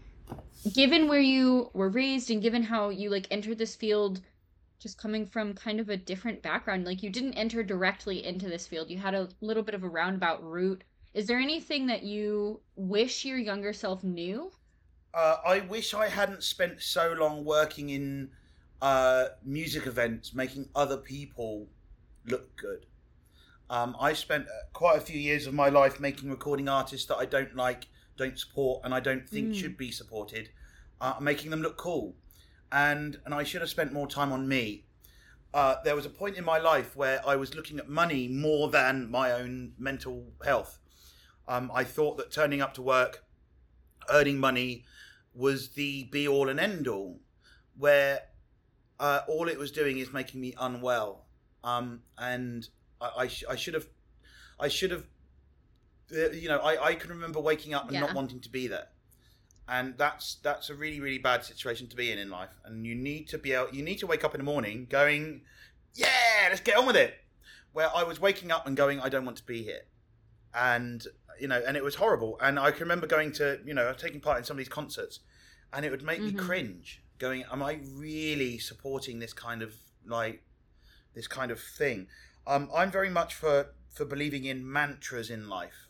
Given 0.74 1.08
where 1.08 1.22
you 1.22 1.70
were 1.74 1.90
raised 1.90 2.32
and 2.32 2.42
given 2.42 2.64
how 2.64 2.90
you 2.90 3.10
like 3.10 3.28
entered 3.32 3.58
this 3.58 3.76
field 3.76 4.22
just 4.80 4.98
coming 4.98 5.26
from 5.26 5.54
kind 5.54 5.80
of 5.80 5.90
a 5.90 5.98
different 5.98 6.42
background, 6.42 6.86
like 6.86 7.02
you 7.04 7.10
didn't 7.10 7.34
enter 7.34 7.64
directly 7.64 8.24
into 8.26 8.48
this 8.48 8.68
field. 8.68 8.90
You 8.90 8.98
had 9.00 9.16
a 9.16 9.28
little 9.42 9.64
bit 9.64 9.76
of 9.76 9.84
a 9.84 9.90
roundabout 9.90 10.44
route. 10.44 10.84
Is 11.14 11.26
there 11.28 11.40
anything 11.40 11.88
that 11.88 12.04
you 12.04 12.62
wish 12.76 13.26
your 13.26 13.38
younger 13.40 13.74
self 13.74 14.04
knew? 14.04 14.52
Uh, 15.18 15.38
I 15.44 15.62
wish 15.62 15.96
I 15.96 16.10
hadn't 16.10 16.44
spent 16.44 16.80
so 16.80 17.16
long 17.20 17.44
working 17.44 17.90
in 17.90 18.30
uh, 18.84 19.30
music 19.44 19.88
events, 19.88 20.36
making 20.36 20.70
other 20.76 20.96
people 20.98 21.66
look 22.28 22.56
good. 22.56 22.86
Um, 23.68 23.96
I 24.00 24.14
spent 24.14 24.46
uh, 24.46 24.52
quite 24.74 25.00
a 25.00 25.02
few 25.02 25.20
years 25.20 25.48
of 25.48 25.56
my 25.56 25.70
life 25.70 26.00
making 26.00 26.30
recording 26.30 26.70
artists 26.70 27.08
that 27.08 27.16
I 27.16 27.26
don't 27.26 27.56
like, 27.56 27.88
don't 28.16 28.38
support, 28.38 28.82
and 28.84 28.94
I 28.94 29.00
don't 29.00 29.28
think 29.28 29.54
Mm. 29.54 29.56
should 29.56 29.76
be 29.76 29.90
supported, 29.90 30.52
uh, 31.02 31.16
making 31.20 31.50
them 31.50 31.64
look 31.64 31.78
cool. 31.78 32.14
And 32.72 33.20
and 33.26 33.34
I 33.34 33.44
should 33.44 33.62
have 33.62 33.72
spent 33.72 33.92
more 33.92 34.08
time 34.08 34.32
on 34.32 34.48
me. 34.48 34.86
Uh, 35.52 35.78
there 35.84 35.96
was 35.96 36.06
a 36.06 36.12
point 36.12 36.38
in 36.38 36.46
my 36.46 36.60
life 36.60 36.96
where 36.96 37.28
I 37.28 37.38
was 37.38 37.56
looking 37.56 37.80
at 37.80 37.90
money 37.90 38.28
more 38.28 38.70
than 38.70 39.10
my 39.10 39.32
own 39.32 39.74
mental 39.80 40.32
health. 40.46 40.78
Um, 41.48 41.72
I 41.74 41.84
thought 41.86 42.18
that 42.18 42.30
turning 42.32 42.62
up 42.62 42.76
to 42.76 42.84
work, 42.84 43.24
earning 44.10 44.38
money, 44.38 44.86
was 45.38 45.70
the 45.70 46.06
be 46.06 46.28
all 46.28 46.50
and 46.50 46.60
end 46.60 46.88
all, 46.88 47.20
where 47.78 48.22
uh, 49.00 49.22
all 49.28 49.48
it 49.48 49.58
was 49.60 49.72
doing 49.72 50.00
is 50.00 50.12
making 50.12 50.42
me 50.42 50.54
unwell. 50.60 51.26
Um, 51.64 52.02
and 52.18 52.68
I, 53.00 53.12
I, 53.18 53.28
sh- 53.28 53.44
I 53.48 53.56
should 53.56 53.76
have, 53.76 53.88
I 54.60 54.68
should 54.68 54.92
have, 54.92 55.06
uh, 56.12 56.32
you 56.32 56.50
know, 56.50 56.58
I, 56.58 56.84
I 56.88 56.96
can 56.96 57.12
remember 57.12 57.40
waking 57.40 57.74
up 57.76 57.84
and 57.86 57.94
Yeah. 57.94 58.02
not 58.02 58.16
wanting 58.16 58.40
to 58.42 58.50
be 58.50 58.68
there. 58.68 58.88
And 59.70 59.98
that's 59.98 60.36
that's 60.42 60.70
a 60.70 60.76
really 60.76 61.02
really 61.02 61.18
bad 61.18 61.44
situation 61.44 61.88
to 61.90 61.96
be 61.96 62.10
in 62.12 62.18
in 62.18 62.30
life. 62.30 62.52
And 62.64 62.86
you 62.88 62.96
need 62.96 63.28
to 63.30 63.38
be 63.38 63.52
able, 63.52 63.70
you 63.76 63.84
need 63.84 64.00
to 64.00 64.08
wake 64.08 64.24
up 64.24 64.34
in 64.34 64.40
the 64.40 64.46
morning 64.46 64.88
going, 64.90 65.42
yeah, 65.94 66.48
let's 66.50 66.62
get 66.62 66.78
on 66.78 66.88
with 66.88 66.96
it. 66.96 67.16
Where 67.74 67.90
I 67.94 68.04
was 68.04 68.20
waking 68.20 68.52
up 68.52 68.66
and 68.66 68.76
going, 68.78 69.00
I 69.02 69.10
don't 69.10 69.26
want 69.26 69.38
to 69.38 69.46
be 69.46 69.62
here, 69.64 69.82
and 70.56 71.06
you 71.40 71.48
know, 71.48 71.62
and 71.66 71.78
it 71.78 71.84
was 71.84 71.96
horrible. 71.96 72.38
And 72.42 72.60
I 72.60 72.72
can 72.72 72.82
remember 72.82 73.08
going 73.08 73.32
to, 73.34 73.60
you 73.66 73.74
know, 73.74 73.94
taking 73.94 74.22
part 74.22 74.38
in 74.40 74.44
some 74.44 74.56
of 74.56 74.60
these 74.60 74.70
concerts, 74.70 75.20
and 75.74 75.86
it 75.86 75.92
would 75.92 76.04
make 76.04 76.22
me 76.22 76.32
Mhm. 76.32 76.40
cringe. 76.40 77.02
Going, 77.20 77.44
am 77.52 77.64
I 77.64 77.80
really 77.92 78.58
supporting 78.60 79.20
this 79.20 79.34
kind 79.34 79.62
of 79.62 79.74
like 80.06 80.44
this 81.14 81.28
kind 81.28 81.52
of 81.52 81.60
thing? 81.60 82.08
Um, 82.46 82.70
I'm 82.74 82.92
very 82.92 83.10
much 83.10 83.34
for 83.34 83.74
for 83.90 84.06
believing 84.06 84.46
in 84.46 84.72
mantras 84.72 85.30
in 85.30 85.50
life. 85.50 85.88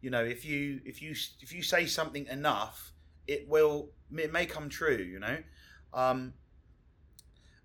You 0.00 0.10
know, 0.10 0.24
if 0.24 0.44
you 0.44 0.80
if 0.84 1.02
you 1.02 1.14
if 1.40 1.52
you 1.52 1.62
say 1.62 1.86
something 1.86 2.26
enough, 2.26 2.92
it 3.26 3.46
will 3.48 3.92
it 4.16 4.32
may 4.32 4.46
come 4.46 4.68
true. 4.68 4.96
You 4.96 5.20
know, 5.20 5.42
um, 5.92 6.34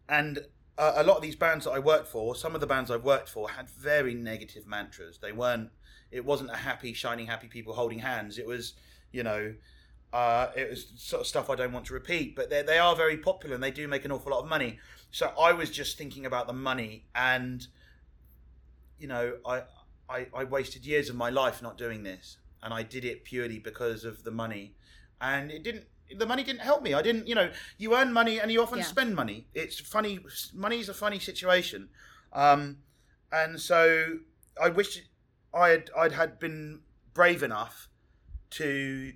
and 0.09 0.45
uh, 0.77 0.93
a 0.95 1.03
lot 1.03 1.15
of 1.15 1.21
these 1.23 1.35
bands 1.35 1.65
that 1.65 1.71
I 1.71 1.79
worked 1.79 2.07
for, 2.07 2.35
some 2.35 2.53
of 2.53 2.61
the 2.61 2.67
bands 2.67 2.91
I've 2.91 3.03
worked 3.03 3.29
for 3.29 3.49
had 3.51 3.69
very 3.69 4.13
negative 4.13 4.67
mantras. 4.67 5.17
They 5.19 5.31
weren't. 5.31 5.71
It 6.11 6.23
wasn't 6.25 6.51
a 6.51 6.55
happy, 6.57 6.93
shining, 6.93 7.27
happy 7.27 7.47
people 7.47 7.73
holding 7.73 7.99
hands. 7.99 8.37
It 8.37 8.45
was, 8.47 8.73
you 9.11 9.23
know, 9.23 9.53
uh, 10.13 10.47
it 10.55 10.69
was 10.69 10.91
sort 10.95 11.21
of 11.21 11.27
stuff 11.27 11.49
I 11.49 11.55
don't 11.55 11.73
want 11.73 11.85
to 11.87 11.93
repeat. 11.93 12.35
But 12.35 12.49
they 12.49 12.61
they 12.61 12.77
are 12.77 12.95
very 12.95 13.17
popular 13.17 13.55
and 13.55 13.63
they 13.63 13.71
do 13.71 13.87
make 13.87 14.05
an 14.05 14.11
awful 14.11 14.31
lot 14.31 14.41
of 14.43 14.49
money. 14.49 14.79
So 15.11 15.31
I 15.39 15.53
was 15.53 15.69
just 15.69 15.97
thinking 15.97 16.25
about 16.25 16.47
the 16.47 16.53
money, 16.53 17.05
and 17.15 17.67
you 18.99 19.07
know, 19.07 19.33
I 19.45 19.63
I, 20.09 20.27
I 20.33 20.43
wasted 20.45 20.85
years 20.85 21.09
of 21.09 21.15
my 21.15 21.29
life 21.29 21.61
not 21.61 21.77
doing 21.77 22.03
this, 22.03 22.37
and 22.63 22.73
I 22.73 22.83
did 22.83 23.03
it 23.05 23.23
purely 23.25 23.59
because 23.59 24.05
of 24.05 24.23
the 24.23 24.31
money, 24.31 24.73
and 25.21 25.51
it 25.51 25.63
didn't. 25.63 25.85
The 26.17 26.25
money 26.25 26.43
didn't 26.43 26.61
help 26.61 26.83
me. 26.83 26.93
I 26.93 27.01
didn't, 27.01 27.27
you 27.27 27.35
know, 27.35 27.51
you 27.77 27.93
earn 27.93 28.13
money 28.13 28.39
and 28.39 28.49
you 28.49 28.61
often 28.61 28.79
Yeah. 28.79 28.85
spend 28.85 29.13
money. 29.13 29.45
It's 29.53 29.77
funny. 29.77 30.19
Money's 30.53 30.87
a 30.87 30.93
funny 30.93 31.19
situation, 31.19 31.89
um, 32.31 32.77
and 33.31 33.59
so 33.59 34.19
I 34.61 34.69
wish 34.69 35.03
I 35.53 35.69
had 35.69 35.89
I'd 35.97 36.11
had 36.13 36.39
been 36.39 36.81
brave 37.13 37.43
enough 37.43 37.89
to 38.51 39.13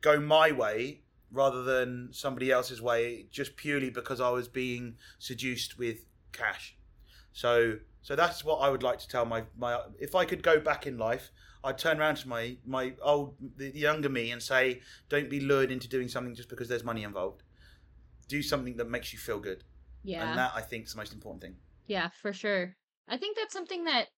go 0.00 0.20
my 0.20 0.52
way 0.52 1.02
rather 1.30 1.62
than 1.62 2.10
somebody 2.12 2.50
else's 2.52 2.80
way, 2.80 3.26
just 3.30 3.56
purely 3.56 3.90
because 3.90 4.20
I 4.20 4.30
was 4.30 4.46
being 4.48 4.96
seduced 5.18 5.78
with 5.78 6.04
cash. 6.32 6.76
So 7.32 7.78
so 8.02 8.14
that's 8.14 8.44
what 8.44 8.56
I 8.56 8.68
would 8.68 8.82
like 8.82 8.98
to 9.00 9.08
tell 9.08 9.24
my 9.24 9.44
my 9.56 9.80
if 9.98 10.14
I 10.14 10.24
could 10.24 10.42
go 10.42 10.60
back 10.60 10.86
in 10.86 10.98
life, 10.98 11.30
I'd 11.62 11.78
turn 11.78 12.00
around 12.00 12.16
to 12.18 12.28
my 12.28 12.56
my 12.66 12.94
old 13.02 13.36
the 13.56 13.70
younger 13.76 14.08
me 14.08 14.30
and 14.30 14.42
say, 14.42 14.82
don't 15.08 15.30
be 15.30 15.40
lured 15.40 15.70
into 15.70 15.88
doing 15.88 16.08
something 16.08 16.34
just 16.34 16.48
because 16.48 16.68
there's 16.68 16.84
money 16.84 17.02
involved. 17.02 17.42
Do 18.28 18.42
something 18.42 18.76
that 18.76 18.88
makes 18.88 19.12
you 19.12 19.18
feel 19.18 19.38
good, 19.38 19.64
Yeah. 20.02 20.28
and 20.28 20.38
that 20.38 20.52
I 20.54 20.60
think 20.62 20.86
is 20.86 20.92
the 20.92 20.98
most 20.98 21.12
important 21.12 21.42
thing. 21.42 21.56
Yeah, 21.86 22.08
for 22.22 22.32
sure. 22.32 22.76
I 23.08 23.18
think 23.18 23.36
that's 23.36 23.52
something 23.52 23.84
that 23.84 24.08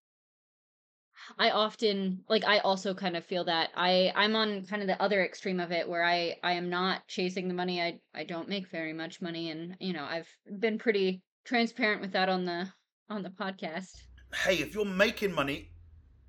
I 1.38 1.50
often 1.50 2.24
like 2.28 2.44
I 2.44 2.58
also 2.58 2.94
kind 2.94 3.16
of 3.16 3.24
feel 3.24 3.44
that 3.44 3.70
I 3.76 4.12
I'm 4.14 4.36
on 4.36 4.64
kind 4.66 4.82
of 4.82 4.88
the 4.88 5.00
other 5.00 5.24
extreme 5.24 5.60
of 5.60 5.72
it 5.72 5.88
where 5.88 6.04
I 6.04 6.36
I 6.42 6.52
am 6.52 6.70
not 6.70 7.06
chasing 7.08 7.48
the 7.48 7.54
money. 7.54 7.80
I 7.80 8.00
I 8.14 8.24
don't 8.24 8.48
make 8.48 8.68
very 8.68 8.92
much 8.92 9.20
money 9.20 9.50
and 9.50 9.76
you 9.80 9.92
know, 9.92 10.04
I've 10.04 10.28
been 10.60 10.78
pretty 10.78 11.22
transparent 11.44 12.00
with 12.00 12.12
that 12.12 12.28
on 12.28 12.44
the 12.44 12.68
on 13.08 13.22
the 13.22 13.30
podcast. 13.30 13.92
Hey, 14.34 14.56
if 14.56 14.74
you're 14.74 14.84
making 14.84 15.32
money, 15.32 15.70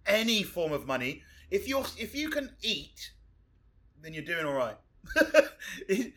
any 0.05 0.43
form 0.43 0.71
of 0.71 0.85
money, 0.85 1.23
if 1.51 1.67
you're 1.67 1.85
if 1.97 2.15
you 2.15 2.29
can 2.29 2.51
eat, 2.61 3.11
then 4.01 4.13
you're 4.13 4.23
doing 4.23 4.45
all 4.45 4.53
right. 4.53 4.77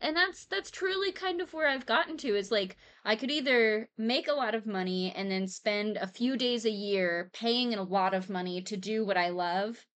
and 0.00 0.14
that's 0.14 0.44
that's 0.46 0.70
truly 0.70 1.10
kind 1.10 1.40
of 1.40 1.52
where 1.54 1.68
I've 1.68 1.86
gotten 1.86 2.16
to 2.18 2.36
is 2.36 2.50
like 2.50 2.76
I 3.04 3.16
could 3.16 3.30
either 3.30 3.88
make 3.96 4.28
a 4.28 4.34
lot 4.34 4.54
of 4.54 4.66
money 4.66 5.12
and 5.16 5.30
then 5.30 5.48
spend 5.48 5.96
a 5.96 6.06
few 6.06 6.36
days 6.36 6.64
a 6.64 6.70
year 6.70 7.30
paying 7.32 7.74
a 7.74 7.82
lot 7.82 8.12
of 8.12 8.28
money 8.28 8.60
to 8.62 8.76
do 8.76 9.04
what 9.04 9.16
I 9.16 9.30
love 9.30 9.86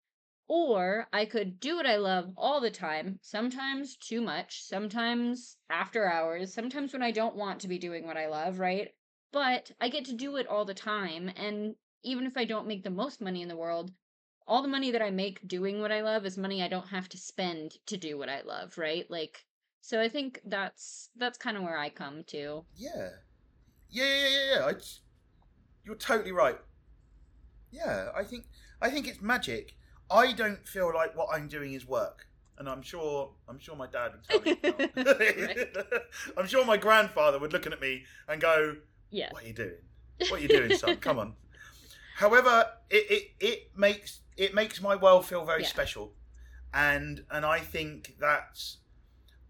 or 0.48 1.06
I 1.12 1.26
could 1.26 1.60
do 1.60 1.76
what 1.76 1.86
I 1.86 1.96
love 1.96 2.32
all 2.36 2.60
the 2.60 2.72
time, 2.72 3.20
sometimes 3.22 3.96
too 3.96 4.20
much, 4.20 4.64
sometimes 4.64 5.56
after 5.68 6.10
hours, 6.10 6.52
sometimes 6.52 6.92
when 6.92 7.02
I 7.02 7.12
don't 7.12 7.36
want 7.36 7.60
to 7.60 7.68
be 7.68 7.78
doing 7.78 8.04
what 8.04 8.16
I 8.16 8.26
love, 8.26 8.58
right? 8.58 8.88
But 9.32 9.70
I 9.80 9.88
get 9.90 10.06
to 10.06 10.12
do 10.12 10.36
it 10.36 10.48
all 10.48 10.64
the 10.64 10.74
time 10.74 11.30
and 11.36 11.76
even 12.02 12.26
if 12.26 12.36
I 12.36 12.46
don't 12.46 12.66
make 12.66 12.82
the 12.82 12.90
most 12.90 13.20
money 13.20 13.42
in 13.42 13.48
the 13.48 13.56
world, 13.56 13.92
all 14.46 14.62
the 14.62 14.68
money 14.68 14.90
that 14.90 15.02
I 15.02 15.10
make 15.10 15.46
doing 15.46 15.80
what 15.80 15.92
I 15.92 16.00
love 16.00 16.26
is 16.26 16.36
money 16.36 16.62
I 16.62 16.68
don't 16.68 16.88
have 16.88 17.08
to 17.10 17.18
spend 17.18 17.76
to 17.86 17.96
do 17.96 18.18
what 18.18 18.28
I 18.28 18.40
love, 18.40 18.78
right? 18.78 19.08
Like 19.08 19.44
so 19.80 20.00
I 20.00 20.08
think 20.08 20.40
that's 20.44 21.10
that's 21.16 21.38
kind 21.38 21.56
of 21.56 21.62
where 21.62 21.78
I 21.78 21.88
come 21.90 22.24
to. 22.28 22.64
Yeah. 22.76 23.08
Yeah, 23.88 24.04
yeah, 24.04 24.28
yeah, 24.28 24.54
yeah. 24.54 24.66
I, 24.66 24.72
you're 25.84 25.96
totally 25.96 26.32
right. 26.32 26.58
Yeah, 27.70 28.10
I 28.16 28.24
think 28.24 28.46
I 28.80 28.90
think 28.90 29.08
it's 29.08 29.20
magic. 29.20 29.76
I 30.10 30.32
don't 30.32 30.66
feel 30.66 30.92
like 30.94 31.16
what 31.16 31.28
I'm 31.32 31.48
doing 31.48 31.72
is 31.72 31.86
work, 31.86 32.26
and 32.58 32.68
I'm 32.68 32.82
sure 32.82 33.32
I'm 33.48 33.58
sure 33.58 33.76
my 33.76 33.86
dad 33.86 34.12
would 34.12 34.24
tell 34.24 34.40
me. 34.42 34.58
I'm 36.36 36.46
sure 36.46 36.64
my 36.64 36.76
grandfather 36.76 37.38
would 37.38 37.52
looking 37.52 37.72
at 37.72 37.80
me 37.80 38.04
and 38.28 38.40
go, 38.40 38.76
Yeah. 39.10 39.28
"What 39.30 39.44
are 39.44 39.46
you 39.46 39.54
doing? 39.54 39.78
What 40.28 40.32
are 40.32 40.42
you 40.42 40.48
doing, 40.48 40.76
son? 40.76 40.96
Come 40.96 41.18
on." 41.18 41.34
However, 42.16 42.66
it, 42.90 43.10
it, 43.10 43.30
it 43.40 43.78
makes 43.78 44.20
it 44.36 44.54
makes 44.54 44.80
my 44.82 44.96
world 44.96 45.26
feel 45.26 45.44
very 45.44 45.62
Yeah. 45.62 45.68
special, 45.68 46.12
and 46.74 47.24
and 47.30 47.46
I 47.46 47.60
think 47.60 48.16
that's 48.20 48.78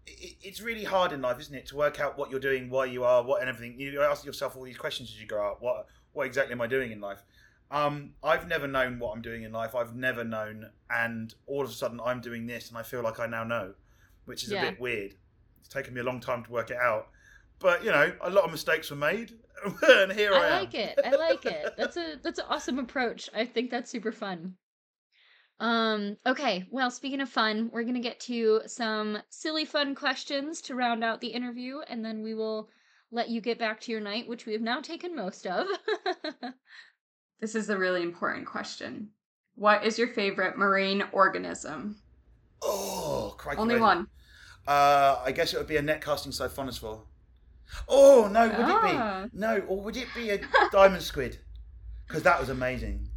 it, 0.07 0.35
it's 0.41 0.61
really 0.61 0.83
hard 0.83 1.11
in 1.11 1.21
life, 1.21 1.39
isn't 1.39 1.53
it, 1.55 1.65
to 1.67 1.75
work 1.75 1.99
out 1.99 2.17
what 2.17 2.31
you're 2.31 2.39
doing, 2.39 2.69
why 2.69 2.85
you 2.85 3.03
are, 3.03 3.23
what 3.23 3.41
and 3.41 3.49
everything. 3.49 3.79
You 3.79 4.01
ask 4.01 4.25
yourself 4.25 4.55
all 4.55 4.63
these 4.63 4.77
questions 4.77 5.09
as 5.13 5.19
you 5.21 5.27
grow 5.27 5.51
up. 5.51 5.61
What 5.61 5.87
what 6.13 6.25
exactly 6.27 6.53
am 6.53 6.61
I 6.61 6.67
doing 6.67 6.91
in 6.91 6.99
life? 7.01 7.23
Um, 7.69 8.11
I've 8.21 8.47
never 8.47 8.67
known 8.67 8.99
what 8.99 9.13
I'm 9.15 9.21
doing 9.21 9.43
in 9.43 9.53
life. 9.53 9.75
I've 9.75 9.95
never 9.95 10.23
known, 10.25 10.69
and 10.89 11.33
all 11.47 11.63
of 11.63 11.69
a 11.69 11.73
sudden 11.73 12.01
I'm 12.03 12.19
doing 12.19 12.45
this, 12.45 12.67
and 12.69 12.77
I 12.77 12.83
feel 12.83 13.01
like 13.01 13.19
I 13.19 13.27
now 13.27 13.43
know, 13.45 13.73
which 14.25 14.43
is 14.43 14.51
Yeah. 14.51 14.63
a 14.63 14.71
bit 14.71 14.79
weird. 14.81 15.15
It's 15.59 15.69
taken 15.69 15.93
me 15.93 16.01
a 16.01 16.03
long 16.03 16.19
time 16.19 16.43
to 16.43 16.51
work 16.51 16.69
it 16.69 16.77
out, 16.77 17.07
but 17.59 17.83
you 17.85 17.91
know, 17.91 18.11
a 18.21 18.29
lot 18.29 18.43
of 18.43 18.51
mistakes 18.51 18.89
were 18.89 18.97
made, 18.97 19.31
and 19.87 20.11
here 20.11 20.33
I, 20.33 20.37
am. 20.37 20.41
I 20.41 20.45
am. 20.47 20.51
like 20.63 20.73
it. 20.73 20.99
I 21.05 21.11
like 21.11 21.45
it. 21.45 21.73
That's 21.77 21.95
a 21.95 22.15
that's 22.21 22.39
an 22.39 22.45
awesome 22.49 22.77
approach. 22.79 23.29
I 23.33 23.45
think 23.45 23.71
that's 23.71 23.89
super 23.89 24.11
fun. 24.11 24.55
Um 25.61 26.17
okay, 26.25 26.67
well, 26.71 26.89
speaking 26.91 27.21
of 27.21 27.29
fun, 27.29 27.69
we're 27.71 27.83
going 27.83 27.93
to 27.95 28.01
get 28.01 28.19
to 28.21 28.61
some 28.65 29.19
silly 29.29 29.63
fun 29.63 29.93
questions 29.95 30.59
to 30.63 30.75
round 30.75 31.03
out 31.03 31.21
the 31.21 31.27
interview 31.27 31.79
and 31.87 32.03
then 32.03 32.23
we 32.23 32.33
will 32.33 32.67
let 33.11 33.29
you 33.29 33.41
get 33.41 33.59
back 33.59 33.79
to 33.81 33.91
your 33.91 34.01
night, 34.01 34.27
which 34.27 34.45
we 34.45 34.53
have 34.53 34.61
now 34.61 34.81
taken 34.81 35.15
most 35.15 35.45
of. 35.47 35.67
This 37.39 37.55
is 37.55 37.69
a 37.71 37.77
really 37.77 38.03
important 38.03 38.45
question. 38.45 39.09
What 39.55 39.83
is 39.83 39.97
your 39.97 40.09
favorite 40.09 40.59
marine 40.59 41.03
organism? 41.11 41.97
Oh, 42.61 43.33
crikey, 43.35 43.59
Only 43.59 43.75
Rosie. 43.75 43.81
one. 43.83 44.07
Uh, 44.67 45.19
I 45.25 45.31
guess 45.31 45.51
it 45.51 45.57
would 45.57 45.65
be 45.65 45.77
a 45.77 45.81
net 45.81 46.01
casting 46.03 46.31
siphonophore. 46.31 47.01
Oh 47.89 48.29
no, 48.31 48.47
would 48.47 48.55
Ah. 48.59 49.23
it 49.23 49.31
be? 49.33 49.39
No, 49.39 49.57
or 49.67 49.81
would 49.81 49.97
it 49.97 50.07
be 50.13 50.29
a 50.29 50.39
diamond 50.71 51.01
squid? 51.01 51.39
because 52.07 52.23
that 52.23 52.39
was 52.39 52.49
amazing. 52.49 53.07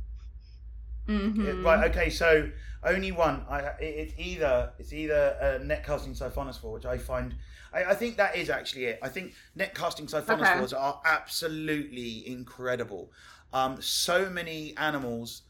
Mhm. 1.09 1.47
It- 1.47 1.63
right. 1.65 1.91
Okay. 1.91 2.11
So 2.11 2.51
only 2.83 3.13
one. 3.13 3.45
I, 3.49 3.61
it, 3.61 3.75
it's 3.81 4.15
either 4.19 4.73
it's 4.79 4.93
either 4.93 5.37
uh, 5.41 5.65
netcasting 5.65 6.17
siphonophore, 6.19 6.73
which 6.75 6.87
I 6.87 6.99
find. 6.99 7.35
I, 7.73 7.85
I 7.85 7.95
think 7.95 8.17
that 8.17 8.37
is 8.37 8.51
actually 8.51 8.87
it. 8.87 8.99
I 9.03 9.09
think 9.09 9.35
net 9.55 9.75
casting 9.75 10.07
siphonophores 10.07 10.73
are 10.79 11.01
absolutely 11.05 12.27
incredible. 12.29 13.11
Um, 13.53 13.81
so 13.81 14.29
many 14.31 14.75
animals 14.77 15.43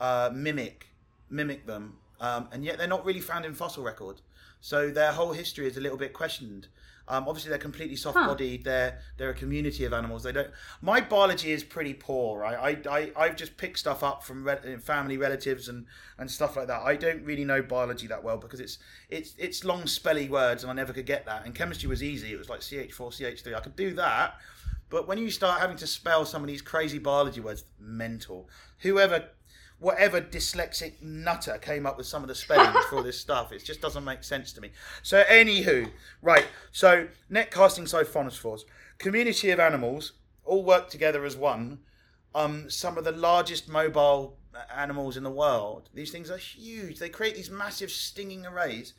uh, 0.00 0.30
mimic 0.32 0.88
mimic 1.30 1.66
them, 1.66 1.96
um, 2.20 2.48
and 2.52 2.64
yet 2.64 2.78
they're 2.78 2.86
not 2.86 3.04
really 3.04 3.20
found 3.20 3.44
in 3.44 3.54
fossil 3.54 3.82
record. 3.84 4.20
So 4.60 4.90
their 4.90 5.12
whole 5.12 5.32
history 5.32 5.66
is 5.66 5.76
a 5.76 5.80
little 5.80 5.98
bit 5.98 6.12
questioned. 6.12 6.68
Um, 7.06 7.28
obviously, 7.28 7.50
they're 7.50 7.58
completely 7.58 7.96
soft-bodied. 7.96 8.64
They're 8.64 8.98
they're 9.16 9.30
a 9.30 9.34
community 9.34 9.84
of 9.84 9.92
animals. 9.92 10.22
They 10.22 10.32
don't. 10.32 10.50
My 10.80 11.00
biology 11.00 11.52
is 11.52 11.62
pretty 11.62 11.94
poor. 11.94 12.40
Right? 12.40 12.80
I 12.86 12.90
I 12.90 13.12
I've 13.16 13.36
just 13.36 13.56
picked 13.56 13.78
stuff 13.78 14.02
up 14.02 14.24
from 14.24 14.44
re- 14.44 14.76
family 14.78 15.16
relatives 15.16 15.68
and 15.68 15.86
and 16.18 16.30
stuff 16.30 16.56
like 16.56 16.66
that. 16.68 16.82
I 16.82 16.96
don't 16.96 17.24
really 17.24 17.44
know 17.44 17.62
biology 17.62 18.06
that 18.06 18.24
well 18.24 18.38
because 18.38 18.60
it's 18.60 18.78
it's 19.10 19.34
it's 19.38 19.64
long 19.64 19.82
spelly 19.82 20.28
words 20.28 20.62
and 20.62 20.70
I 20.70 20.74
never 20.74 20.92
could 20.92 21.06
get 21.06 21.26
that. 21.26 21.44
And 21.44 21.54
chemistry 21.54 21.88
was 21.88 22.02
easy. 22.02 22.32
It 22.32 22.38
was 22.38 22.48
like 22.48 22.60
CH4 22.60 22.90
CH3. 22.90 23.54
I 23.54 23.60
could 23.60 23.76
do 23.76 23.92
that. 23.94 24.36
But 24.90 25.08
when 25.08 25.18
you 25.18 25.30
start 25.30 25.60
having 25.60 25.76
to 25.78 25.86
spell 25.86 26.24
some 26.24 26.42
of 26.42 26.46
these 26.48 26.62
crazy 26.62 26.98
biology 26.98 27.40
words, 27.40 27.64
mental. 27.80 28.48
Whoever 28.78 29.28
whatever 29.78 30.20
dyslexic 30.20 31.00
nutter 31.02 31.58
came 31.58 31.86
up 31.86 31.96
with 31.96 32.06
some 32.06 32.22
of 32.22 32.28
the 32.28 32.34
spellings 32.34 32.84
for 32.86 32.96
all 32.96 33.02
this 33.02 33.20
stuff. 33.28 33.52
It 33.52 33.64
just 33.64 33.80
doesn't 33.80 34.04
make 34.04 34.24
sense 34.24 34.52
to 34.54 34.60
me. 34.60 34.70
So, 35.02 35.22
anywho, 35.24 35.90
right. 36.22 36.46
So, 36.72 37.08
net 37.28 37.50
netcasting 37.50 37.84
siphonophores, 37.84 38.62
community 38.98 39.50
of 39.50 39.60
animals, 39.60 40.12
all 40.44 40.64
work 40.64 40.88
together 40.90 41.24
as 41.24 41.36
one. 41.36 41.80
Um, 42.34 42.68
some 42.68 42.98
of 42.98 43.04
the 43.04 43.12
largest 43.12 43.68
mobile 43.68 44.38
animals 44.74 45.16
in 45.16 45.22
the 45.22 45.30
world. 45.30 45.88
These 45.94 46.10
things 46.10 46.30
are 46.30 46.36
huge. 46.36 46.98
They 46.98 47.08
create 47.08 47.36
these 47.36 47.50
massive 47.50 47.90
stinging 47.90 48.46
arrays. 48.46 48.94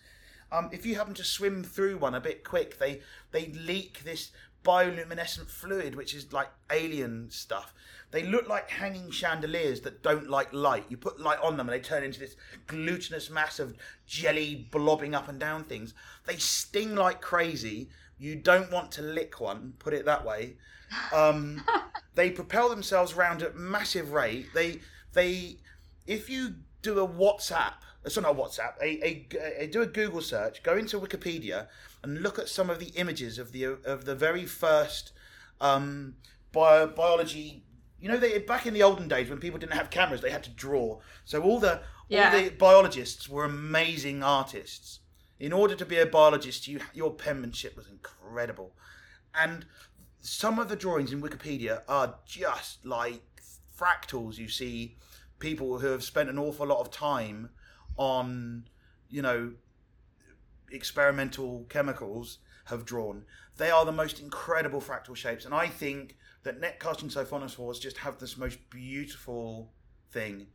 Um, 0.52 0.70
if 0.72 0.86
you 0.86 0.96
happen 0.96 1.14
to 1.16 1.24
swim 1.24 1.64
through 1.64 1.98
one 1.98 2.16
a 2.16 2.22
bit 2.22 2.44
quick, 2.44 2.78
they 2.78 3.02
they 3.32 3.48
leak 3.48 4.04
this 4.04 4.32
bioluminescent 4.66 5.48
fluid, 5.48 5.96
which 5.96 6.14
is 6.14 6.34
like 6.34 6.50
alien 6.72 7.30
stuff. 7.30 7.74
They 8.12 8.24
look 8.24 8.48
like 8.48 8.70
hanging 8.70 9.12
chandeliers 9.12 9.82
that 9.82 10.02
don't 10.04 10.30
like 10.30 10.52
light. 10.54 10.86
You 10.90 10.98
put 10.98 11.20
light 11.20 11.40
on 11.42 11.58
them 11.58 11.70
and 11.70 11.76
they 11.78 11.84
turn 11.84 12.04
into 12.04 12.20
this 12.20 12.36
glutinous 12.68 13.30
mass 13.30 13.60
of 13.60 13.76
jelly 14.08 14.68
blobbing 14.72 15.14
up 15.14 15.28
and 15.28 15.40
down 15.40 15.64
things. 15.64 15.94
They 16.26 16.38
sting 16.38 16.96
like 16.96 17.22
crazy. 17.22 17.90
You 18.18 18.36
don't 18.36 18.72
want 18.72 18.92
to 18.94 19.02
lick 19.02 19.40
one, 19.40 19.74
put 19.80 19.94
it 19.94 20.06
that 20.06 20.26
way. 20.26 20.56
Um, 21.14 21.64
they 22.16 22.32
propel 22.32 22.70
themselves 22.70 23.14
around 23.14 23.44
at 23.44 23.56
massive 23.56 24.12
rate. 24.12 24.48
They 24.54 24.80
they 25.14 25.58
if 26.08 26.30
you 26.30 26.56
do 26.82 27.00
a 27.00 27.08
WhatsApp, 27.08 27.74
it's 28.06 28.16
not 28.18 28.32
a 28.32 28.34
WhatsApp, 28.34 28.74
a, 28.82 29.06
a, 29.06 29.64
a 29.64 29.68
do 29.68 29.82
a 29.82 29.88
Google 29.88 30.22
search, 30.22 30.64
go 30.64 30.78
into 30.78 31.00
Wikipedia 31.00 31.68
and 32.04 32.22
look 32.22 32.38
at 32.40 32.50
some 32.50 32.70
of 32.70 32.80
the 32.80 32.92
images 32.96 33.40
of 33.40 33.52
the 33.52 33.64
of 33.64 34.06
the 34.06 34.16
very 34.16 34.46
first 34.46 35.12
um, 35.60 36.16
bio, 36.52 36.88
biology. 36.88 37.64
You 38.00 38.10
know, 38.10 38.18
they 38.18 38.38
back 38.40 38.66
in 38.66 38.74
the 38.74 38.84
olden 38.84 39.08
days 39.08 39.30
when 39.30 39.40
people 39.40 39.60
didn't 39.60 39.74
have 39.74 39.90
cameras, 39.90 40.22
they 40.22 40.30
had 40.30 40.44
to 40.44 40.52
draw. 40.52 41.00
So 41.26 41.42
all 41.42 41.60
the 41.60 41.82
Yeah. 42.08 42.32
all 42.32 42.40
the 42.40 42.50
biologists 42.50 43.28
were 43.28 43.46
amazing 43.46 44.24
artists. 44.24 45.00
In 45.40 45.52
order 45.52 45.76
to 45.76 45.86
be 45.86 45.98
a 45.98 46.06
biologist, 46.06 46.68
you 46.68 46.80
your 46.94 47.12
penmanship 47.14 47.76
was 47.76 47.88
incredible, 47.88 48.76
and 49.34 49.66
some 50.22 50.60
of 50.60 50.70
the 50.70 50.76
drawings 50.76 51.12
in 51.12 51.22
Wikipedia 51.22 51.82
are 51.88 52.16
just 52.26 52.86
like 52.86 53.22
fractals. 53.78 54.38
You 54.38 54.48
see 54.48 54.98
people 55.40 55.80
who 55.80 55.88
have 55.88 56.04
spent 56.04 56.30
an 56.30 56.40
awful 56.40 56.68
lot 56.68 56.80
of 56.80 56.90
time 56.92 57.50
on, 57.98 58.68
you 59.10 59.22
know, 59.22 59.54
experimental 60.72 61.66
chemicals 61.70 62.40
have 62.66 62.86
drawn. 62.86 63.24
They 63.58 63.70
are 63.70 63.86
the 63.86 63.92
most 63.92 64.20
incredible 64.20 64.82
fractal 64.82 65.16
shapes, 65.16 65.46
and 65.46 65.54
I 65.54 65.68
think 65.68 66.18
that 66.44 66.62
netcasting 66.62 67.12
siphonophores 67.12 67.80
just 67.80 67.98
have 67.98 68.20
this 68.20 68.38
most 68.38 68.70
beautiful 68.70 69.72
thing. 70.12 70.48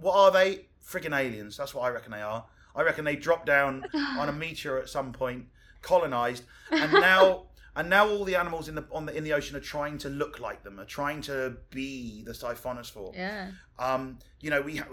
What 0.00 0.14
are 0.14 0.30
they? 0.30 0.66
Friggin' 0.86 1.18
aliens. 1.18 1.56
That's 1.56 1.74
what 1.74 1.82
I 1.82 1.88
reckon 1.90 2.12
they 2.12 2.22
are. 2.22 2.44
I 2.76 2.82
reckon 2.82 3.04
they 3.04 3.16
dropped 3.16 3.46
down 3.46 3.84
on 3.94 4.28
a 4.28 4.32
meteor 4.32 4.78
at 4.78 4.88
some 4.88 5.12
point, 5.12 5.46
colonized, 5.82 6.44
and 6.70 6.92
now 6.92 7.46
and 7.76 7.90
now 7.90 8.08
all 8.08 8.24
the 8.24 8.36
animals 8.36 8.68
in 8.68 8.74
the 8.74 8.84
on 8.92 9.06
the 9.06 9.16
in 9.16 9.24
the 9.24 9.32
ocean 9.32 9.56
are 9.56 9.60
trying 9.60 9.98
to 9.98 10.08
look 10.08 10.40
like 10.40 10.62
them, 10.62 10.78
are 10.78 10.84
trying 10.84 11.20
to 11.22 11.56
be 11.70 12.22
the 12.22 12.32
siphonophore. 12.32 13.14
Yeah. 13.14 13.50
Um, 13.78 14.18
you 14.40 14.50
know, 14.50 14.60
we 14.60 14.76
ha- 14.76 14.86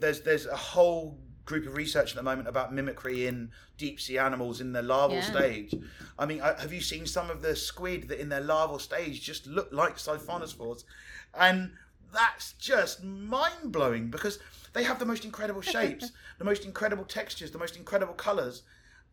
there's 0.00 0.20
there's 0.22 0.46
a 0.46 0.56
whole 0.56 1.18
group 1.48 1.66
of 1.66 1.74
research 1.74 2.10
at 2.10 2.16
the 2.16 2.22
moment 2.22 2.46
about 2.46 2.74
mimicry 2.74 3.26
in 3.26 3.50
deep 3.78 3.98
sea 3.98 4.18
animals 4.18 4.60
in 4.60 4.72
their 4.72 4.82
larval 4.82 5.16
Yeah. 5.16 5.22
stage. 5.22 5.74
I 6.18 6.26
mean, 6.26 6.40
have 6.40 6.74
you 6.74 6.82
seen 6.82 7.06
some 7.06 7.30
of 7.30 7.40
the 7.40 7.56
squid 7.56 8.08
that 8.08 8.20
in 8.20 8.28
their 8.28 8.42
larval 8.42 8.78
stage 8.78 9.22
just 9.22 9.46
look 9.46 9.70
like 9.72 9.96
siphonophores? 9.96 10.84
And 11.32 11.72
that's 12.12 12.52
just 12.52 13.02
mind 13.02 13.72
blowing 13.72 14.10
because 14.10 14.38
they 14.74 14.84
have 14.84 14.98
the 14.98 15.06
most 15.06 15.24
incredible 15.24 15.62
shapes, 15.74 16.12
the 16.36 16.44
most 16.44 16.66
incredible 16.66 17.06
textures, 17.06 17.50
the 17.50 17.58
most 17.58 17.76
incredible 17.76 18.14
colors, 18.14 18.62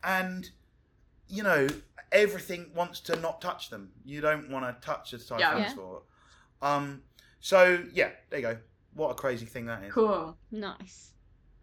and 0.03 0.51
you 1.29 1.41
know 1.41 1.67
everything 2.11 2.69
wants 2.75 2.99
to 2.99 3.15
not 3.15 3.39
touch 3.39 3.69
them. 3.69 3.93
You 4.03 4.19
don't 4.19 4.49
want 4.49 4.65
to 4.65 4.85
touch 4.85 5.13
a 5.13 5.19
Yeah. 5.39 5.73
Um. 6.61 7.03
So 7.39 7.85
yeah, 7.93 8.11
there 8.29 8.39
you 8.39 8.45
go. 8.45 8.57
What 8.93 9.11
a 9.11 9.15
crazy 9.15 9.45
thing 9.45 9.67
that 9.67 9.83
is. 9.83 9.93
Cool. 9.93 10.37
Nice. 10.51 11.14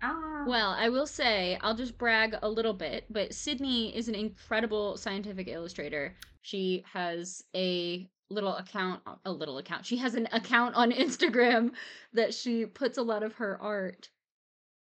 Ah. 0.03 0.45
Well, 0.47 0.71
I 0.77 0.89
will 0.89 1.07
say, 1.07 1.57
I'll 1.61 1.77
just 1.77 1.97
brag 1.97 2.37
a 2.43 2.49
little 2.49 2.73
bit, 2.75 3.05
but 3.09 3.33
Sydney 3.33 3.97
is 3.97 4.09
an 4.09 4.15
incredible 4.15 4.97
scientific 4.97 5.49
illustrator. 5.49 6.15
She 6.43 6.85
has 6.93 7.45
a 7.55 8.09
little 8.29 8.57
account, 8.57 9.03
a 9.25 9.31
little 9.31 9.59
account. 9.59 9.87
She 9.87 9.97
has 9.99 10.15
an 10.15 10.29
account 10.33 10.75
on 10.75 10.91
Instagram 10.93 11.73
that 12.13 12.35
she 12.35 12.67
puts 12.67 12.99
a 12.99 13.03
lot 13.03 13.23
of 13.23 13.35
her 13.35 13.61
art. 13.61 14.09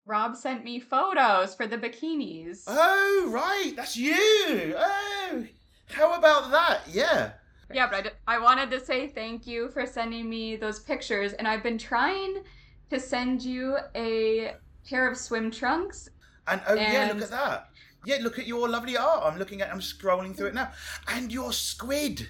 Rob 0.07 0.35
sent 0.35 0.65
me 0.65 0.81
photos 0.81 1.55
for 1.55 1.67
the 1.67 1.79
bikinis. 1.79 2.65
Oh 2.67 3.29
right, 3.29 3.73
that's 3.77 3.97
you. 3.97 4.75
Oh, 4.77 5.47
how 5.91 6.15
about 6.15 6.51
that? 6.51 6.81
Yeah. 6.91 7.33
Yeah, 7.73 7.87
but 7.89 7.97
I, 7.97 8.03
d- 8.03 8.11
I 8.27 8.39
wanted 8.39 8.71
to 8.73 8.81
say 8.85 9.07
thank 9.09 9.47
you 9.47 9.69
for 9.71 9.87
sending 9.87 10.29
me 10.29 10.57
those 10.57 10.81
pictures, 10.81 11.33
and 11.35 11.47
I've 11.47 11.63
been 11.63 11.79
trying 11.79 12.43
to 12.91 12.99
send 13.01 13.43
you 13.43 13.79
a 13.95 14.55
pair 14.89 15.11
of 15.11 15.17
swim 15.17 15.51
trunks. 15.51 16.09
And 16.47 16.61
oh 16.67 16.75
yeah, 16.75 17.11
look 17.13 17.23
at 17.23 17.31
that. 17.31 17.69
Yeah, 18.05 18.19
look 18.21 18.39
at 18.39 18.47
your 18.47 18.69
lovely 18.69 18.97
art. 18.97 19.23
I'm 19.25 19.39
looking 19.39 19.61
at. 19.63 19.71
I'm 19.73 19.81
scrolling 19.81 20.37
through 20.37 20.49
it 20.49 20.55
now. 20.55 20.73
And 21.09 21.33
your 21.33 21.53
squid. 21.53 22.29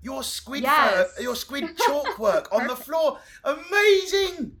Your 0.00 0.22
squid. 0.22 0.62
Yes. 0.62 1.12
fur- 1.14 1.22
your 1.22 1.36
squid 1.36 1.76
chalk 1.86 2.18
work 2.18 2.48
on 2.52 2.66
the 2.66 2.76
floor. 2.76 3.18
Amazing. 3.44 4.56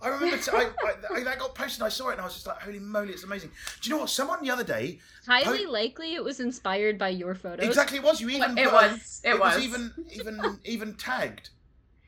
I 0.00 0.08
remember 0.08 0.36
t- 0.36 0.50
I, 0.52 0.68
I, 0.84 1.18
I, 1.18 1.22
that 1.22 1.38
got 1.38 1.54
posted. 1.54 1.82
I 1.84 1.88
saw 1.88 2.08
it 2.08 2.12
and 2.12 2.22
I 2.22 2.24
was 2.24 2.34
just 2.34 2.46
like, 2.48 2.60
"Holy 2.60 2.80
moly, 2.80 3.12
it's 3.12 3.22
amazing!" 3.22 3.50
Do 3.80 3.88
you 3.88 3.94
know 3.94 4.00
what? 4.00 4.10
Someone 4.10 4.42
the 4.42 4.50
other 4.50 4.64
day, 4.64 4.98
Highly 5.26 5.64
likely 5.64 6.14
it 6.14 6.24
was 6.24 6.40
inspired 6.40 6.98
by 6.98 7.10
your 7.10 7.36
photos. 7.36 7.64
exactly 7.64 7.98
it 7.98 8.04
was. 8.04 8.20
You 8.20 8.28
even 8.30 8.58
It 8.58 8.72
was. 8.72 9.20
It, 9.22 9.30
it 9.30 9.40
was. 9.40 9.54
was 9.54 9.64
even 9.64 9.92
even 10.12 10.58
even 10.64 10.94
tagged 10.94 11.50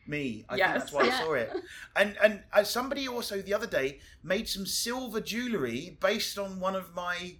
me. 0.08 0.44
I 0.48 0.56
Yes. 0.56 0.66
think 0.70 0.78
that's 0.80 0.92
why 0.92 1.04
Yeah. 1.04 1.16
I 1.16 1.20
saw 1.20 1.32
it. 1.34 1.52
And 1.96 2.16
and 2.22 2.42
uh, 2.52 2.64
somebody 2.64 3.08
also 3.08 3.40
the 3.42 3.54
other 3.54 3.66
day 3.66 4.00
made 4.22 4.48
some 4.48 4.66
silver 4.66 5.20
jewelry 5.20 5.96
based 6.00 6.38
on 6.38 6.60
one 6.60 6.74
of 6.74 6.94
my 6.94 7.36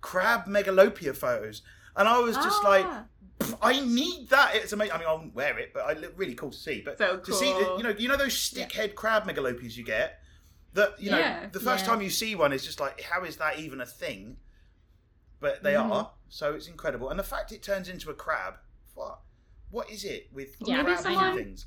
crab 0.00 0.46
megalopia 0.46 1.16
photos, 1.16 1.62
and 1.96 2.08
I 2.08 2.18
was 2.18 2.36
just 2.36 2.62
like, 2.64 2.84
Ah, 2.84 3.04
"Pff, 3.38 3.58
I 3.62 3.80
need 3.80 4.28
that. 4.30 4.54
It's 4.56 4.72
amazing. 4.72 4.94
I 4.94 4.98
mean, 4.98 5.06
I 5.08 5.12
won't 5.12 5.34
wear 5.34 5.58
it, 5.58 5.72
but 5.72 5.84
I 5.84 5.92
look 5.94 6.12
really 6.16 6.34
cool 6.34 6.50
to 6.50 6.58
see. 6.58 6.82
But 6.84 6.98
So 6.98 7.18
to 7.18 7.32
see, 7.32 7.52
the, 7.52 7.76
you 7.78 7.82
know, 7.82 7.90
you 7.90 8.08
know 8.08 8.16
those 8.16 8.36
stick 8.36 8.72
head 8.72 8.94
crab 8.94 9.24
megalopias 9.26 9.76
you 9.76 9.84
get. 9.84 10.20
That 10.74 11.00
you 11.00 11.10
know, 11.12 11.18
Yeah. 11.18 11.48
the 11.50 11.60
first 11.60 11.84
Yeah. 11.84 11.90
time 11.92 12.02
you 12.02 12.10
see 12.10 12.34
one 12.34 12.52
is 12.52 12.64
just 12.64 12.80
like, 12.80 13.00
how 13.02 13.22
is 13.24 13.36
that 13.36 13.58
even 13.60 13.80
a 13.80 13.86
thing? 13.86 14.38
But 15.40 15.62
they 15.62 15.74
Mhm. 15.74 15.90
are, 15.90 16.10
so 16.28 16.54
it's 16.54 16.66
incredible. 16.66 17.10
And 17.10 17.18
the 17.18 17.22
fact 17.24 17.52
it 17.52 17.62
turns 17.62 17.88
into 17.88 18.10
a 18.10 18.14
crab, 18.14 18.54
what, 18.94 19.20
what 19.70 19.88
is 19.90 20.04
it 20.04 20.28
with 20.32 20.56
Yeah, 20.60 20.78
Maybe 20.78 20.86
crabs 20.86 21.04
and 21.06 21.14
someone- 21.14 21.36
things? 21.36 21.66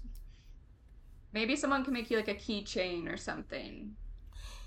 Maybe 1.34 1.56
someone 1.56 1.84
can 1.84 1.94
make 1.94 2.10
you 2.10 2.18
like 2.18 2.28
a 2.28 2.36
keychain 2.36 3.12
or 3.12 3.18
something. 3.18 3.96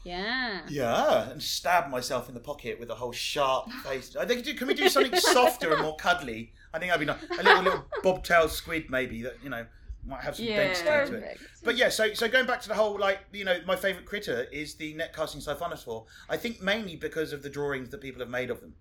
Yeah. 0.04 0.62
Yeah, 0.68 1.30
and 1.30 1.42
stab 1.42 1.90
myself 1.90 2.28
in 2.28 2.34
the 2.34 2.40
pocket 2.40 2.80
with 2.80 2.90
a 2.90 2.94
whole 2.94 3.12
sharp 3.12 3.70
face. 3.84 4.16
Uh, 4.16 4.20
I 4.20 4.24
think, 4.26 4.44
can 4.56 4.66
we 4.66 4.74
do 4.74 4.88
something 4.88 5.14
softer 5.20 5.72
and 5.72 5.82
more 5.82 5.96
cuddly? 5.96 6.52
I 6.72 6.78
think 6.78 6.90
that'd 6.90 7.06
be 7.06 7.12
nice. 7.12 7.38
A 7.38 7.42
little 7.42 7.62
little 7.62 7.84
bobtail 8.02 8.48
squid, 8.48 8.88
maybe 8.90 9.22
that 9.22 9.36
you 9.42 9.50
know 9.50 9.66
might 10.06 10.22
have 10.22 10.36
some 10.36 10.46
Yeah. 10.46 10.56
density 10.68 10.88
to 11.12 11.14
it. 11.16 11.38
But 11.62 11.76
yeah, 11.76 11.90
so 11.90 12.14
so 12.14 12.28
going 12.28 12.46
back 12.46 12.62
to 12.62 12.68
the 12.68 12.74
whole 12.74 12.98
like 12.98 13.18
you 13.32 13.44
know 13.44 13.58
my 13.66 13.76
favourite 13.76 14.06
critter 14.06 14.46
is 14.50 14.74
the 14.76 14.94
netcasting 14.94 15.44
siphonophore. 15.46 16.06
I 16.30 16.36
think 16.38 16.62
mainly 16.62 16.96
because 16.96 17.32
of 17.34 17.42
the 17.42 17.50
drawings 17.50 17.90
that 17.90 18.00
people 18.00 18.20
have 18.20 18.30
made 18.30 18.48
of 18.50 18.60
them, 18.62 18.74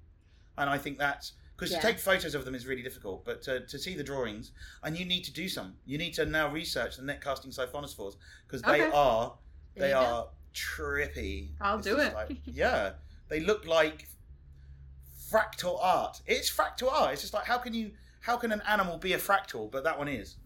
and 0.58 0.70
I 0.70 0.78
think 0.78 0.98
that's 0.98 1.34
because 1.60 1.74
Yeah. 1.74 1.82
to 1.82 1.88
take 1.88 2.00
photos 2.00 2.36
of 2.36 2.46
them 2.46 2.56
is 2.56 2.66
really 2.66 2.82
difficult, 2.82 3.26
but 3.26 3.42
to, 3.42 3.66
to 3.66 3.78
see 3.78 3.94
the 3.94 4.04
drawings, 4.04 4.52
and 4.82 4.98
you 4.98 5.04
need 5.04 5.24
to 5.26 5.34
do 5.34 5.50
some. 5.50 5.76
You 5.86 5.98
need 5.98 6.14
to 6.14 6.26
now 6.26 6.50
research 6.50 6.96
the 6.96 7.04
netcasting 7.04 7.54
siphonophores 7.54 8.16
because 8.48 8.62
they 8.62 8.82
are 8.82 9.38
There 9.76 9.82
they 9.84 9.90
you 9.90 9.94
go. 9.94 10.00
are 10.00 10.28
trippy. 10.54 11.50
I'll 11.60 11.80
It's 11.80 11.88
do 11.88 12.00
it. 12.00 12.14
like- 12.14 12.38
yeah, 12.46 12.94
they 13.28 13.42
look 13.42 13.66
like 13.68 14.08
fractal 15.30 15.78
art. 15.82 16.22
It's 16.26 16.50
fractal 16.50 16.92
art. 16.92 17.12
It's 17.14 17.22
just 17.24 17.34
like 17.34 17.46
how 17.46 17.58
can 17.58 17.74
you 17.74 17.92
how 18.22 18.38
can 18.38 18.52
an 18.54 18.62
animal 18.68 18.98
be 18.98 19.14
a 19.14 19.18
fractal, 19.18 19.70
but 19.70 19.84
that 19.84 19.98
one 19.98 20.08
is. 20.08 20.38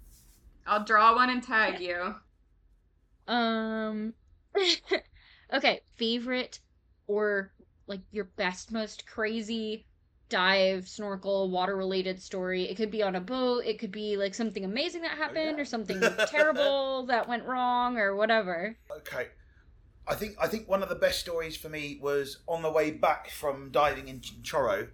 I'll 0.66 0.84
draw 0.84 1.14
one 1.16 1.30
and 1.30 1.44
tag 1.44 1.80
you. 1.80 2.16
Um. 3.28 4.14
okay, 5.54 5.82
favorite 5.96 6.60
or 7.08 7.52
like 7.88 8.02
your 8.12 8.26
best, 8.26 8.72
most 8.72 9.06
crazy 9.06 9.86
dive, 10.30 10.88
snorkel, 10.88 11.50
water 11.50 11.76
related 11.76 12.22
story. 12.22 12.70
It 12.70 12.76
could 12.76 12.92
be 12.92 13.04
on 13.04 13.16
a 13.16 13.22
boat. 13.22 13.66
It 13.66 13.80
could 13.80 13.92
be 13.92 14.18
like 14.18 14.34
something 14.34 14.66
amazing 14.66 15.02
that 15.02 15.18
happened, 15.18 15.58
yeah. 15.58 15.62
or 15.62 15.66
something 15.66 16.02
terrible 16.28 17.06
that 17.08 17.28
went 17.28 17.46
wrong, 17.46 17.98
or 17.98 18.16
whatever. 18.16 18.78
Okay. 18.92 19.28
I 20.08 20.16
think 20.16 20.36
I 20.42 20.48
think 20.48 20.68
one 20.68 20.84
of 20.84 20.90
the 20.90 20.96
best 20.96 21.20
stories 21.20 21.56
for 21.56 21.70
me 21.70 21.98
was 22.02 22.40
on 22.48 22.62
the 22.62 22.72
way 22.72 22.92
back 22.92 23.30
from 23.30 23.72
diving 23.72 24.08
in 24.08 24.20
Chinchorro 24.20 24.90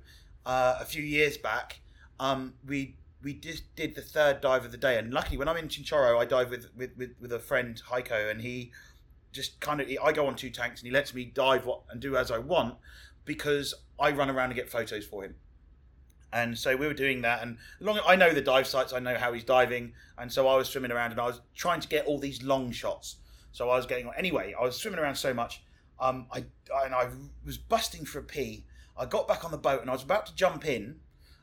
uh, 0.45 0.77
a 0.79 0.85
few 0.85 1.01
years 1.01 1.37
back. 1.37 1.79
Um, 2.19 2.53
we 2.65 2.95
we 3.21 3.33
just 3.33 3.75
did 3.75 3.95
the 3.95 4.01
third 4.01 4.41
dive 4.41 4.65
of 4.65 4.71
the 4.71 4.77
day, 4.77 4.97
and 4.97 5.13
luckily 5.13 5.37
when 5.37 5.47
I'm 5.47 5.57
in 5.57 5.67
Chinchorro, 5.67 6.19
I 6.19 6.25
dive 6.25 6.49
with 6.49 6.67
with, 6.75 6.91
with, 6.95 7.15
with 7.19 7.33
a 7.33 7.39
friend 7.39 7.81
Heiko, 7.89 8.29
and 8.29 8.41
he 8.41 8.71
just 9.31 9.59
kind 9.59 9.81
of 9.81 9.87
I 10.03 10.11
go 10.11 10.27
on 10.27 10.35
two 10.35 10.49
tanks, 10.49 10.81
and 10.81 10.87
he 10.87 10.93
lets 10.93 11.13
me 11.13 11.25
dive 11.25 11.65
what 11.65 11.81
and 11.89 11.99
do 11.99 12.15
as 12.15 12.29
I 12.29 12.37
want 12.37 12.75
because 13.25 13.73
I 13.99 14.11
run 14.11 14.29
around 14.29 14.45
and 14.45 14.55
get 14.55 14.69
photos 14.69 15.05
for 15.05 15.23
him. 15.23 15.35
And 16.31 16.57
so 16.57 16.75
we 16.75 16.85
were 16.85 16.93
doing 16.93 17.21
that, 17.23 17.41
and 17.41 17.57
long 17.79 17.99
I 18.05 18.15
know 18.15 18.31
the 18.33 18.41
dive 18.41 18.67
sites, 18.67 18.93
I 18.93 18.99
know 18.99 19.15
how 19.15 19.33
he's 19.33 19.43
diving, 19.43 19.93
and 20.17 20.31
so 20.31 20.47
I 20.47 20.55
was 20.57 20.69
swimming 20.69 20.91
around 20.91 21.11
and 21.11 21.19
I 21.19 21.25
was 21.25 21.41
trying 21.55 21.79
to 21.81 21.87
get 21.87 22.05
all 22.05 22.19
these 22.19 22.43
long 22.43 22.71
shots. 22.71 23.15
So 23.51 23.69
I 23.71 23.77
was 23.77 23.87
getting 23.87 24.05
on 24.05 24.13
anyway. 24.15 24.53
I 24.57 24.63
was 24.63 24.75
swimming 24.75 24.99
around 24.99 25.15
so 25.15 25.33
much, 25.33 25.63
um, 25.99 26.27
I 26.31 26.45
and 26.83 26.93
I 26.93 27.07
was 27.43 27.57
busting 27.57 28.05
for 28.05 28.19
a 28.19 28.23
pee. 28.23 28.65
I 28.95 29.05
got 29.05 29.27
back 29.27 29.43
on 29.43 29.49
the 29.49 29.57
boat 29.57 29.81
and 29.81 29.89
I 29.89 29.93
was 29.93 30.03
about 30.03 30.27
to 30.27 30.35
jump 30.35 30.67
in 30.67 30.99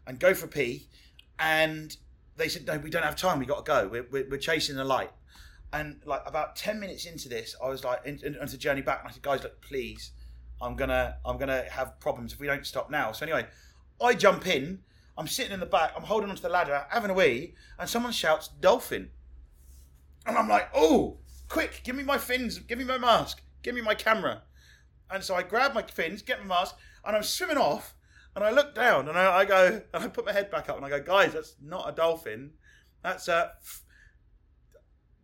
and 0.06 0.20
go 0.20 0.34
for 0.34 0.46
a 0.46 0.48
pee, 0.48 0.86
and 1.38 1.96
they 2.36 2.48
said, 2.48 2.66
"No, 2.66 2.78
we 2.78 2.90
don't 2.90 3.02
have 3.02 3.16
time. 3.16 3.40
We 3.40 3.46
got 3.46 3.66
to 3.66 3.68
go. 3.68 3.88
We're, 3.88 4.06
we're, 4.10 4.28
we're 4.30 4.38
chasing 4.38 4.76
the 4.76 4.84
light." 4.84 5.10
And 5.72 6.00
like 6.04 6.22
about 6.26 6.54
ten 6.54 6.78
minutes 6.78 7.06
into 7.06 7.28
this, 7.28 7.56
I 7.62 7.68
was 7.68 7.82
like, 7.82 8.02
in, 8.04 8.20
in, 8.22 8.36
into 8.36 8.52
the 8.52 8.58
journey 8.58 8.82
back, 8.82 9.00
and 9.00 9.08
I 9.08 9.12
said, 9.12 9.22
"Guys, 9.22 9.42
look, 9.42 9.60
please, 9.62 10.12
I'm 10.60 10.76
gonna 10.76 11.18
I'm 11.24 11.38
gonna 11.38 11.64
have 11.70 11.98
problems 12.00 12.32
if 12.32 12.40
we 12.40 12.46
don't 12.46 12.66
stop 12.66 12.90
now." 12.90 13.12
So 13.12 13.24
anyway, 13.24 13.46
I 14.00 14.14
jump 14.14 14.46
in. 14.46 14.80
I'm 15.18 15.26
sitting 15.26 15.52
in 15.52 15.60
the 15.60 15.66
back. 15.66 15.92
I'm 15.96 16.04
holding 16.04 16.30
onto 16.30 16.42
the 16.42 16.48
ladder, 16.48 16.86
having 16.90 17.10
a 17.10 17.14
wee, 17.14 17.54
and 17.78 17.88
someone 17.88 18.12
shouts 18.12 18.48
"dolphin," 18.48 19.10
and 20.26 20.36
I'm 20.36 20.48
like, 20.48 20.68
"Oh, 20.74 21.18
quick! 21.48 21.82
Give 21.84 21.96
me 21.96 22.02
my 22.02 22.18
fins. 22.18 22.58
Give 22.58 22.78
me 22.78 22.84
my 22.84 22.98
mask. 22.98 23.42
Give 23.62 23.74
me 23.74 23.80
my 23.80 23.94
camera." 23.94 24.42
And 25.10 25.22
so 25.22 25.34
I 25.34 25.42
grab 25.42 25.72
my 25.72 25.82
fins, 25.82 26.22
get 26.22 26.40
my 26.40 26.46
mask, 26.46 26.74
and 27.04 27.16
I'm 27.16 27.22
swimming 27.22 27.58
off. 27.58 27.94
And 28.34 28.44
I 28.44 28.50
look 28.50 28.74
down, 28.74 29.08
and 29.08 29.16
I, 29.16 29.38
I 29.38 29.44
go, 29.44 29.80
and 29.94 30.04
I 30.04 30.08
put 30.08 30.26
my 30.26 30.32
head 30.32 30.50
back 30.50 30.68
up, 30.68 30.76
and 30.76 30.84
I 30.84 30.90
go, 30.90 31.00
"Guys, 31.00 31.32
that's 31.32 31.56
not 31.62 31.88
a 31.88 31.92
dolphin. 31.92 32.52
That's 33.02 33.28
a 33.28 33.52
f- 33.62 33.82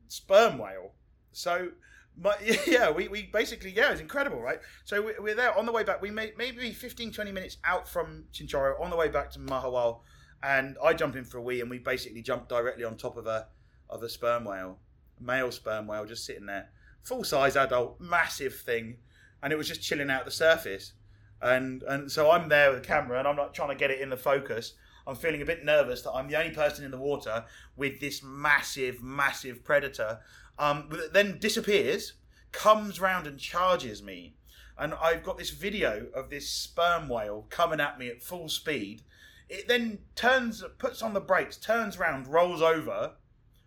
sperm 0.08 0.58
whale." 0.58 0.92
So. 1.32 1.72
My, 2.20 2.34
yeah, 2.66 2.90
we, 2.90 3.08
we 3.08 3.22
basically, 3.22 3.70
yeah, 3.70 3.92
it's 3.92 4.00
incredible, 4.00 4.40
right? 4.40 4.60
So 4.84 5.02
we, 5.02 5.12
we're 5.18 5.34
there 5.34 5.56
on 5.56 5.66
the 5.66 5.72
way 5.72 5.82
back. 5.82 6.02
We 6.02 6.10
may, 6.10 6.32
maybe 6.36 6.72
15, 6.72 7.12
20 7.12 7.32
minutes 7.32 7.56
out 7.64 7.88
from 7.88 8.24
Chinchorro 8.32 8.80
on 8.80 8.90
the 8.90 8.96
way 8.96 9.08
back 9.08 9.30
to 9.32 9.38
Mahahual. 9.38 10.00
And 10.42 10.76
I 10.82 10.92
jump 10.92 11.16
in 11.16 11.24
for 11.24 11.38
a 11.38 11.42
wee, 11.42 11.60
and 11.60 11.70
we 11.70 11.78
basically 11.78 12.20
jump 12.20 12.48
directly 12.48 12.84
on 12.84 12.96
top 12.96 13.16
of 13.16 13.26
a 13.26 13.46
of 13.88 14.02
a 14.02 14.08
sperm 14.08 14.44
whale, 14.44 14.78
male 15.20 15.52
sperm 15.52 15.86
whale, 15.86 16.04
just 16.04 16.24
sitting 16.24 16.46
there, 16.46 16.70
full 17.02 17.22
size 17.22 17.56
adult, 17.56 18.00
massive 18.00 18.54
thing, 18.56 18.96
and 19.42 19.52
it 19.52 19.56
was 19.56 19.68
just 19.68 19.82
chilling 19.82 20.10
out 20.10 20.24
the 20.24 20.30
surface. 20.30 20.94
And 21.40 21.82
and 21.84 22.10
so 22.10 22.30
I'm 22.30 22.48
there 22.48 22.72
with 22.72 22.82
the 22.82 22.88
camera, 22.88 23.18
and 23.18 23.28
I'm 23.28 23.36
not 23.36 23.54
trying 23.54 23.68
to 23.68 23.74
get 23.76 23.90
it 23.90 24.00
in 24.00 24.10
the 24.10 24.16
focus. 24.16 24.74
I'm 25.06 25.16
feeling 25.16 25.42
a 25.42 25.44
bit 25.44 25.64
nervous 25.64 26.02
that 26.02 26.12
I'm 26.12 26.28
the 26.28 26.38
only 26.38 26.54
person 26.54 26.84
in 26.84 26.90
the 26.90 26.98
water 26.98 27.44
with 27.76 28.00
this 28.00 28.22
massive, 28.22 29.02
massive 29.02 29.64
predator. 29.64 30.20
Um, 30.58 30.88
then 31.12 31.38
disappears, 31.38 32.14
comes 32.52 33.00
round 33.00 33.26
and 33.26 33.38
charges 33.38 34.02
me, 34.02 34.36
and 34.78 34.94
I've 34.94 35.22
got 35.22 35.38
this 35.38 35.50
video 35.50 36.06
of 36.14 36.30
this 36.30 36.48
sperm 36.48 37.08
whale 37.08 37.46
coming 37.50 37.80
at 37.80 37.98
me 37.98 38.08
at 38.08 38.22
full 38.22 38.48
speed. 38.48 39.02
It 39.48 39.68
then 39.68 39.98
turns, 40.14 40.62
puts 40.78 41.02
on 41.02 41.14
the 41.14 41.20
brakes, 41.20 41.56
turns 41.56 41.98
round, 41.98 42.26
rolls 42.26 42.62
over, 42.62 43.12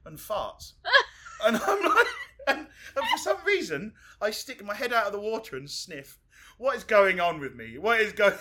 and 0.05 0.17
farts. 0.17 0.73
and 1.45 1.57
I'm 1.57 1.83
like, 1.83 2.07
and, 2.47 2.67
and 2.95 3.07
for 3.11 3.17
some 3.17 3.37
reason, 3.45 3.93
I 4.21 4.31
stick 4.31 4.63
my 4.63 4.75
head 4.75 4.93
out 4.93 5.07
of 5.07 5.11
the 5.13 5.19
water 5.19 5.57
and 5.57 5.69
sniff. 5.69 6.19
What 6.57 6.75
is 6.75 6.83
going 6.83 7.19
on 7.19 7.39
with 7.39 7.55
me? 7.55 7.77
What 7.77 7.99
is 7.99 8.13
going? 8.13 8.33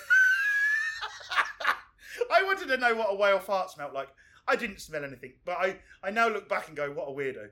I 2.30 2.42
wanted 2.44 2.68
to 2.68 2.76
know 2.76 2.94
what 2.94 3.12
a 3.12 3.16
whale 3.16 3.40
fart 3.40 3.70
smelled 3.70 3.92
like. 3.92 4.08
I 4.46 4.56
didn't 4.56 4.80
smell 4.80 5.04
anything, 5.04 5.32
but 5.44 5.56
I, 5.58 5.76
I 6.02 6.10
now 6.10 6.28
look 6.28 6.48
back 6.48 6.68
and 6.68 6.76
go, 6.76 6.90
what 6.90 7.08
a 7.08 7.12
weirdo. 7.12 7.48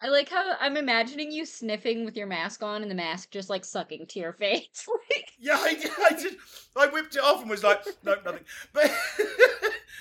I 0.00 0.08
like 0.08 0.28
how 0.28 0.54
I'm 0.60 0.76
imagining 0.76 1.32
you 1.32 1.46
sniffing 1.46 2.04
with 2.04 2.16
your 2.16 2.26
mask 2.26 2.62
on, 2.62 2.82
and 2.82 2.90
the 2.90 2.94
mask 2.94 3.30
just 3.30 3.48
like 3.48 3.64
sucking 3.64 4.06
to 4.06 4.18
your 4.18 4.32
face. 4.44 4.86
like, 5.10 5.32
Yeah, 5.38 5.58
I 5.58 5.74
did. 5.74 5.90
I 5.98 6.10
did. 6.10 6.36
I 6.76 6.86
whipped 6.88 7.16
it 7.16 7.22
off 7.22 7.40
and 7.40 7.50
was 7.50 7.62
like, 7.62 7.84
no, 8.02 8.16
nothing. 8.24 8.44
But 8.72 8.90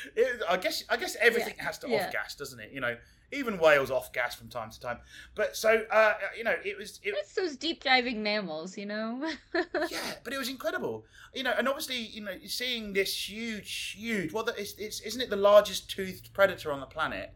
it, 0.15 0.41
I 0.49 0.57
guess, 0.57 0.83
I 0.89 0.97
guess 0.97 1.15
everything 1.19 1.55
has 1.57 1.77
to 1.79 1.89
yeah. 1.89 2.05
off 2.05 2.11
gas, 2.11 2.35
doesn't 2.35 2.59
it? 2.59 2.71
You 2.73 2.81
know, 2.81 2.97
even 3.31 3.57
whales 3.57 3.91
off 3.91 4.11
gas 4.11 4.35
from 4.35 4.49
time 4.49 4.71
to 4.71 4.79
time. 4.79 4.97
But 5.35 5.55
so, 5.55 5.83
uh, 5.91 6.13
you 6.37 6.43
know, 6.43 6.55
it 6.63 6.77
was, 6.77 6.99
it, 7.03 7.13
it's 7.17 7.35
those 7.35 7.55
deep 7.55 7.83
diving 7.83 8.23
mammals, 8.23 8.77
you 8.77 8.85
know. 8.85 9.31
yeah, 9.53 10.13
but 10.23 10.33
it 10.33 10.37
was 10.37 10.49
incredible. 10.49 11.05
You 11.33 11.43
know, 11.43 11.53
and 11.57 11.67
obviously, 11.67 11.97
you 11.97 12.21
know, 12.21 12.33
seeing 12.45 12.93
this 12.93 13.29
huge, 13.29 13.95
huge. 13.97 14.33
Well, 14.33 14.47
it's, 14.57 14.73
it's 14.73 15.01
isn't 15.01 15.21
it 15.21 15.29
the 15.29 15.35
largest 15.35 15.89
toothed 15.89 16.33
predator 16.33 16.71
on 16.71 16.79
the 16.79 16.85
planet? 16.85 17.33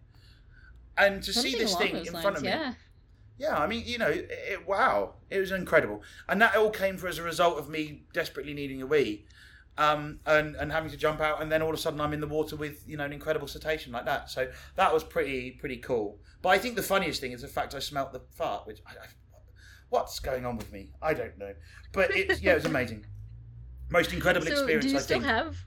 And 0.97 1.21
to 1.23 1.33
see 1.33 1.55
this 1.55 1.75
thing 1.75 1.95
in 1.95 2.11
lines, 2.13 2.21
front 2.21 2.37
of 2.37 2.43
me, 2.43 2.49
yeah. 2.49 2.73
Yeah, 3.39 3.55
I 3.57 3.67
mean, 3.67 3.83
you 3.85 3.99
know, 3.99 4.07
it, 4.07 4.27
it- 4.31 4.67
wow, 4.67 5.13
it 5.29 5.39
was 5.39 5.51
incredible, 5.51 6.01
and 6.27 6.41
that 6.41 6.55
all 6.55 6.71
came 6.71 6.97
for 6.97 7.07
as 7.07 7.19
a 7.19 7.23
result 7.23 7.59
of 7.59 7.69
me 7.69 8.03
desperately 8.11 8.53
needing 8.55 8.81
a 8.81 8.87
wee, 8.87 9.25
um, 9.77 10.19
and 10.25 10.55
and 10.55 10.71
having 10.71 10.89
to 10.89 10.97
jump 10.97 11.21
out, 11.21 11.39
and 11.41 11.51
then 11.51 11.61
all 11.61 11.69
of 11.69 11.75
a 11.75 11.77
sudden 11.77 12.01
I'm 12.01 12.13
in 12.13 12.19
the 12.19 12.27
water 12.27 12.55
with 12.55 12.81
you 12.87 12.97
know 12.97 13.05
an 13.05 13.13
incredible 13.13 13.47
cetacean 13.47 13.91
like 13.93 14.05
that. 14.05 14.31
So 14.31 14.49
that 14.75 14.91
was 14.91 15.03
pretty 15.03 15.51
pretty 15.51 15.77
cool. 15.77 16.19
But 16.41 16.49
I 16.49 16.57
think 16.57 16.75
the 16.75 16.81
funniest 16.83 17.21
thing 17.21 17.31
is 17.31 17.41
the 17.41 17.47
fact 17.47 17.75
I 17.75 17.79
smelt 17.79 18.11
the 18.11 18.21
fart, 18.31 18.65
which 18.65 18.79
I, 18.87 18.91
I, 18.91 19.07
what's 19.89 20.19
going 20.19 20.45
on 20.45 20.57
with 20.57 20.71
me? 20.71 20.89
I 21.01 21.13
don't 21.13 21.37
know, 21.37 21.53
but 21.91 22.15
it 22.15 22.41
yeah, 22.41 22.53
it 22.53 22.55
was 22.55 22.65
amazing. 22.65 23.05
Most 23.91 24.13
incredible 24.13 24.47
So, 24.47 24.53
experience 24.53 24.85
do 24.85 24.91
you 24.91 24.97
I 24.97 25.01
still 25.01 25.19
think. 25.19 25.31
have? 25.31 25.57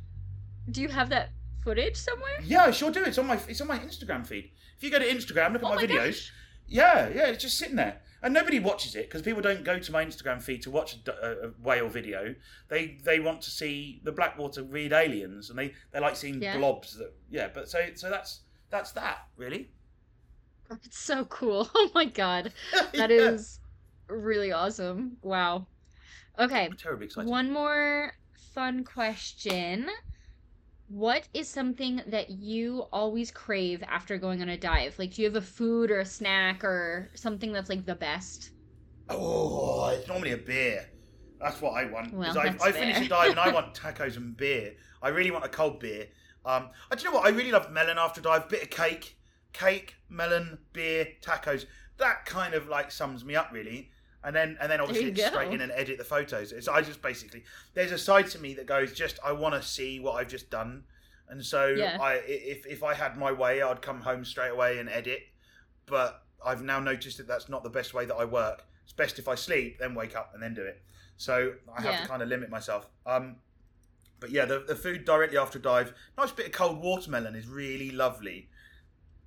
Do 0.73 0.83
you 0.83 0.89
have 0.89 1.09
that 1.11 1.31
footage 1.63 1.97
somewhere? 1.97 2.39
Yeah, 2.43 2.65
I 2.65 2.71
sure 2.73 2.91
do. 2.91 3.05
It's 3.05 3.17
on 3.19 3.27
my 3.29 3.39
it's 3.49 3.61
on 3.61 3.69
my 3.69 3.79
Instagram 3.79 4.27
feed. 4.27 4.51
If 4.81 4.85
you 4.85 4.91
go 4.91 4.99
to 4.99 5.05
Instagram, 5.05 5.53
look 5.53 5.63
at 5.63 5.67
Oh 5.67 5.75
my, 5.75 5.77
my 5.77 5.83
videos. 5.87 6.07
gosh. 6.07 6.33
Yeah, 6.67 7.09
yeah, 7.11 7.27
it's 7.27 7.43
just 7.43 7.59
sitting 7.59 7.77
there, 7.77 8.01
and 8.23 8.33
nobody 8.33 8.59
watches 8.61 8.95
it 8.97 9.09
because 9.09 9.21
people 9.21 9.43
don't 9.43 9.63
go 9.63 9.79
to 9.79 9.93
my 9.93 10.03
Instagram 10.03 10.41
feed 10.41 10.63
to 10.63 10.71
watch 10.71 10.97
a 11.07 11.51
whale 11.63 11.89
video. 11.91 12.35
They 12.69 12.99
they 13.05 13.21
want 13.21 13.43
to 13.43 13.51
see 13.51 14.01
the 14.05 14.13
Blackwater 14.13 14.63
read 14.63 14.95
aliens, 14.95 15.51
and 15.51 15.59
they, 15.59 15.75
they 15.93 16.01
like 16.01 16.17
seeing 16.17 16.41
Yeah. 16.41 16.57
blobs. 16.57 16.97
That 16.97 17.13
yeah, 17.29 17.49
but 17.53 17.69
so 17.69 17.89
so 17.95 18.09
that's 18.09 18.41
that's 18.71 18.93
that 18.93 19.27
really. 19.37 19.73
It's 20.85 20.99
so 20.99 21.27
cool. 21.27 21.69
Oh 21.75 21.91
my 21.95 22.07
god. 22.07 22.53
That 22.95 23.11
Yeah. 23.11 23.33
is 23.33 23.59
really 24.09 24.51
awesome. 24.53 25.19
Wow. 25.21 25.67
Okay, 26.39 26.67
I'm 26.67 26.77
terribly 26.77 27.07
excited. 27.07 27.29
one 27.29 27.53
more 27.53 28.15
fun 28.55 28.85
question. 28.85 29.91
What 30.91 31.29
is 31.33 31.49
something 31.49 32.03
that 32.09 32.31
you 32.31 32.85
always 32.93 33.31
crave 33.31 33.81
after 33.87 34.19
going 34.19 34.43
on 34.43 34.49
a 34.49 34.57
dive? 34.57 34.99
Like, 34.99 35.15
do 35.15 35.23
you 35.23 35.29
have 35.29 35.37
a 35.37 35.47
food 35.47 35.89
or 35.89 36.01
a 36.01 36.05
snack 36.05 36.65
or 36.65 37.13
something 37.15 37.53
that's 37.53 37.69
like 37.69 37.87
the 37.87 37.95
best? 37.95 38.51
Oh, 39.09 39.89
it's 39.91 40.09
normally 40.09 40.33
a 40.33 40.37
beer. 40.37 40.89
That's 41.41 41.61
what 41.63 41.75
I 41.75 41.85
want. 41.85 42.13
Well, 42.13 42.37
I, 42.37 42.57
I 42.61 42.73
finish 42.73 43.01
a 43.01 43.09
dive 43.09 43.31
and 43.31 43.39
I 43.39 43.53
want 43.55 43.73
tacos 43.73 44.17
and 44.17 44.37
beer. 44.37 44.75
I 45.01 45.11
really 45.11 45.31
want 45.31 45.45
a 45.45 45.49
cold 45.49 45.79
beer. 45.79 46.09
Um, 46.45 46.71
uh, 46.91 46.97
do 46.97 47.05
you 47.05 47.11
know 47.11 47.19
what? 47.19 47.25
I 47.25 47.31
really 47.31 47.53
love 47.53 47.71
melon 47.71 47.97
after 47.97 48.19
a 48.21 48.25
dive. 48.25 48.49
Bit 48.49 48.65
of 48.65 48.71
cake, 48.71 49.17
cake, 49.53 49.95
melon, 50.09 50.59
beer, 50.73 51.07
tacos. 51.23 51.67
That 51.99 52.27
kind 52.27 52.53
of 52.53 52.67
like 52.67 52.91
sums 52.91 53.25
me 53.25 53.37
up 53.37 53.53
really. 53.53 53.93
And 54.23 54.37
then 54.37 54.59
and 54.61 54.71
then 54.71 54.81
obviously 54.81 55.15
straight 55.31 55.53
in 55.53 55.61
and 55.63 55.73
edit 55.73 55.97
the 55.99 56.05
photos. 56.05 56.53
It's 56.53 56.69
I 56.69 56.83
just 56.83 57.01
basically 57.01 57.43
there's 57.75 57.91
a 57.93 57.99
side 57.99 58.27
to 58.31 58.39
me 58.39 58.55
that 58.55 58.67
goes 58.67 58.93
just 58.93 59.19
I 59.25 59.33
want 59.33 59.55
to 59.55 59.63
see 59.63 59.99
what 60.01 60.13
I've 60.17 60.29
just 60.29 60.51
done. 60.51 60.85
And 61.29 61.45
so 61.45 61.67
Yeah. 61.69 61.97
I 62.01 62.15
if 62.27 62.67
if 62.67 62.83
I 62.83 62.95
had 62.95 63.17
my 63.17 63.33
way, 63.33 63.63
I'd 63.63 63.81
come 63.83 64.03
home 64.03 64.25
straight 64.25 64.51
away 64.51 64.79
and 64.79 64.89
edit. 64.89 65.23
But 65.87 66.23
I've 66.45 66.63
now 66.63 66.81
noticed 66.81 67.17
that 67.19 67.27
that's 67.27 67.49
not 67.49 67.63
the 67.63 67.71
best 67.71 67.95
way 67.95 68.05
that 68.05 68.15
I 68.15 68.25
work. 68.25 68.65
It's 68.85 68.93
best 68.93 69.19
if 69.19 69.27
I 69.29 69.35
sleep, 69.37 69.79
then 69.79 69.95
wake 69.95 70.15
up 70.17 70.33
and 70.35 70.43
then 70.43 70.55
do 70.55 70.63
it. 70.65 70.83
So 71.17 71.55
I 71.77 71.81
have 71.83 71.95
Yeah. 71.95 72.03
to 72.03 72.09
kind 72.09 72.23
of 72.23 72.29
limit 72.29 72.51
myself. 72.51 72.89
Um, 73.07 73.37
But 74.21 74.31
yeah, 74.31 74.45
the, 74.45 74.59
the 74.61 74.77
food 74.77 75.07
directly 75.07 75.39
after 75.39 75.59
a 75.59 75.63
dive, 75.63 75.95
nice 76.19 76.31
bit 76.31 76.47
of 76.47 76.53
cold 76.53 76.83
watermelon 76.83 77.35
is 77.35 77.47
really 77.47 77.91
lovely. 77.91 78.51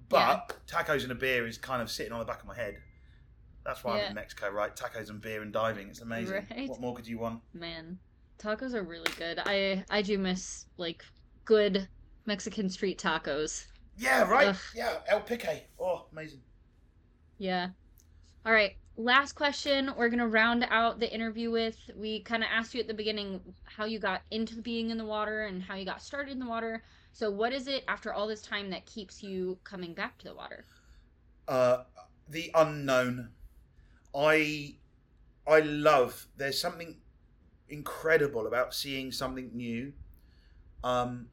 But 0.09 0.55
tacos 0.67 1.01
and 1.03 1.11
a 1.11 1.15
beer 1.15 1.47
is 1.47 1.57
kind 1.57 1.81
of 1.81 1.89
sitting 1.89 2.13
on 2.13 2.19
the 2.19 2.25
back 2.25 2.41
of 2.41 2.47
my 2.47 2.55
head. 2.55 2.77
That's 3.66 3.84
why 3.84 3.99
I'm 3.99 4.07
in 4.07 4.14
Mexico, 4.14 4.49
right? 4.51 4.76
Tacos 4.76 5.09
and 5.09 5.22
beer 5.22 5.41
and 5.41 5.53
diving. 5.53 5.88
It's 5.89 6.01
amazing. 6.01 6.45
Right. 6.49 6.70
What 6.70 6.82
more 6.82 6.93
could 6.93 7.07
you 7.07 7.18
want? 7.20 7.41
Man, 7.53 7.97
tacos 8.38 8.74
are 8.74 8.84
really 8.84 9.11
good. 9.18 9.39
I 9.39 9.86
I 9.89 10.01
do 10.01 10.18
miss 10.18 10.66
like 10.78 11.05
good 11.45 11.88
Mexican 12.26 12.70
street 12.70 12.99
tacos. 12.99 13.68
Yeah, 13.97 14.24
right. 14.24 14.47
Ugh. 14.49 14.57
Yeah, 14.76 14.95
El 15.07 15.22
Pique. 15.22 15.68
Oh, 15.80 16.05
amazing. 16.11 16.41
Yeah. 17.38 17.70
All 18.45 18.51
right. 18.53 18.76
Last 18.97 19.34
question. 19.34 19.91
We're 19.97 20.09
gonna 20.09 20.28
round 20.28 20.66
out 20.70 20.99
the 20.99 21.11
interview 21.14 21.49
with. 21.51 21.78
We 21.95 22.22
kind 22.22 22.43
of 22.43 22.49
asked 22.51 22.74
you 22.74 22.82
at 22.82 22.88
the 22.88 22.93
beginning 22.93 23.41
how 23.64 23.86
you 23.86 23.99
got 23.99 24.22
into 24.32 24.61
being 24.61 24.89
in 24.91 24.97
the 24.97 25.05
water 25.05 25.45
and 25.45 25.64
how 25.64 25.76
you 25.76 25.86
got 25.86 26.01
started 26.01 26.32
in 26.32 26.39
the 26.39 26.47
water. 26.47 26.84
So, 27.14 27.32
what 27.32 27.53
is 27.53 27.68
it 27.68 27.84
after 27.88 28.14
all 28.14 28.28
this 28.28 28.41
time 28.41 28.70
that 28.72 28.86
keeps 28.86 29.24
you 29.24 29.57
coming 29.64 29.93
back 29.93 30.18
to 30.20 30.26
the 30.26 30.36
water? 30.36 30.66
uh, 31.47 31.84
the 32.30 32.51
unknown. 32.55 33.30
I 34.16 34.76
I 35.47 35.59
love. 35.59 36.28
There's 36.38 36.59
something 36.59 36.97
incredible 37.70 38.47
about 38.47 38.74
seeing 38.74 39.11
something 39.11 39.51
new. 39.53 39.93
Um, 40.84 41.28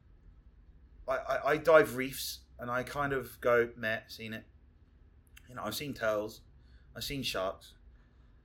I, 1.07 1.15
I, 1.15 1.49
I 1.51 1.57
dive 1.57 1.95
reefs 1.95 2.39
and 2.59 2.69
I 2.69 2.83
kind 2.83 3.13
of 3.13 3.39
go, 3.41 3.69
meh, 3.75 3.99
seen 4.07 4.33
it. 4.33 4.45
You 5.49 5.55
know, 5.55 5.63
I've 5.63 5.75
seen 5.75 5.93
tails, 5.93 6.41
I've 6.95 7.03
seen 7.03 7.23
sharks, 7.23 7.73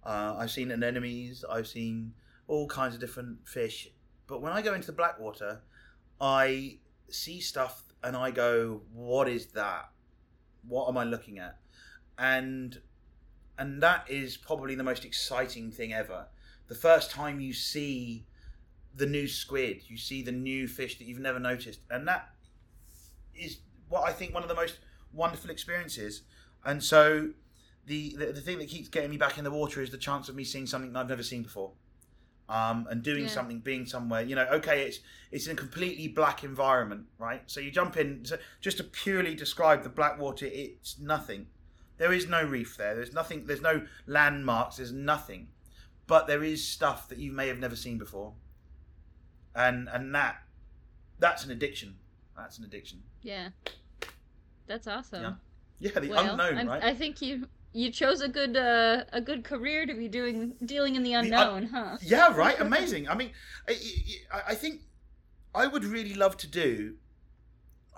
uh, 0.05 0.35
I've 0.37 0.51
seen 0.51 0.73
anemones, 0.73 1.45
I've 1.45 1.69
seen 1.69 2.15
all 2.49 2.67
kinds 2.67 2.95
of 2.95 3.01
different 3.01 3.47
fish. 3.47 3.89
But 4.27 4.43
when 4.43 4.53
I 4.53 4.63
go 4.63 4.75
into 4.75 4.87
the 4.89 4.93
blackwater, 4.93 5.61
I 6.21 6.79
see 7.09 7.41
stuff 7.41 7.83
and 8.03 8.17
I 8.17 8.31
go, 8.31 8.83
what 8.93 9.29
is 9.29 9.47
that? 9.49 9.91
What 10.67 10.89
am 10.89 10.97
I 10.97 11.05
looking 11.05 11.39
at? 11.39 11.59
And 12.19 12.81
and 13.59 13.83
that 13.83 14.05
is 14.09 14.37
probably 14.37 14.75
the 14.75 14.85
most 14.85 15.05
exciting 15.05 15.71
thing 15.71 15.93
ever. 15.93 16.27
The 16.69 16.75
first 16.75 17.11
time 17.11 17.41
you 17.41 17.53
see 17.53 18.27
the 18.95 19.07
new 19.07 19.29
squid, 19.29 19.83
you 19.89 19.97
see 19.97 20.23
the 20.23 20.33
new 20.33 20.67
fish 20.67 20.99
that 20.99 21.05
you've 21.05 21.19
never 21.21 21.39
noticed, 21.39 21.81
and 21.91 22.07
that 22.09 22.31
is 23.35 23.59
what 23.89 24.03
I 24.09 24.13
think 24.13 24.35
one 24.35 24.43
of 24.43 24.49
the 24.49 24.55
most 24.55 24.79
wonderful 25.13 25.51
experiences. 25.51 26.23
And 26.65 26.83
so, 26.83 27.31
the, 27.87 28.17
the 28.17 28.33
the 28.33 28.41
thing 28.41 28.59
that 28.59 28.69
keeps 28.69 28.89
getting 28.89 29.11
me 29.11 29.17
back 29.17 29.39
in 29.39 29.45
the 29.45 29.51
water 29.51 29.81
is 29.81 29.91
the 29.91 29.99
chance 29.99 30.29
of 30.29 30.35
me 30.35 30.45
seeing 30.45 30.67
something 30.67 30.93
that 30.93 30.99
I've 31.01 31.09
never 31.09 31.23
seen 31.23 31.43
before, 31.43 31.73
um, 32.49 32.87
and 32.91 33.03
doing 33.03 33.25
Yeah. 33.25 33.29
something, 33.29 33.61
being 33.61 33.87
somewhere. 33.87 34.23
You 34.23 34.35
know, 34.35 34.47
okay, 34.47 34.83
it's 34.83 35.01
it's 35.31 35.47
in 35.47 35.53
a 35.53 35.57
completely 35.57 36.09
black 36.09 36.43
environment, 36.45 37.07
right? 37.19 37.43
So 37.47 37.61
you 37.61 37.71
jump 37.71 37.97
in. 37.97 38.25
So 38.25 38.39
just 38.61 38.79
to 38.79 38.85
purely 38.85 39.35
describe 39.35 39.83
the 39.83 39.89
black 39.89 40.19
water, 40.19 40.47
it's 40.47 40.99
nothing. 40.99 41.47
There 41.99 42.13
is 42.13 42.29
no 42.29 42.45
reef 42.45 42.77
there. 42.77 42.95
There's 42.95 43.13
nothing. 43.13 43.47
There's 43.47 43.63
no 43.63 43.87
landmarks. 44.07 44.77
There's 44.77 44.93
nothing. 44.93 45.49
But 46.07 46.27
there 46.27 46.43
is 46.43 46.67
stuff 46.67 47.09
that 47.09 47.19
you 47.19 47.33
may 47.33 47.49
have 47.49 47.59
never 47.59 47.77
seen 47.77 47.99
before, 47.99 48.35
and 49.55 49.89
and 49.89 50.15
that 50.15 50.43
that's 51.19 51.45
an 51.45 51.51
addiction. 51.51 51.97
That's 52.37 52.59
an 52.59 52.65
addiction. 52.65 53.03
Yeah. 53.23 53.49
That's 54.67 54.87
awesome. 54.87 55.23
Yeah. 55.23 55.33
Yeah, 55.79 56.01
the 56.01 56.09
well, 56.09 56.31
unknown, 56.31 56.59
I'm- 56.59 56.69
right? 56.69 56.83
I 56.83 56.95
think 56.95 57.21
you 57.23 57.49
you 57.73 57.91
chose 57.91 58.21
a 58.23 58.29
good 58.29 58.57
uh, 58.57 59.05
a 59.13 59.21
good 59.21 59.45
career 59.45 59.87
to 59.87 59.95
be 59.95 60.09
doing 60.09 60.55
dealing 60.65 60.97
in 60.97 61.03
the 61.03 61.13
unknown, 61.13 61.67
huh? 61.67 61.99
Yeah, 62.01 62.35
right. 62.35 62.59
Amazing. 62.59 63.09
I 63.09 63.15
mean, 63.15 63.33
I, 63.69 63.73
I, 64.33 64.43
I 64.49 64.55
think 64.55 64.83
I 65.55 65.67
would 65.67 65.85
really 65.85 66.15
love 66.15 66.37
to 66.39 66.47
do, 66.47 66.97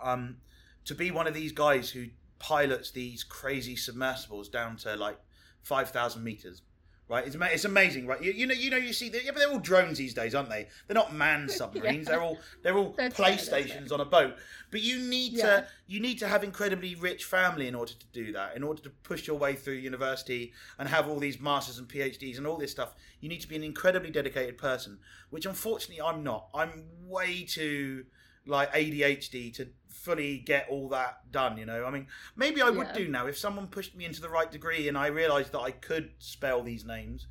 um, 0.03 0.39
to 0.85 0.95
be 0.95 1.11
one 1.11 1.27
of 1.27 1.35
these 1.35 1.53
guys 1.53 1.91
who 1.91 2.07
pilots 2.39 2.91
these 2.91 3.25
crazy 3.25 3.77
submersibles 3.77 4.49
down 4.49 4.77
to 4.79 4.97
like 4.97 5.19
five 5.63 5.91
thousand 5.91 6.25
meters. 6.25 6.63
Right, 7.11 7.27
it's, 7.27 7.37
it's 7.41 7.65
amazing, 7.65 8.07
right? 8.07 8.23
You, 8.23 8.33
you 8.33 8.47
know, 8.47 8.53
you 8.53 8.69
know, 8.69 8.77
you 8.77 8.93
see, 8.93 9.07
yeah, 9.07 9.31
but 9.33 9.37
they're 9.37 9.49
all 9.49 9.59
drones 9.59 9.97
these 9.97 10.13
days, 10.13 10.35
aren't 10.35 10.51
they? 10.51 10.69
They're 10.87 10.95
not 10.95 11.15
manned 11.15 11.51
submarines. 11.61 12.07
They're 12.07 12.21
all 12.21 12.37
they're 12.63 12.77
all 12.77 12.95
that's 12.99 13.19
playstations 13.19 13.91
on 13.93 14.03
a 14.03 14.05
boat. 14.05 14.37
But 14.71 14.83
you 14.83 14.99
need 14.99 15.33
Yeah. 15.33 15.45
to 15.45 15.67
you 15.87 16.01
need 16.01 16.19
to 16.19 16.29
have 16.29 16.45
incredibly 16.45 16.97
rich 16.97 17.25
family 17.25 17.67
in 17.67 17.75
order 17.75 17.95
to 17.95 18.07
do 18.13 18.31
that. 18.33 18.57
In 18.57 18.63
order 18.63 18.83
to 18.83 18.91
push 18.91 19.27
your 19.27 19.39
way 19.39 19.55
through 19.55 19.77
university 19.77 20.53
and 20.79 20.87
have 20.87 21.09
all 21.09 21.19
these 21.19 21.41
masters 21.41 21.79
and 21.79 21.89
PhDs 21.89 22.37
and 22.37 22.47
all 22.47 22.59
this 22.59 22.73
stuff, 22.73 22.93
you 23.21 23.31
need 23.31 23.41
to 23.41 23.49
be 23.49 23.57
an 23.57 23.65
incredibly 23.65 24.11
dedicated 24.11 24.59
person. 24.59 24.99
Which 25.31 25.47
unfortunately 25.47 26.03
I'm 26.03 26.23
not. 26.23 26.49
I'm 26.55 26.85
way 27.07 27.45
too 27.45 28.05
like 28.45 28.71
ADHD 28.75 29.55
to 29.55 29.69
fully 29.99 30.39
get 30.39 30.69
all 30.69 30.89
that 30.91 31.31
done. 31.33 31.59
You 31.59 31.67
know, 31.67 31.85
I 31.85 31.91
mean, 31.91 32.07
maybe 32.37 32.63
I 32.63 32.71
would 32.71 32.89
Yeah. 32.89 32.95
do 32.95 33.09
now 33.09 33.27
if 33.27 33.37
someone 33.37 33.67
pushed 33.67 33.95
me 33.95 34.05
into 34.05 34.21
the 34.21 34.29
right 34.29 34.51
degree 34.51 34.89
and 34.89 34.97
I 34.97 35.09
realised 35.09 35.53
that 35.53 35.61
I 35.61 35.73
could 35.73 36.13
spell 36.19 36.63
these 36.63 36.85
names. 36.85 37.27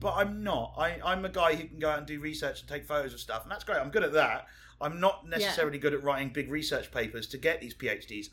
But 0.00 0.14
I'm 0.16 0.42
not. 0.42 0.74
I, 0.76 1.00
I'm 1.04 1.24
a 1.24 1.28
guy 1.28 1.54
who 1.54 1.66
can 1.68 1.78
go 1.78 1.88
out 1.88 1.98
and 1.98 2.06
do 2.06 2.20
research 2.20 2.60
and 2.60 2.68
take 2.68 2.84
photos 2.84 3.14
of 3.14 3.20
stuff, 3.20 3.42
and 3.42 3.50
that's 3.50 3.64
great. 3.64 3.78
I'm 3.78 3.90
good 3.90 4.02
at 4.02 4.12
that. 4.12 4.46
I'm 4.80 5.00
not 5.00 5.26
necessarily 5.26 5.78
good 5.78 5.94
at 5.94 6.02
writing 6.02 6.30
big 6.30 6.50
research 6.50 6.90
papers 6.90 7.26
to 7.28 7.38
get 7.38 7.60
these 7.60 7.74
PhDs. 7.74 8.26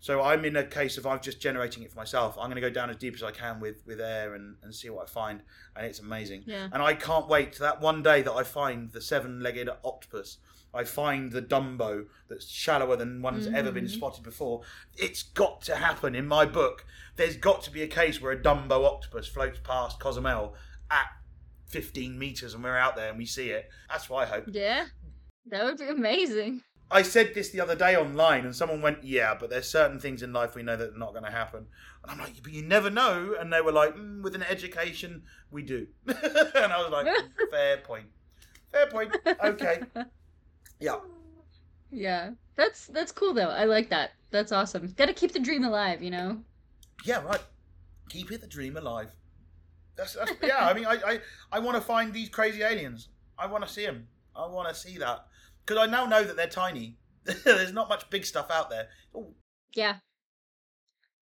So 0.00 0.22
I'm 0.22 0.44
in 0.44 0.56
a 0.56 0.64
case 0.64 0.96
of 0.96 1.06
I'm 1.06 1.20
just 1.20 1.40
generating 1.40 1.82
it 1.82 1.90
for 1.90 1.96
myself. 1.98 2.36
I'm 2.38 2.44
going 2.50 2.54
to 2.54 2.60
go 2.60 2.70
down 2.70 2.88
as 2.90 2.96
deep 2.96 3.14
as 3.14 3.22
I 3.22 3.32
can 3.32 3.60
with, 3.60 3.84
with 3.86 4.00
air 4.00 4.34
and, 4.34 4.56
and 4.62 4.74
see 4.74 4.88
what 4.88 5.08
I 5.08 5.10
find, 5.10 5.42
and 5.74 5.84
it's 5.84 5.98
amazing. 5.98 6.44
Yeah. 6.46 6.68
And 6.72 6.82
I 6.82 6.94
can't 6.94 7.28
wait 7.28 7.52
to 7.54 7.60
that 7.60 7.80
one 7.80 8.02
day 8.02 8.22
that 8.22 8.32
I 8.32 8.42
find 8.44 8.90
the 8.92 9.00
seven-legged 9.00 9.68
octopus. 9.84 10.38
I 10.76 10.84
find 10.84 11.32
the 11.32 11.42
Dumbo 11.42 12.06
that's 12.28 12.46
shallower 12.46 12.96
than 12.96 13.22
one's 13.22 13.46
ever 13.46 13.72
been 13.72 13.86
Mhm. 13.86 13.90
spotted 13.90 14.22
before. 14.22 14.62
It's 14.96 15.22
got 15.22 15.62
to 15.62 15.76
happen 15.76 16.14
in 16.14 16.26
my 16.26 16.44
book. 16.44 16.84
There's 17.16 17.36
got 17.36 17.62
to 17.64 17.70
be 17.70 17.82
a 17.82 17.88
case 17.88 18.20
where 18.20 18.32
a 18.32 18.36
Dumbo 18.40 18.84
octopus 18.84 19.26
floats 19.26 19.58
past 19.64 19.98
Cozumel 19.98 20.54
at 20.90 21.06
15 21.68 22.18
meters 22.18 22.54
and 22.54 22.62
we're 22.62 22.76
out 22.76 22.94
there 22.96 23.08
and 23.08 23.18
we 23.18 23.26
see 23.26 23.50
it. 23.50 23.70
That's 23.88 24.08
what 24.08 24.28
I 24.28 24.30
hope. 24.30 24.44
Yeah. 24.48 24.86
That 25.46 25.64
would 25.64 25.78
be 25.78 25.88
amazing. 25.88 26.62
I 26.88 27.02
said 27.02 27.34
this 27.34 27.50
the 27.50 27.60
other 27.60 27.74
day 27.74 27.96
online, 27.96 28.44
and 28.44 28.54
someone 28.54 28.80
went, 28.80 29.02
"Yeah, 29.02 29.34
but 29.34 29.50
there's 29.50 29.68
certain 29.68 29.98
things 29.98 30.22
in 30.22 30.32
life 30.32 30.54
we 30.54 30.62
know 30.62 30.76
that 30.76 30.94
are 30.94 30.98
not 30.98 31.12
going 31.12 31.24
to 31.24 31.32
happen." 31.32 31.66
And 32.02 32.12
I'm 32.12 32.18
like, 32.18 32.40
"But 32.44 32.52
you 32.52 32.62
never 32.62 32.90
know." 32.90 33.34
And 33.34 33.52
they 33.52 33.60
were 33.60 33.72
like, 33.72 33.96
mm, 33.96 34.22
"With 34.22 34.36
an 34.36 34.44
education, 34.44 35.24
we 35.50 35.62
do." 35.62 35.88
and 36.06 36.72
I 36.72 36.80
was 36.80 36.90
like, 36.92 37.06
"Fair 37.50 37.78
point. 37.78 38.06
Fair 38.70 38.86
point. 38.86 39.16
Okay. 39.42 39.82
Yeah. 40.80 40.96
Yeah. 41.90 42.30
That's 42.56 42.86
that's 42.86 43.12
cool 43.12 43.34
though. 43.34 43.50
I 43.50 43.64
like 43.64 43.90
that. 43.90 44.12
That's 44.30 44.52
awesome. 44.52 44.92
Got 44.96 45.06
to 45.06 45.14
keep 45.14 45.32
the 45.32 45.38
dream 45.38 45.64
alive, 45.64 46.02
you 46.02 46.10
know. 46.10 46.40
Yeah. 47.04 47.22
Right. 47.22 47.42
Keep 48.08 48.32
it 48.32 48.40
the 48.40 48.46
dream 48.46 48.76
alive. 48.76 49.14
That's, 49.96 50.14
that's 50.14 50.32
yeah. 50.42 50.66
I 50.66 50.74
mean, 50.74 50.86
I 50.86 50.98
I, 51.06 51.20
I 51.52 51.58
want 51.58 51.76
to 51.76 51.80
find 51.80 52.12
these 52.12 52.28
crazy 52.28 52.62
aliens. 52.62 53.08
I 53.38 53.46
want 53.46 53.66
to 53.66 53.72
see 53.72 53.84
them. 53.84 54.08
I 54.34 54.46
want 54.46 54.68
to 54.68 54.74
see 54.74 54.98
that 54.98 55.26
because 55.64 55.80
I 55.82 55.90
now 55.90 56.06
know 56.06 56.22
that 56.24 56.36
they're 56.36 56.46
tiny. 56.48 56.96
there's 57.44 57.72
not 57.72 57.88
much 57.88 58.08
big 58.10 58.24
stuff 58.24 58.50
out 58.50 58.70
there. 58.70 58.88
Oh, 59.14 59.34
Yeah. 59.74 59.96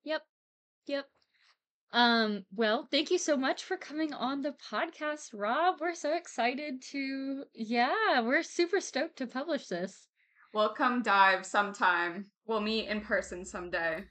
Yep. 0.03 0.21
Yep. 0.87 1.05
Um, 1.93 2.43
well, 2.55 2.87
thank 2.91 3.11
you 3.11 3.17
so 3.17 3.37
much 3.37 3.63
for 3.63 3.77
coming 3.77 4.13
on 4.13 4.41
the 4.41 4.53
podcast, 4.71 5.29
Rob. 5.33 5.75
We're 5.79 5.95
so 5.95 6.13
excited 6.15 6.81
to 6.91 7.43
yeah, 7.53 8.21
we're 8.21 8.43
super 8.43 8.81
stoked 8.81 9.17
to 9.17 9.27
publish 9.27 9.67
this. 9.67 10.07
We'll 10.53 10.69
come 10.69 11.01
dive 11.01 11.45
sometime. 11.45 12.25
We'll 12.45 12.61
meet 12.61 12.87
in 12.87 13.01
person 13.01 13.45
someday. 13.45 14.03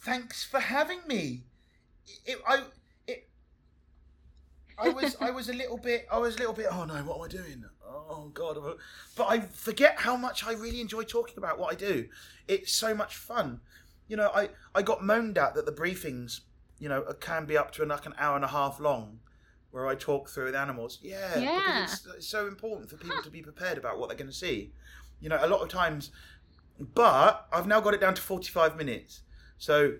thanks 0.00 0.44
for 0.44 0.60
having 0.60 1.00
me. 1.06 1.44
It, 2.24 2.38
I 2.46 2.62
it, 3.06 3.28
I 4.78 4.88
was 4.88 5.16
I 5.20 5.30
was 5.30 5.48
a 5.48 5.52
little 5.52 5.76
bit 5.78 6.06
I 6.10 6.18
was 6.18 6.36
a 6.36 6.38
little 6.38 6.54
bit 6.54 6.66
oh 6.70 6.84
no 6.84 6.94
what 7.04 7.16
am 7.16 7.22
I 7.22 7.28
doing 7.42 7.64
oh 7.86 8.30
god 8.32 8.56
but 9.16 9.24
I 9.24 9.40
forget 9.40 9.96
how 9.98 10.16
much 10.16 10.44
I 10.46 10.52
really 10.52 10.80
enjoy 10.80 11.02
talking 11.02 11.34
about 11.36 11.58
what 11.58 11.72
I 11.72 11.76
do 11.76 12.08
it's 12.46 12.72
so 12.72 12.94
much 12.94 13.16
fun 13.16 13.60
you 14.06 14.16
know 14.16 14.30
I 14.34 14.50
I 14.74 14.82
got 14.82 15.04
moaned 15.04 15.36
at 15.36 15.54
that 15.54 15.66
the 15.66 15.72
briefings 15.72 16.40
you 16.78 16.88
know 16.88 17.00
it 17.02 17.20
can 17.20 17.44
be 17.46 17.56
up 17.56 17.72
to 17.72 17.84
like 17.84 18.06
an 18.06 18.14
hour 18.18 18.36
and 18.36 18.44
a 18.44 18.48
half 18.48 18.78
long 18.80 19.20
where 19.70 19.86
I 19.86 19.94
talk 19.94 20.28
through 20.28 20.46
with 20.46 20.54
animals 20.54 20.98
yeah 21.02 21.38
Yeah. 21.38 21.56
because 21.84 21.92
it's, 21.94 22.06
uh, 22.06 22.12
it's 22.16 22.28
so 22.28 22.46
important 22.46 22.88
for 22.90 22.96
people 22.96 23.22
to 23.22 23.30
be 23.30 23.42
prepared 23.42 23.78
about 23.78 23.98
what 23.98 24.08
they're 24.08 24.16
going 24.18 24.30
to 24.30 24.36
see 24.36 24.72
you 25.20 25.28
know 25.28 25.38
a 25.40 25.46
lot 25.48 25.60
of 25.60 25.68
times 25.68 26.10
but 26.94 27.46
I've 27.52 27.66
now 27.66 27.80
got 27.80 27.94
it 27.94 28.00
down 28.00 28.14
to 28.14 28.22
45 28.22 28.76
minutes 28.76 29.22
so 29.58 29.94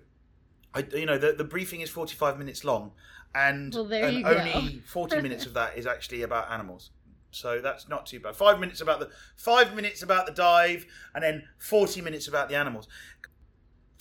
I, 0.73 0.85
you 0.93 1.05
know, 1.07 1.17
the, 1.17 1.33
the 1.33 1.43
briefing 1.43 1.81
is 1.81 1.89
45 1.89 2.37
minutes 2.37 2.63
long, 2.63 2.91
and, 3.33 3.73
Well, 3.73 3.91
and 3.91 4.25
only 4.25 4.81
40 4.85 5.19
minutes 5.19 5.47
of 5.47 5.55
that 5.55 5.75
is 5.79 5.87
actually 5.87 6.21
about 6.21 6.51
animals. 6.51 6.91
So 7.31 7.59
that's 7.59 7.89
not 7.89 8.05
too 8.05 8.19
bad. 8.19 8.35
Five 8.35 8.59
minutes 8.59 8.79
about 8.79 8.99
the 8.99 9.09
five 9.35 9.75
minutes 9.75 10.03
about 10.03 10.27
the 10.27 10.31
dive, 10.31 10.85
and 11.15 11.23
then 11.23 11.43
40 11.57 12.01
minutes 12.01 12.27
about 12.27 12.49
the 12.49 12.55
animals. 12.55 12.87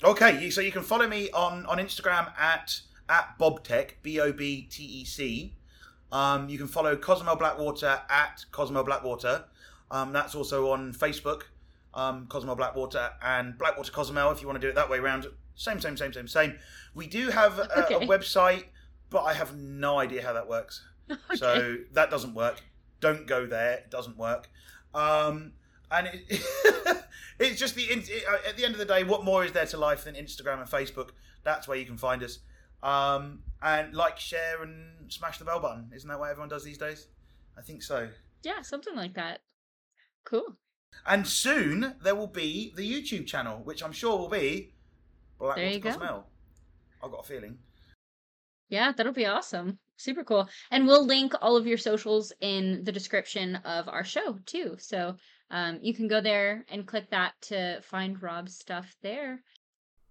Okay, 0.03 0.49
so 0.51 0.61
you 0.61 0.71
can 0.71 0.83
follow 0.83 1.07
me 1.09 1.31
on 1.33 1.67
on 1.67 1.79
Instagram 1.79 2.33
at 2.39 2.81
at 3.09 3.37
bobtec 3.39 3.95
b 4.03 4.21
o 4.21 4.33
b 4.33 4.63
t 4.71 4.85
e 4.85 5.05
c. 5.05 5.55
Um, 6.13 6.49
you 6.49 6.57
can 6.57 6.69
follow 6.69 6.97
Cozumel 6.97 7.37
Blackwater 7.37 8.01
at 8.09 8.45
Cozumel 8.53 8.85
Blackwater. 8.85 9.45
Um, 9.91 10.13
that's 10.13 10.35
also 10.35 10.71
on 10.71 10.93
Facebook, 10.93 11.43
um, 11.95 12.27
Cozumel 12.29 12.55
Blackwater, 12.55 13.11
and 13.23 13.59
Blackwater 13.59 13.91
Cozumel 13.93 14.31
if 14.31 14.41
you 14.41 14.47
want 14.47 14.61
to 14.61 14.67
do 14.67 14.71
it 14.71 14.75
that 14.77 14.89
way 14.89 14.99
around. 14.99 15.27
Same, 15.57 15.81
same, 15.81 15.97
same, 15.97 16.13
same, 16.13 16.29
same. 16.29 16.57
We 16.95 17.07
do 17.09 17.29
have 17.31 17.59
a, 17.59 17.85
Okay. 17.85 17.95
a 17.97 18.09
website, 18.09 18.65
but 19.11 19.25
I 19.25 19.35
have 19.35 19.57
no 19.57 19.99
idea 19.99 20.23
how 20.23 20.33
that 20.35 20.49
works. 20.49 20.85
So 21.35 21.79
that 21.95 22.11
doesn't 22.11 22.35
work. 22.35 22.63
Don't 23.01 23.27
go 23.27 23.47
there. 23.47 23.73
It 23.79 23.91
doesn't 23.91 24.17
work. 24.19 24.49
Um, 24.95 25.53
and 25.91 26.09
it, 26.29 26.43
it's 27.39 27.59
just 27.59 27.75
the 27.75 27.83
it, 27.83 28.25
uh, 28.29 28.49
at 28.49 28.57
the 28.57 28.65
end 28.65 28.75
of 28.75 28.79
the 28.79 28.85
day, 28.85 29.05
what 29.05 29.25
more 29.25 29.45
is 29.45 29.53
there 29.53 29.67
to 29.67 29.77
life 29.77 30.05
than 30.05 30.15
Instagram 30.15 30.61
and 30.61 30.69
Facebook? 30.69 31.11
That's 31.45 31.69
where 31.69 31.79
you 31.79 31.87
can 31.87 31.97
find 31.97 32.23
us. 32.23 32.41
Um, 32.83 33.41
and 33.63 33.95
like, 33.95 34.19
share, 34.19 34.63
and 34.63 35.13
smash 35.13 35.39
the 35.39 35.45
bell 35.45 35.61
button. 35.61 35.91
Isn't 35.95 36.09
that 36.09 36.19
what 36.19 36.31
everyone 36.31 36.49
does 36.49 36.65
these 36.65 36.79
days? 36.79 37.09
I 37.57 37.63
think 37.63 37.83
so. 37.83 38.09
yeah, 38.45 38.63
something 38.63 38.95
like 38.95 39.15
that. 39.15 39.41
Cool. 40.25 40.57
And 41.07 41.27
soon 41.27 41.95
there 42.03 42.15
will 42.15 42.29
be 42.29 42.73
the 42.77 42.89
YouTube 42.89 43.27
channel, 43.27 43.61
which 43.65 43.83
I'm 43.83 43.93
sure 43.93 44.17
will 44.17 44.29
be 44.29 44.75
Blackwater 45.39 45.61
There 45.61 45.71
you 45.71 45.81
go. 45.81 46.25
I've 47.03 47.11
got 47.11 47.25
a 47.25 47.29
feeling. 47.29 47.59
Yeah, 48.69 48.93
that'll 48.93 49.13
be 49.13 49.27
awesome. 49.27 49.79
Super 49.97 50.25
cool. 50.25 50.49
And 50.71 50.87
we'll 50.87 51.05
link 51.05 51.33
all 51.41 51.57
of 51.57 51.67
your 51.67 51.79
socials 51.79 52.33
in 52.41 52.85
the 52.85 52.93
description 52.93 53.57
of 53.57 53.89
our 53.89 54.05
show 54.05 54.39
too. 54.47 54.77
So 54.79 55.17
um, 55.51 55.79
you 55.83 55.95
can 55.95 56.09
go 56.09 56.21
there 56.21 56.65
and 56.69 56.87
click 56.87 57.11
that 57.11 57.35
to 57.43 57.81
find 57.83 58.23
Rob's 58.23 58.55
stuff 58.55 58.97
there. 59.03 59.43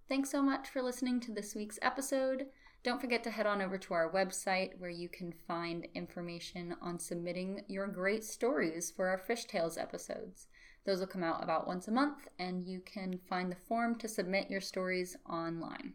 Thanks 0.08 0.30
so 0.30 0.42
much 0.42 0.68
for 0.68 0.82
listening 0.82 1.20
to 1.20 1.32
this 1.32 1.54
week's 1.54 1.78
episode. 1.82 2.46
Don't 2.82 3.00
forget 3.00 3.22
to 3.24 3.30
head 3.30 3.46
on 3.46 3.60
over 3.60 3.76
to 3.76 3.94
our 3.94 4.10
website 4.10 4.78
where 4.78 4.90
you 4.90 5.08
can 5.08 5.32
find 5.46 5.86
information 5.94 6.74
on 6.80 6.98
submitting 6.98 7.62
your 7.68 7.86
great 7.86 8.24
stories 8.24 8.90
for 8.90 9.08
our 9.08 9.18
Fish 9.18 9.44
Tales 9.44 9.76
episodes. 9.76 10.46
Those 10.86 11.00
will 11.00 11.06
come 11.06 11.24
out 11.24 11.42
about 11.42 11.66
once 11.66 11.88
a 11.88 11.92
month, 11.92 12.28
and 12.38 12.66
you 12.66 12.80
can 12.80 13.18
find 13.28 13.50
the 13.50 13.56
form 13.56 13.96
to 13.96 14.08
submit 14.08 14.48
your 14.48 14.60
stories 14.60 15.16
online. 15.28 15.94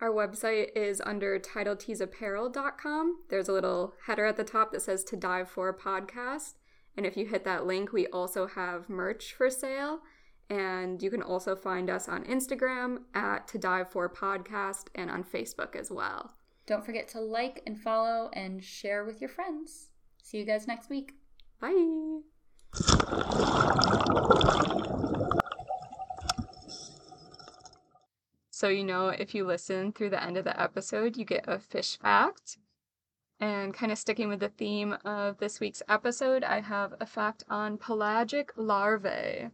Our 0.00 0.10
website 0.10 0.68
is 0.76 1.02
under 1.04 1.38
titleteesapparel.com. 1.38 3.18
There's 3.30 3.48
a 3.48 3.52
little 3.52 3.94
header 4.06 4.26
at 4.26 4.36
the 4.36 4.44
top 4.44 4.72
that 4.72 4.82
says 4.82 5.02
to 5.04 5.16
dive 5.16 5.48
for 5.48 5.68
a 5.68 5.76
podcast. 5.76 6.54
And 6.96 7.04
if 7.04 7.16
you 7.16 7.26
hit 7.26 7.44
that 7.44 7.66
link, 7.66 7.92
we 7.92 8.06
also 8.08 8.46
have 8.46 8.88
merch 8.88 9.34
for 9.34 9.50
sale. 9.50 10.00
And 10.50 11.02
you 11.02 11.10
can 11.10 11.22
also 11.22 11.56
find 11.56 11.88
us 11.90 12.08
on 12.08 12.24
Instagram 12.24 12.98
at 13.14 13.48
to 13.48 13.58
dive 13.58 13.90
for 13.90 14.08
podcast 14.08 14.88
and 14.94 15.10
on 15.10 15.24
Facebook 15.24 15.74
as 15.74 15.90
well. 15.90 16.34
Don't 16.66 16.84
forget 16.84 17.08
to 17.08 17.20
like 17.20 17.62
and 17.66 17.80
follow 17.80 18.30
and 18.32 18.62
share 18.62 19.04
with 19.04 19.20
your 19.20 19.30
friends. 19.30 19.88
See 20.22 20.38
you 20.38 20.44
guys 20.44 20.66
next 20.66 20.88
week. 20.88 21.14
Bye. 21.60 22.20
So, 28.50 28.68
you 28.68 28.84
know, 28.84 29.08
if 29.08 29.34
you 29.34 29.44
listen 29.44 29.92
through 29.92 30.10
the 30.10 30.22
end 30.22 30.36
of 30.36 30.44
the 30.44 30.58
episode, 30.58 31.16
you 31.16 31.24
get 31.24 31.44
a 31.46 31.58
fish 31.58 31.98
fact. 31.98 32.56
And 33.44 33.74
kind 33.74 33.92
of 33.92 33.98
sticking 33.98 34.30
with 34.30 34.40
the 34.40 34.48
theme 34.48 34.96
of 35.04 35.36
this 35.36 35.60
week's 35.60 35.82
episode, 35.86 36.44
I 36.44 36.60
have 36.60 36.94
a 36.98 37.04
fact 37.04 37.44
on 37.50 37.76
pelagic 37.76 38.52
larvae. 38.56 39.50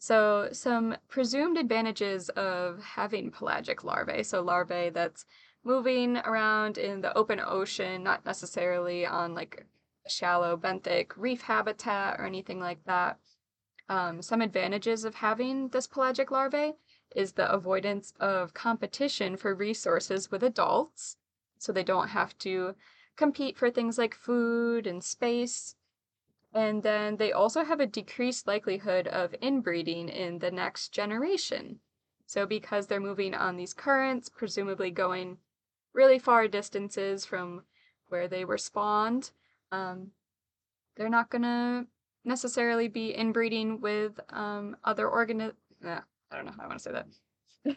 So, 0.00 0.48
some 0.50 0.96
presumed 1.06 1.56
advantages 1.56 2.30
of 2.30 2.82
having 2.82 3.30
pelagic 3.30 3.84
larvae. 3.84 4.24
So, 4.24 4.42
larvae 4.42 4.90
that's 4.90 5.24
moving 5.62 6.16
around 6.16 6.78
in 6.78 7.00
the 7.00 7.16
open 7.16 7.38
ocean, 7.38 8.02
not 8.02 8.26
necessarily 8.26 9.06
on 9.06 9.36
like 9.36 9.64
shallow 10.08 10.56
benthic 10.56 11.12
reef 11.16 11.42
habitat 11.42 12.18
or 12.18 12.26
anything 12.26 12.58
like 12.58 12.82
that. 12.86 13.20
Um, 13.88 14.20
some 14.20 14.42
advantages 14.42 15.04
of 15.04 15.14
having 15.14 15.68
this 15.68 15.86
pelagic 15.86 16.32
larvae 16.32 16.72
is 17.14 17.34
the 17.34 17.48
avoidance 17.48 18.12
of 18.18 18.52
competition 18.52 19.36
for 19.36 19.54
resources 19.54 20.32
with 20.32 20.42
adults. 20.42 21.18
So 21.62 21.72
they 21.72 21.84
don't 21.84 22.08
have 22.08 22.36
to 22.38 22.74
compete 23.16 23.56
for 23.56 23.70
things 23.70 23.96
like 23.96 24.14
food 24.14 24.84
and 24.84 25.02
space. 25.02 25.76
And 26.52 26.82
then 26.82 27.16
they 27.18 27.30
also 27.30 27.62
have 27.62 27.78
a 27.78 27.86
decreased 27.86 28.48
likelihood 28.48 29.06
of 29.06 29.34
inbreeding 29.40 30.08
in 30.08 30.40
the 30.40 30.50
next 30.50 30.88
generation. 30.88 31.78
So 32.26 32.46
because 32.46 32.88
they're 32.88 32.98
moving 32.98 33.32
on 33.32 33.56
these 33.56 33.74
currents, 33.74 34.28
presumably 34.28 34.90
going 34.90 35.38
really 35.92 36.18
far 36.18 36.48
distances 36.48 37.24
from 37.24 37.62
where 38.08 38.26
they 38.26 38.44
were 38.44 38.58
spawned, 38.58 39.30
um, 39.70 40.10
they're 40.96 41.08
not 41.08 41.30
gonna 41.30 41.86
necessarily 42.24 42.88
be 42.88 43.14
inbreeding 43.14 43.80
with 43.80 44.18
um, 44.30 44.76
other 44.82 45.06
organi- 45.06 45.54
nah, 45.80 46.00
I 46.32 46.36
don't 46.36 46.44
know 46.44 46.52
how 46.56 46.64
I 46.64 46.66
want 46.66 46.80
to 46.80 46.82
say 46.82 46.92
that. 46.92 47.76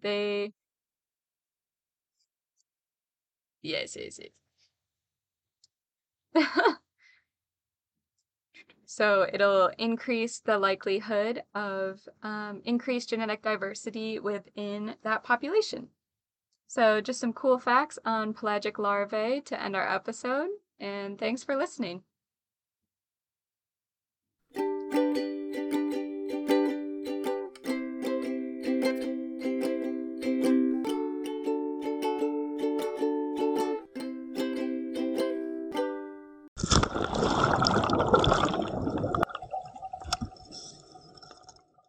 they. 0.00 0.54
Yes, 3.62 3.96
yes, 3.96 4.18
yes. 4.18 4.30
so 8.84 9.26
it'll 9.32 9.68
increase 9.78 10.40
the 10.40 10.58
likelihood 10.58 11.42
of 11.54 12.08
um, 12.22 12.60
increased 12.64 13.08
genetic 13.10 13.42
diversity 13.42 14.18
within 14.18 14.94
that 15.02 15.24
population. 15.24 15.88
So, 16.68 17.00
just 17.00 17.20
some 17.20 17.32
cool 17.34 17.58
facts 17.58 17.98
on 18.04 18.34
pelagic 18.34 18.78
larvae 18.78 19.42
to 19.46 19.62
end 19.62 19.76
our 19.76 19.88
episode, 19.88 20.50
and 20.80 21.18
thanks 21.18 21.44
for 21.44 21.56
listening. 21.56 22.04